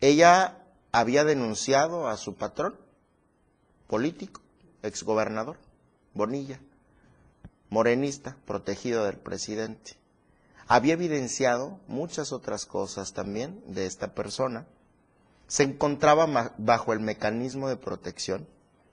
Ella 0.00 0.58
había 0.92 1.24
denunciado 1.24 2.08
a 2.08 2.16
su 2.16 2.34
patrón 2.34 2.76
político, 3.86 4.40
exgobernador, 4.82 5.56
Bonilla, 6.12 6.58
morenista, 7.68 8.36
protegido 8.46 9.04
del 9.04 9.16
presidente. 9.16 9.99
Había 10.72 10.92
evidenciado 10.92 11.80
muchas 11.88 12.30
otras 12.30 12.64
cosas 12.64 13.12
también 13.12 13.60
de 13.66 13.86
esta 13.86 14.14
persona. 14.14 14.68
Se 15.48 15.64
encontraba 15.64 16.54
bajo 16.58 16.92
el 16.92 17.00
mecanismo 17.00 17.68
de 17.68 17.76
protección. 17.76 18.46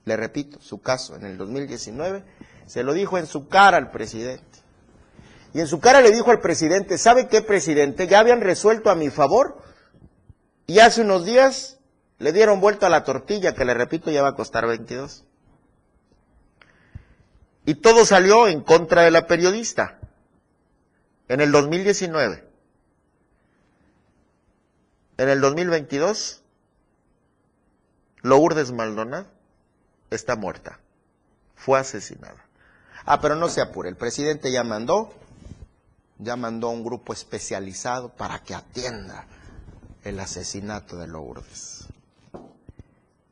Le 0.04 0.18
repito, 0.18 0.60
su 0.60 0.82
caso 0.82 1.16
en 1.16 1.24
el 1.24 1.38
2019 1.38 2.24
se 2.66 2.82
lo 2.82 2.94
dijo 2.94 3.20
en 3.20 3.28
su 3.28 3.48
cara 3.48 3.78
al 3.78 3.92
presidente. 3.92 4.58
Y 5.54 5.60
en 5.60 5.68
su 5.68 5.80
cara 5.80 6.02
le 6.02 6.10
dijo 6.10 6.32
al 6.32 6.40
presidente, 6.40 6.98
¿sabe 6.98 7.28
qué, 7.28 7.44
presidente? 7.44 8.08
Ya 8.08 8.22
habían 8.22 8.42
resuelto 8.42 8.90
a 8.90 8.96
mi 8.96 9.12
favor 9.12 9.62
y 10.66 10.80
hace 10.80 11.02
unos 11.02 11.26
días 11.26 11.78
le 12.18 12.34
dieron 12.34 12.60
vuelta 12.60 12.88
a 12.88 12.90
la 12.90 13.04
tortilla, 13.04 13.54
que 13.54 13.66
le 13.66 13.76
repito 13.76 14.10
ya 14.10 14.24
va 14.24 14.30
a 14.30 14.36
costar 14.36 14.66
22. 14.66 15.26
Y 17.68 17.76
todo 17.76 18.04
salió 18.04 18.48
en 18.48 18.62
contra 18.62 19.04
de 19.04 19.12
la 19.12 19.28
periodista. 19.28 20.00
En 21.28 21.42
el 21.42 21.52
2019. 21.52 22.44
En 25.18 25.30
el 25.30 25.42
2022, 25.42 26.44
Lourdes 28.22 28.72
Maldonado 28.72 29.28
está 30.10 30.36
muerta. 30.36 30.80
Fue 31.56 31.80
asesinada. 31.80 32.46
Ah, 33.06 33.20
pero 33.22 33.36
no 33.36 33.50
se 33.50 33.62
apure, 33.62 33.90
el 33.90 33.96
presidente 33.96 34.52
ya 34.52 34.64
mandó, 34.64 35.14
ya 36.18 36.36
mandó 36.36 36.70
un 36.70 36.84
grupo 36.84 37.14
especializado 37.14 38.10
para 38.10 38.44
que 38.44 38.54
atienda 38.54 39.26
el 40.04 40.20
asesinato 40.20 40.98
de 40.98 41.08
Lourdes. 41.08 41.86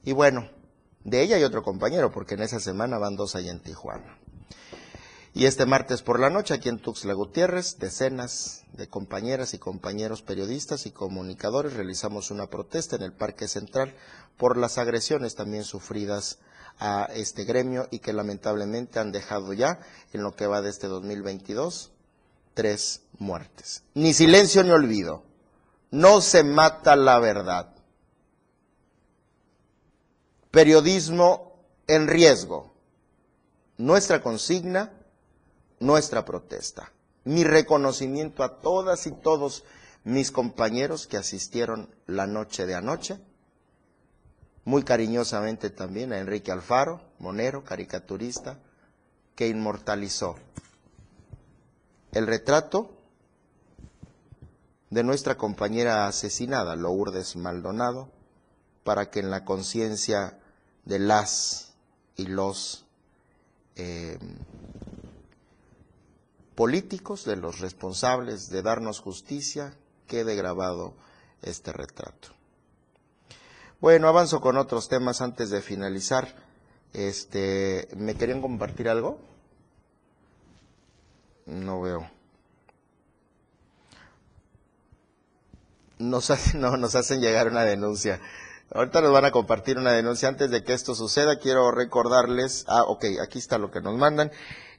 Y 0.04 0.14
bueno, 0.14 0.50
de 1.04 1.22
ella 1.22 1.38
y 1.38 1.44
otro 1.44 1.62
compañero, 1.62 2.12
porque 2.12 2.36
en 2.36 2.42
esa 2.42 2.60
semana 2.60 2.98
van 2.98 3.16
dos 3.16 3.36
allá 3.36 3.52
en 3.52 3.60
Tijuana. 3.60 4.15
Y 5.38 5.48
este 5.48 5.66
martes 5.66 6.02
por 6.02 6.22
la 6.22 6.30
noche, 6.30 6.54
aquí 6.54 6.70
en 6.70 6.80
Tuxtla 6.80 7.12
Gutiérrez, 7.12 7.78
decenas 7.78 8.64
de 8.72 8.88
compañeras 8.88 9.54
y 9.54 9.58
compañeros 9.58 10.22
periodistas 10.22 10.86
y 10.86 10.92
comunicadores 10.92 11.74
realizamos 11.74 12.32
una 12.32 12.48
protesta 12.48 12.96
en 12.96 13.02
el 13.02 13.12
Parque 13.12 13.50
Central 13.50 13.94
por 14.38 14.56
las 14.56 14.78
agresiones 14.78 15.36
también 15.36 15.66
sufridas 15.66 16.40
a 16.80 17.10
este 17.14 17.44
gremio 17.44 17.90
y 17.92 18.00
que 18.00 18.14
lamentablemente 18.14 19.00
han 19.00 19.12
dejado 19.12 19.52
ya, 19.52 19.82
en 20.14 20.24
lo 20.24 20.38
que 20.38 20.48
va 20.48 20.62
de 20.62 20.70
este 20.70 20.88
2022, 20.88 21.92
tres 22.54 23.02
muertes. 23.20 23.84
Ni 23.94 24.14
silencio 24.14 24.64
ni 24.64 24.72
olvido. 24.72 25.24
No 25.92 26.22
se 26.22 26.46
mata 26.46 26.96
la 26.96 27.20
verdad. 27.20 27.76
Periodismo 30.50 31.60
en 31.88 32.08
riesgo. 32.08 32.74
Nuestra 33.78 34.22
consigna, 34.22 34.94
nuestra 35.80 36.26
protesta. 36.26 36.92
Mi 37.24 37.44
reconocimiento 37.44 38.44
a 38.44 38.62
todas 38.62 39.08
y 39.08 39.12
todos 39.12 39.64
mis 40.04 40.32
compañeros 40.32 41.08
que 41.08 41.18
asistieron 41.18 41.90
la 42.06 42.28
noche 42.28 42.66
de 42.66 42.76
anoche. 42.76 43.20
Muy 44.64 44.84
cariñosamente 44.84 45.70
también 45.70 46.14
a 46.14 46.20
Enrique 46.20 46.52
Alfaro, 46.52 47.02
monero, 47.20 47.64
caricaturista, 47.64 48.60
que 49.36 49.48
inmortalizó 49.48 50.36
el 52.12 52.28
retrato 52.28 52.96
de 54.90 55.04
nuestra 55.04 55.36
compañera 55.36 56.08
asesinada, 56.08 56.76
Lourdes 56.76 57.36
Maldonado, 57.36 58.10
para 58.84 59.10
que 59.10 59.20
en 59.20 59.30
la 59.30 59.44
conciencia 59.44 60.40
de 60.86 61.00
las 61.00 61.74
y 62.16 62.28
los 62.28 62.86
eh, 63.76 64.18
políticos, 66.56 67.26
de 67.26 67.36
los 67.36 67.60
responsables 67.60 68.50
de 68.50 68.62
darnos 68.62 69.00
justicia, 69.00 69.74
quede 70.08 70.36
grabado 70.36 70.94
este 71.42 71.72
retrato. 71.74 72.30
Bueno, 73.82 74.08
avanzo 74.08 74.42
con 74.42 74.58
otros 74.58 74.88
temas 74.88 75.22
antes 75.22 75.50
de 75.50 75.62
finalizar. 75.62 76.36
Este, 76.94 77.88
¿me 77.96 78.16
querían 78.16 78.42
compartir 78.42 78.90
algo? 78.90 79.20
No 81.46 81.82
veo. 81.82 82.16
nos 86.00 86.30
hacen, 86.30 86.62
no, 86.62 86.78
nos 86.78 86.96
hacen 86.96 87.22
llegar 87.22 87.48
una 87.48 87.64
denuncia. 87.64 88.20
Ahorita 88.74 89.02
nos 89.02 89.12
van 89.12 89.26
a 89.26 89.32
compartir 89.32 89.78
una 89.78 89.92
denuncia. 89.92 90.28
Antes 90.28 90.50
de 90.50 90.64
que 90.64 90.74
esto 90.74 90.96
suceda, 90.96 91.38
quiero 91.38 91.72
recordarles, 91.72 92.66
ah, 92.68 92.84
ok, 92.84 93.06
aquí 93.22 93.40
está 93.40 93.58
lo 93.58 93.72
que 93.72 93.82
nos 93.82 93.96
mandan. 93.96 94.32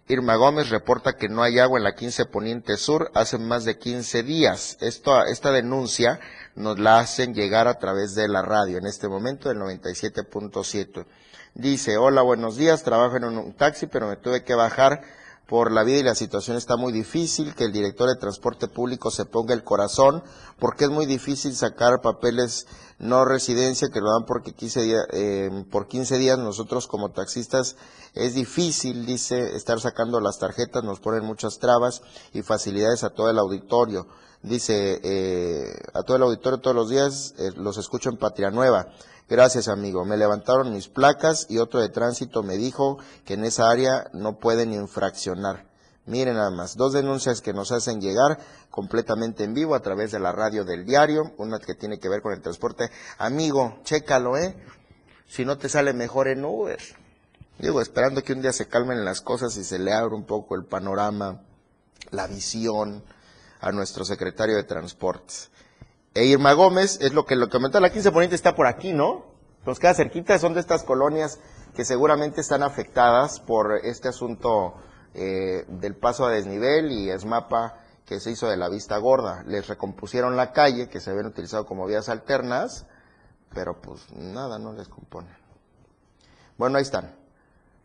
Irma 0.08 0.36
Gómez 0.36 0.68
reporta 0.68 1.16
que 1.16 1.28
no 1.28 1.42
hay 1.42 1.58
agua 1.58 1.78
en 1.78 1.84
la 1.84 1.96
15 1.96 2.26
Poniente 2.26 2.76
Sur 2.76 3.10
hace 3.14 3.38
más 3.38 3.64
de 3.64 3.76
15 3.76 4.22
días. 4.22 4.76
Esto, 4.80 5.24
esta 5.24 5.50
denuncia 5.50 6.20
nos 6.54 6.78
la 6.78 7.00
hacen 7.00 7.34
llegar 7.34 7.66
a 7.66 7.80
través 7.80 8.14
de 8.14 8.28
la 8.28 8.42
radio, 8.42 8.78
en 8.78 8.86
este 8.86 9.08
momento 9.08 9.48
del 9.48 9.58
97.7. 9.58 11.06
Dice, 11.54 11.96
hola, 11.96 12.22
buenos 12.22 12.56
días, 12.56 12.84
trabajo 12.84 13.16
en 13.16 13.24
un 13.24 13.52
taxi, 13.54 13.88
pero 13.88 14.06
me 14.06 14.14
tuve 14.14 14.44
que 14.44 14.54
bajar 14.54 15.02
por 15.48 15.70
la 15.70 15.84
vida 15.84 15.98
y 15.98 16.02
la 16.02 16.14
situación 16.14 16.56
está 16.56 16.76
muy 16.76 16.92
difícil, 16.92 17.54
que 17.54 17.64
el 17.64 17.72
director 17.72 18.08
de 18.08 18.16
transporte 18.16 18.66
público 18.66 19.10
se 19.10 19.24
ponga 19.24 19.54
el 19.54 19.62
corazón, 19.62 20.22
porque 20.58 20.84
es 20.84 20.90
muy 20.90 21.06
difícil 21.06 21.54
sacar 21.54 22.00
papeles 22.02 22.66
no 22.98 23.24
residencia 23.24 23.88
que 23.92 24.00
lo 24.00 24.10
dan 24.10 24.24
porque 24.26 24.54
15 24.54 25.06
eh, 25.12 25.50
por 25.70 25.86
15 25.86 26.16
días 26.18 26.38
nosotros 26.38 26.86
como 26.86 27.10
taxistas 27.10 27.76
es 28.14 28.34
difícil, 28.34 29.04
dice, 29.04 29.54
estar 29.54 29.78
sacando 29.80 30.20
las 30.20 30.38
tarjetas, 30.38 30.82
nos 30.82 31.00
ponen 31.00 31.24
muchas 31.24 31.58
trabas 31.58 32.02
y 32.32 32.42
facilidades 32.42 33.04
a 33.04 33.10
todo 33.10 33.30
el 33.30 33.38
auditorio. 33.38 34.06
Dice, 34.42 35.00
eh, 35.02 35.74
a 35.92 36.02
todo 36.02 36.16
el 36.16 36.22
auditorio 36.22 36.58
todos 36.58 36.76
los 36.76 36.88
días 36.88 37.34
eh, 37.38 37.50
los 37.56 37.76
escucho 37.76 38.08
en 38.08 38.16
Patria 38.16 38.50
Nueva. 38.50 38.86
Gracias, 39.28 39.66
amigo. 39.66 40.04
Me 40.04 40.16
levantaron 40.16 40.72
mis 40.72 40.88
placas 40.88 41.46
y 41.48 41.58
otro 41.58 41.80
de 41.80 41.88
tránsito 41.88 42.44
me 42.44 42.56
dijo 42.56 42.98
que 43.24 43.34
en 43.34 43.44
esa 43.44 43.68
área 43.68 44.08
no 44.12 44.38
pueden 44.38 44.72
infraccionar. 44.72 45.66
Miren 46.06 46.36
nada 46.36 46.52
más, 46.52 46.76
dos 46.76 46.92
denuncias 46.92 47.40
que 47.40 47.52
nos 47.52 47.72
hacen 47.72 48.00
llegar 48.00 48.38
completamente 48.70 49.42
en 49.42 49.54
vivo 49.54 49.74
a 49.74 49.80
través 49.80 50.12
de 50.12 50.20
la 50.20 50.30
radio 50.30 50.64
del 50.64 50.86
diario, 50.86 51.32
una 51.38 51.58
que 51.58 51.74
tiene 51.74 51.98
que 51.98 52.08
ver 52.08 52.22
con 52.22 52.32
el 52.32 52.40
transporte. 52.40 52.88
Amigo, 53.18 53.80
chécalo, 53.82 54.36
¿eh? 54.36 54.56
Si 55.26 55.44
no 55.44 55.58
te 55.58 55.68
sale 55.68 55.92
mejor 55.92 56.28
en 56.28 56.44
Uber. 56.44 56.78
Digo, 57.58 57.80
esperando 57.80 58.22
que 58.22 58.32
un 58.32 58.42
día 58.42 58.52
se 58.52 58.68
calmen 58.68 59.04
las 59.04 59.20
cosas 59.20 59.56
y 59.56 59.64
se 59.64 59.80
le 59.80 59.92
abra 59.92 60.14
un 60.14 60.26
poco 60.26 60.54
el 60.54 60.66
panorama, 60.66 61.42
la 62.12 62.28
visión 62.28 63.02
a 63.60 63.72
nuestro 63.72 64.04
secretario 64.04 64.54
de 64.54 64.62
Transportes. 64.62 65.50
E 66.16 66.24
Irma 66.24 66.54
Gómez, 66.54 66.98
es 67.02 67.12
lo 67.12 67.26
que 67.26 67.36
lo 67.36 67.50
comentó, 67.50 67.78
la 67.78 67.90
15 67.90 68.10
Poniente 68.10 68.36
está 68.36 68.54
por 68.54 68.66
aquí, 68.66 68.94
¿no? 68.94 69.26
Nos 69.66 69.78
queda 69.78 69.92
cerquita, 69.92 70.38
son 70.38 70.54
de 70.54 70.60
estas 70.60 70.82
colonias 70.82 71.40
que 71.74 71.84
seguramente 71.84 72.40
están 72.40 72.62
afectadas 72.62 73.38
por 73.38 73.74
este 73.84 74.08
asunto 74.08 74.76
eh, 75.12 75.66
del 75.68 75.94
paso 75.94 76.24
a 76.24 76.30
desnivel 76.30 76.90
y 76.90 77.10
ESMAPA 77.10 77.80
que 78.06 78.18
se 78.18 78.30
hizo 78.30 78.48
de 78.48 78.56
la 78.56 78.70
vista 78.70 78.96
gorda. 78.96 79.44
Les 79.46 79.68
recompusieron 79.68 80.38
la 80.38 80.52
calle, 80.52 80.88
que 80.88 81.00
se 81.00 81.10
habían 81.10 81.26
utilizado 81.26 81.66
como 81.66 81.84
vías 81.84 82.08
alternas, 82.08 82.86
pero 83.52 83.78
pues 83.82 84.10
nada, 84.12 84.58
no 84.58 84.72
les 84.72 84.88
compone. 84.88 85.28
Bueno, 86.56 86.78
ahí 86.78 86.82
están 86.82 87.14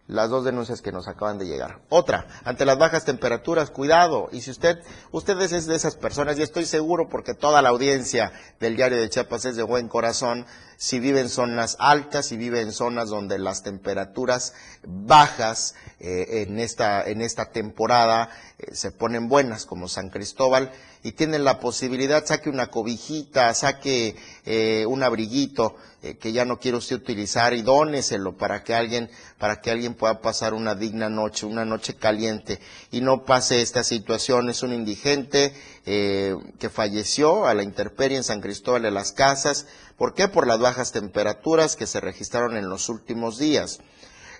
las 0.08 0.30
dos 0.30 0.44
denuncias 0.44 0.82
que 0.82 0.92
nos 0.92 1.08
acaban 1.08 1.38
de 1.38 1.46
llegar. 1.46 1.80
Otra, 1.90 2.28
ante 2.44 2.66
las 2.66 2.78
bajas 2.78 3.06
temperaturas, 3.06 3.72
cuidado. 3.72 4.30
Y 4.32 4.42
si 4.42 4.52
usted, 4.52 4.80
ustedes 5.12 5.52
es 5.52 5.68
de 5.68 5.76
esas 5.76 5.96
personas, 5.96 6.38
y 6.38 6.42
estoy 6.42 6.66
seguro 6.66 7.08
porque 7.10 7.34
toda 7.34 7.62
la 7.62 7.70
audiencia 7.70 8.32
del 8.60 8.76
diario 8.76 9.00
de 9.00 9.10
Chiapas 9.10 9.46
es 9.46 9.56
de 9.56 9.64
buen 9.64 9.88
corazón, 9.88 10.46
si 10.82 11.00
vive 11.00 11.20
en 11.20 11.30
zonas 11.30 11.78
altas, 11.78 12.26
si 12.26 12.38
vive 12.38 12.60
en 12.60 12.72
zonas 12.72 13.10
donde 13.10 13.38
las 13.38 13.62
temperaturas 13.62 14.56
bajas 14.84 15.76
eh, 16.00 16.48
en, 16.48 16.60
esta, 16.60 17.04
en 17.04 17.22
esta 17.22 17.52
temporada 17.52 18.32
eh, 18.62 18.76
se 18.76 18.92
ponen 18.92 19.28
buenas, 19.28 19.66
como 19.66 19.88
San 19.88 20.10
Cristóbal, 20.10 20.72
y 21.04 21.14
tienen 21.14 21.44
la 21.44 21.60
posibilidad, 21.60 22.26
saque 22.26 22.50
una 22.50 22.68
cobijita, 22.68 23.54
saque 23.54 24.16
eh, 24.46 24.86
un 24.88 25.02
abriguito 25.02 25.76
eh, 26.04 26.18
que 26.18 26.32
ya 26.32 26.46
no 26.46 26.60
quiere 26.60 26.78
usted 26.78 26.96
utilizar 26.96 27.54
y 27.54 27.64
dóneselo 27.64 28.38
para 28.38 28.64
que 28.64 28.76
alguien, 28.76 29.10
para 29.40 29.62
que 29.62 29.72
alguien 29.72 29.96
pueda 29.96 30.22
pasar 30.22 30.54
una 30.54 30.76
digna 30.76 31.10
noche, 31.10 31.46
una 31.46 31.66
noche 31.66 31.96
caliente 31.96 32.60
y 32.92 33.02
no 33.02 33.24
pase 33.24 33.62
esta 33.62 33.84
situación. 33.84 34.50
Es 34.50 34.64
un 34.64 34.74
indigente 34.74 35.54
que 35.84 36.70
falleció 36.72 37.48
a 37.48 37.56
la 37.56 37.64
intemperie 37.64 38.18
en 38.18 38.24
San 38.24 38.40
Cristóbal 38.40 38.84
de 38.84 38.92
las 38.92 39.12
Casas. 39.12 39.66
¿Por 39.98 40.14
qué? 40.14 40.28
Por 40.28 40.48
las 40.48 40.60
bajas 40.60 40.92
temperaturas 40.92 41.76
que 41.76 41.88
se 41.88 42.00
registraron 42.00 42.58
en 42.58 42.70
los 42.70 42.90
últimos 42.90 43.38
días. 43.38 43.80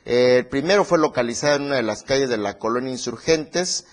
el 0.06 0.48
primero 0.48 0.84
fue 0.84 0.98
localizado 0.98 1.58
en 1.58 1.64
una 1.64 1.76
de 1.76 1.84
las 1.84 2.04
calles 2.04 2.30
de 2.30 2.38
la 2.38 2.58
colonia 2.58 2.92
Insurgentes, 2.92 3.86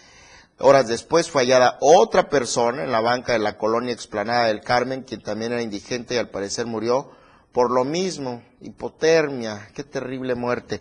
Horas 0.60 0.88
después 0.88 1.30
fue 1.30 1.42
hallada 1.42 1.78
otra 1.80 2.28
persona 2.28 2.82
en 2.82 2.90
la 2.90 3.00
banca 3.00 3.32
de 3.32 3.38
la 3.38 3.56
colonia 3.56 3.92
explanada 3.92 4.46
del 4.46 4.60
Carmen, 4.60 5.04
quien 5.04 5.22
también 5.22 5.52
era 5.52 5.62
indigente 5.62 6.14
y 6.14 6.18
al 6.18 6.30
parecer 6.30 6.66
murió 6.66 7.12
por 7.52 7.70
lo 7.70 7.84
mismo, 7.84 8.42
hipotermia, 8.60 9.68
qué 9.74 9.84
terrible 9.84 10.34
muerte. 10.34 10.80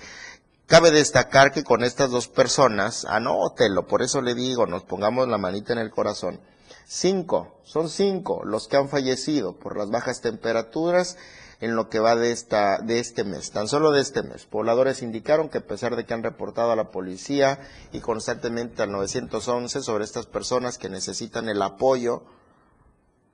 Cabe 0.65 0.89
destacar 0.89 1.51
que 1.51 1.63
con 1.63 1.84
estas 1.84 2.09
dos 2.09 2.28
personas, 2.28 3.05
anótelo, 3.05 3.86
por 3.86 4.01
eso 4.01 4.19
le 4.21 4.34
digo, 4.34 4.65
nos 4.65 4.84
pongamos 4.84 5.28
la 5.28 5.38
manita 5.38 5.73
en 5.73 5.80
el 5.80 5.91
corazón. 5.91 6.41
Cinco, 6.90 7.60
son 7.64 7.90
cinco 7.90 8.46
los 8.46 8.70
que 8.70 8.78
han 8.78 8.88
fallecido 8.88 9.60
por 9.60 9.76
las 9.76 9.90
bajas 9.90 10.22
temperaturas 10.22 11.18
en 11.60 11.76
lo 11.76 11.90
que 11.90 12.00
va 12.00 12.16
de, 12.16 12.32
esta, 12.32 12.78
de 12.80 13.00
este 13.00 13.26
mes, 13.26 13.52
tan 13.52 13.68
solo 13.68 13.92
de 13.92 14.00
este 14.00 14.24
mes. 14.24 14.46
Pobladores 14.46 15.02
indicaron 15.02 15.50
que 15.50 15.58
a 15.58 15.68
pesar 15.68 15.98
de 15.98 16.06
que 16.06 16.14
han 16.14 16.24
reportado 16.24 16.72
a 16.72 16.78
la 16.78 16.90
policía 16.90 17.60
y 17.92 18.00
constantemente 18.00 18.84
al 18.84 18.92
911 18.94 19.82
sobre 19.82 20.06
estas 20.06 20.28
personas 20.28 20.78
que 20.78 20.88
necesitan 20.88 21.50
el 21.50 21.62
apoyo, 21.62 22.24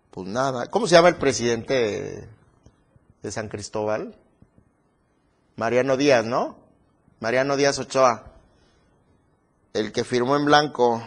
pues 0.10 0.28
nada. 0.28 0.66
¿Cómo 0.66 0.88
se 0.88 0.95
llama 0.95 1.10
el 1.10 1.18
presidente 1.18 2.28
de 3.22 3.32
San 3.32 3.49
Cristóbal? 3.49 4.18
Mariano 5.58 5.95
Díaz, 5.95 6.26
¿no? 6.26 6.58
Mariano 7.20 7.56
Díaz 7.56 7.78
Ochoa. 7.78 8.32
El 9.74 9.91
que 9.91 10.04
firmó 10.04 10.38
en 10.38 10.45
blanco, 10.45 11.04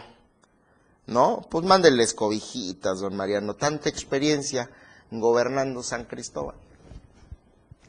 ¿no? 1.07 1.41
Pues 1.49 1.65
mándenles 1.65 2.13
cobijitas, 2.13 2.99
don 2.99 3.15
Mariano. 3.15 3.55
Tanta 3.55 3.89
experiencia 3.89 4.69
gobernando 5.09 5.81
San 5.81 6.05
Cristóbal 6.05 6.55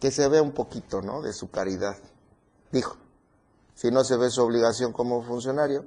que 0.00 0.10
se 0.10 0.28
vea 0.28 0.42
un 0.42 0.52
poquito, 0.52 1.02
¿no? 1.02 1.22
De 1.22 1.32
su 1.32 1.50
caridad. 1.50 1.96
Dijo, 2.70 2.96
si 3.74 3.90
no 3.90 4.04
se 4.04 4.16
ve 4.16 4.30
su 4.30 4.42
obligación 4.42 4.92
como 4.92 5.22
funcionario, 5.22 5.84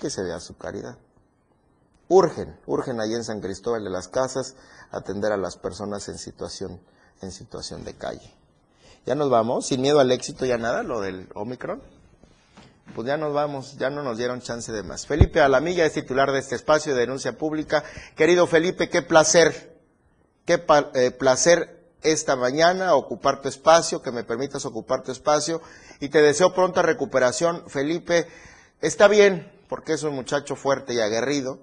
que 0.00 0.10
se 0.10 0.22
vea 0.22 0.40
su 0.40 0.56
caridad. 0.56 0.98
Urgen, 2.08 2.58
urgen 2.66 3.00
allí 3.00 3.14
en 3.14 3.24
San 3.24 3.40
Cristóbal 3.40 3.84
de 3.84 3.90
las 3.90 4.08
Casas 4.08 4.56
atender 4.90 5.32
a 5.32 5.36
las 5.36 5.56
personas 5.56 6.08
en 6.08 6.18
situación, 6.18 6.80
en 7.20 7.30
situación 7.30 7.84
de 7.84 7.94
calle. 7.94 8.34
Ya 9.06 9.14
nos 9.14 9.30
vamos, 9.30 9.66
sin 9.66 9.80
miedo 9.80 10.00
al 10.00 10.12
éxito, 10.12 10.44
ya 10.44 10.58
nada, 10.58 10.82
lo 10.82 11.00
del 11.00 11.28
Omicron. 11.34 11.82
Pues 12.94 13.06
ya 13.06 13.16
nos 13.16 13.32
vamos, 13.32 13.78
ya 13.78 13.88
no 13.90 14.02
nos 14.02 14.18
dieron 14.18 14.42
chance 14.42 14.70
de 14.70 14.82
más. 14.82 15.06
Felipe 15.06 15.40
Alamilla 15.40 15.86
es 15.86 15.94
titular 15.94 16.30
de 16.30 16.38
este 16.38 16.56
espacio 16.56 16.94
de 16.94 17.00
denuncia 17.00 17.38
pública. 17.38 17.82
Querido 18.14 18.46
Felipe, 18.46 18.90
qué 18.90 19.00
placer, 19.00 19.78
qué 20.44 20.62
eh, 20.94 21.10
placer 21.10 21.82
esta 22.02 22.36
mañana, 22.36 22.94
ocupar 22.94 23.40
tu 23.40 23.48
espacio, 23.48 24.02
que 24.02 24.12
me 24.12 24.24
permitas 24.24 24.66
ocupar 24.66 25.02
tu 25.02 25.12
espacio 25.12 25.62
y 26.00 26.08
te 26.08 26.20
deseo 26.20 26.52
pronta 26.52 26.82
recuperación. 26.82 27.64
Felipe, 27.68 28.26
está 28.80 29.08
bien, 29.08 29.50
porque 29.68 29.94
es 29.94 30.02
un 30.02 30.14
muchacho 30.14 30.54
fuerte 30.54 30.92
y 30.92 31.00
aguerrido, 31.00 31.58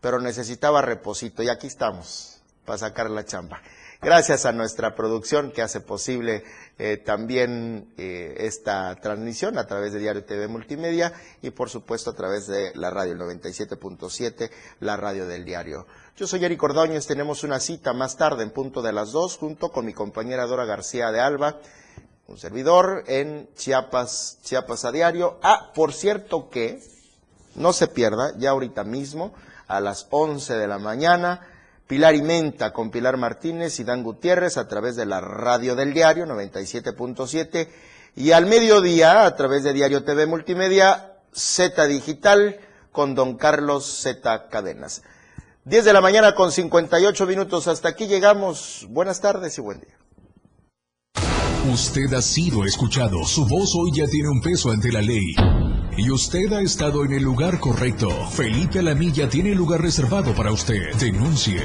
pero 0.00 0.20
necesitaba 0.20 0.82
reposito 0.82 1.42
y 1.42 1.48
aquí 1.48 1.66
estamos 1.66 2.42
para 2.66 2.78
sacar 2.78 3.08
la 3.10 3.24
chamba. 3.24 3.62
Gracias 4.04 4.46
a 4.46 4.52
nuestra 4.52 4.96
producción 4.96 5.52
que 5.52 5.62
hace 5.62 5.80
posible 5.80 6.42
eh, 6.76 6.96
también 6.96 7.94
eh, 7.96 8.34
esta 8.38 8.96
transmisión 8.96 9.58
a 9.58 9.68
través 9.68 9.92
de 9.92 10.00
Diario 10.00 10.24
TV 10.24 10.48
Multimedia 10.48 11.12
y 11.40 11.50
por 11.50 11.70
supuesto 11.70 12.10
a 12.10 12.14
través 12.16 12.48
de 12.48 12.72
la 12.74 12.90
radio, 12.90 13.12
el 13.12 13.20
97.7, 13.20 14.50
la 14.80 14.96
radio 14.96 15.28
del 15.28 15.44
diario. 15.44 15.86
Yo 16.16 16.26
soy 16.26 16.44
Eric 16.44 16.60
Ordóñez, 16.60 17.06
tenemos 17.06 17.44
una 17.44 17.60
cita 17.60 17.92
más 17.92 18.16
tarde 18.16 18.42
en 18.42 18.50
punto 18.50 18.82
de 18.82 18.92
las 18.92 19.12
dos 19.12 19.36
junto 19.36 19.70
con 19.70 19.86
mi 19.86 19.92
compañera 19.92 20.46
Dora 20.46 20.64
García 20.64 21.12
de 21.12 21.20
Alba, 21.20 21.60
un 22.26 22.38
servidor 22.38 23.04
en 23.06 23.50
Chiapas, 23.54 24.40
Chiapas 24.42 24.84
a 24.84 24.90
diario. 24.90 25.38
Ah, 25.44 25.70
por 25.76 25.92
cierto 25.92 26.50
que 26.50 26.82
no 27.54 27.72
se 27.72 27.86
pierda, 27.86 28.36
ya 28.36 28.50
ahorita 28.50 28.82
mismo, 28.82 29.32
a 29.68 29.80
las 29.80 30.08
11 30.10 30.54
de 30.54 30.66
la 30.66 30.80
mañana, 30.80 31.51
Pilar 31.86 32.14
y 32.14 32.22
Menta 32.22 32.72
con 32.72 32.90
Pilar 32.90 33.16
Martínez 33.16 33.78
y 33.80 33.84
Dan 33.84 34.02
Gutiérrez 34.02 34.56
a 34.56 34.68
través 34.68 34.96
de 34.96 35.06
la 35.06 35.20
radio 35.20 35.74
del 35.74 35.92
diario 35.92 36.26
97.7 36.26 37.68
y 38.16 38.32
al 38.32 38.46
mediodía 38.46 39.24
a 39.24 39.36
través 39.36 39.62
de 39.62 39.72
Diario 39.72 40.04
TV 40.04 40.26
Multimedia 40.26 41.16
Z 41.32 41.86
Digital 41.86 42.60
con 42.90 43.14
Don 43.14 43.36
Carlos 43.36 43.86
Z 44.02 44.48
Cadenas. 44.48 45.02
10 45.64 45.84
de 45.84 45.92
la 45.92 46.00
mañana 46.00 46.34
con 46.34 46.50
58 46.50 47.26
minutos. 47.26 47.68
Hasta 47.68 47.88
aquí 47.88 48.06
llegamos. 48.06 48.86
Buenas 48.90 49.20
tardes 49.20 49.56
y 49.58 49.60
buen 49.60 49.80
día. 49.80 49.96
Usted 51.72 52.12
ha 52.14 52.22
sido 52.22 52.64
escuchado. 52.64 53.24
Su 53.24 53.46
voz 53.46 53.72
hoy 53.76 53.92
ya 53.94 54.06
tiene 54.06 54.28
un 54.28 54.40
peso 54.40 54.70
ante 54.70 54.90
la 54.90 55.00
ley. 55.00 55.34
Y 55.96 56.10
usted 56.10 56.50
ha 56.52 56.60
estado 56.60 57.04
en 57.04 57.12
el 57.12 57.22
lugar 57.22 57.58
correcto. 57.58 58.08
Felipe 58.30 58.78
Alamilla 58.78 59.28
tiene 59.28 59.54
lugar 59.54 59.82
reservado 59.82 60.34
para 60.34 60.50
usted. 60.50 60.94
Denuncie. 60.98 61.62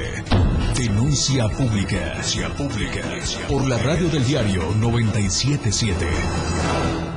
Denuncia 0.76 1.48
pública. 1.48 2.10
Denuncia 2.10 2.54
pública. 2.54 3.00
Por 3.48 3.66
la 3.66 3.78
radio 3.78 4.08
del 4.08 4.26
diario 4.26 4.62
977. 4.78 7.07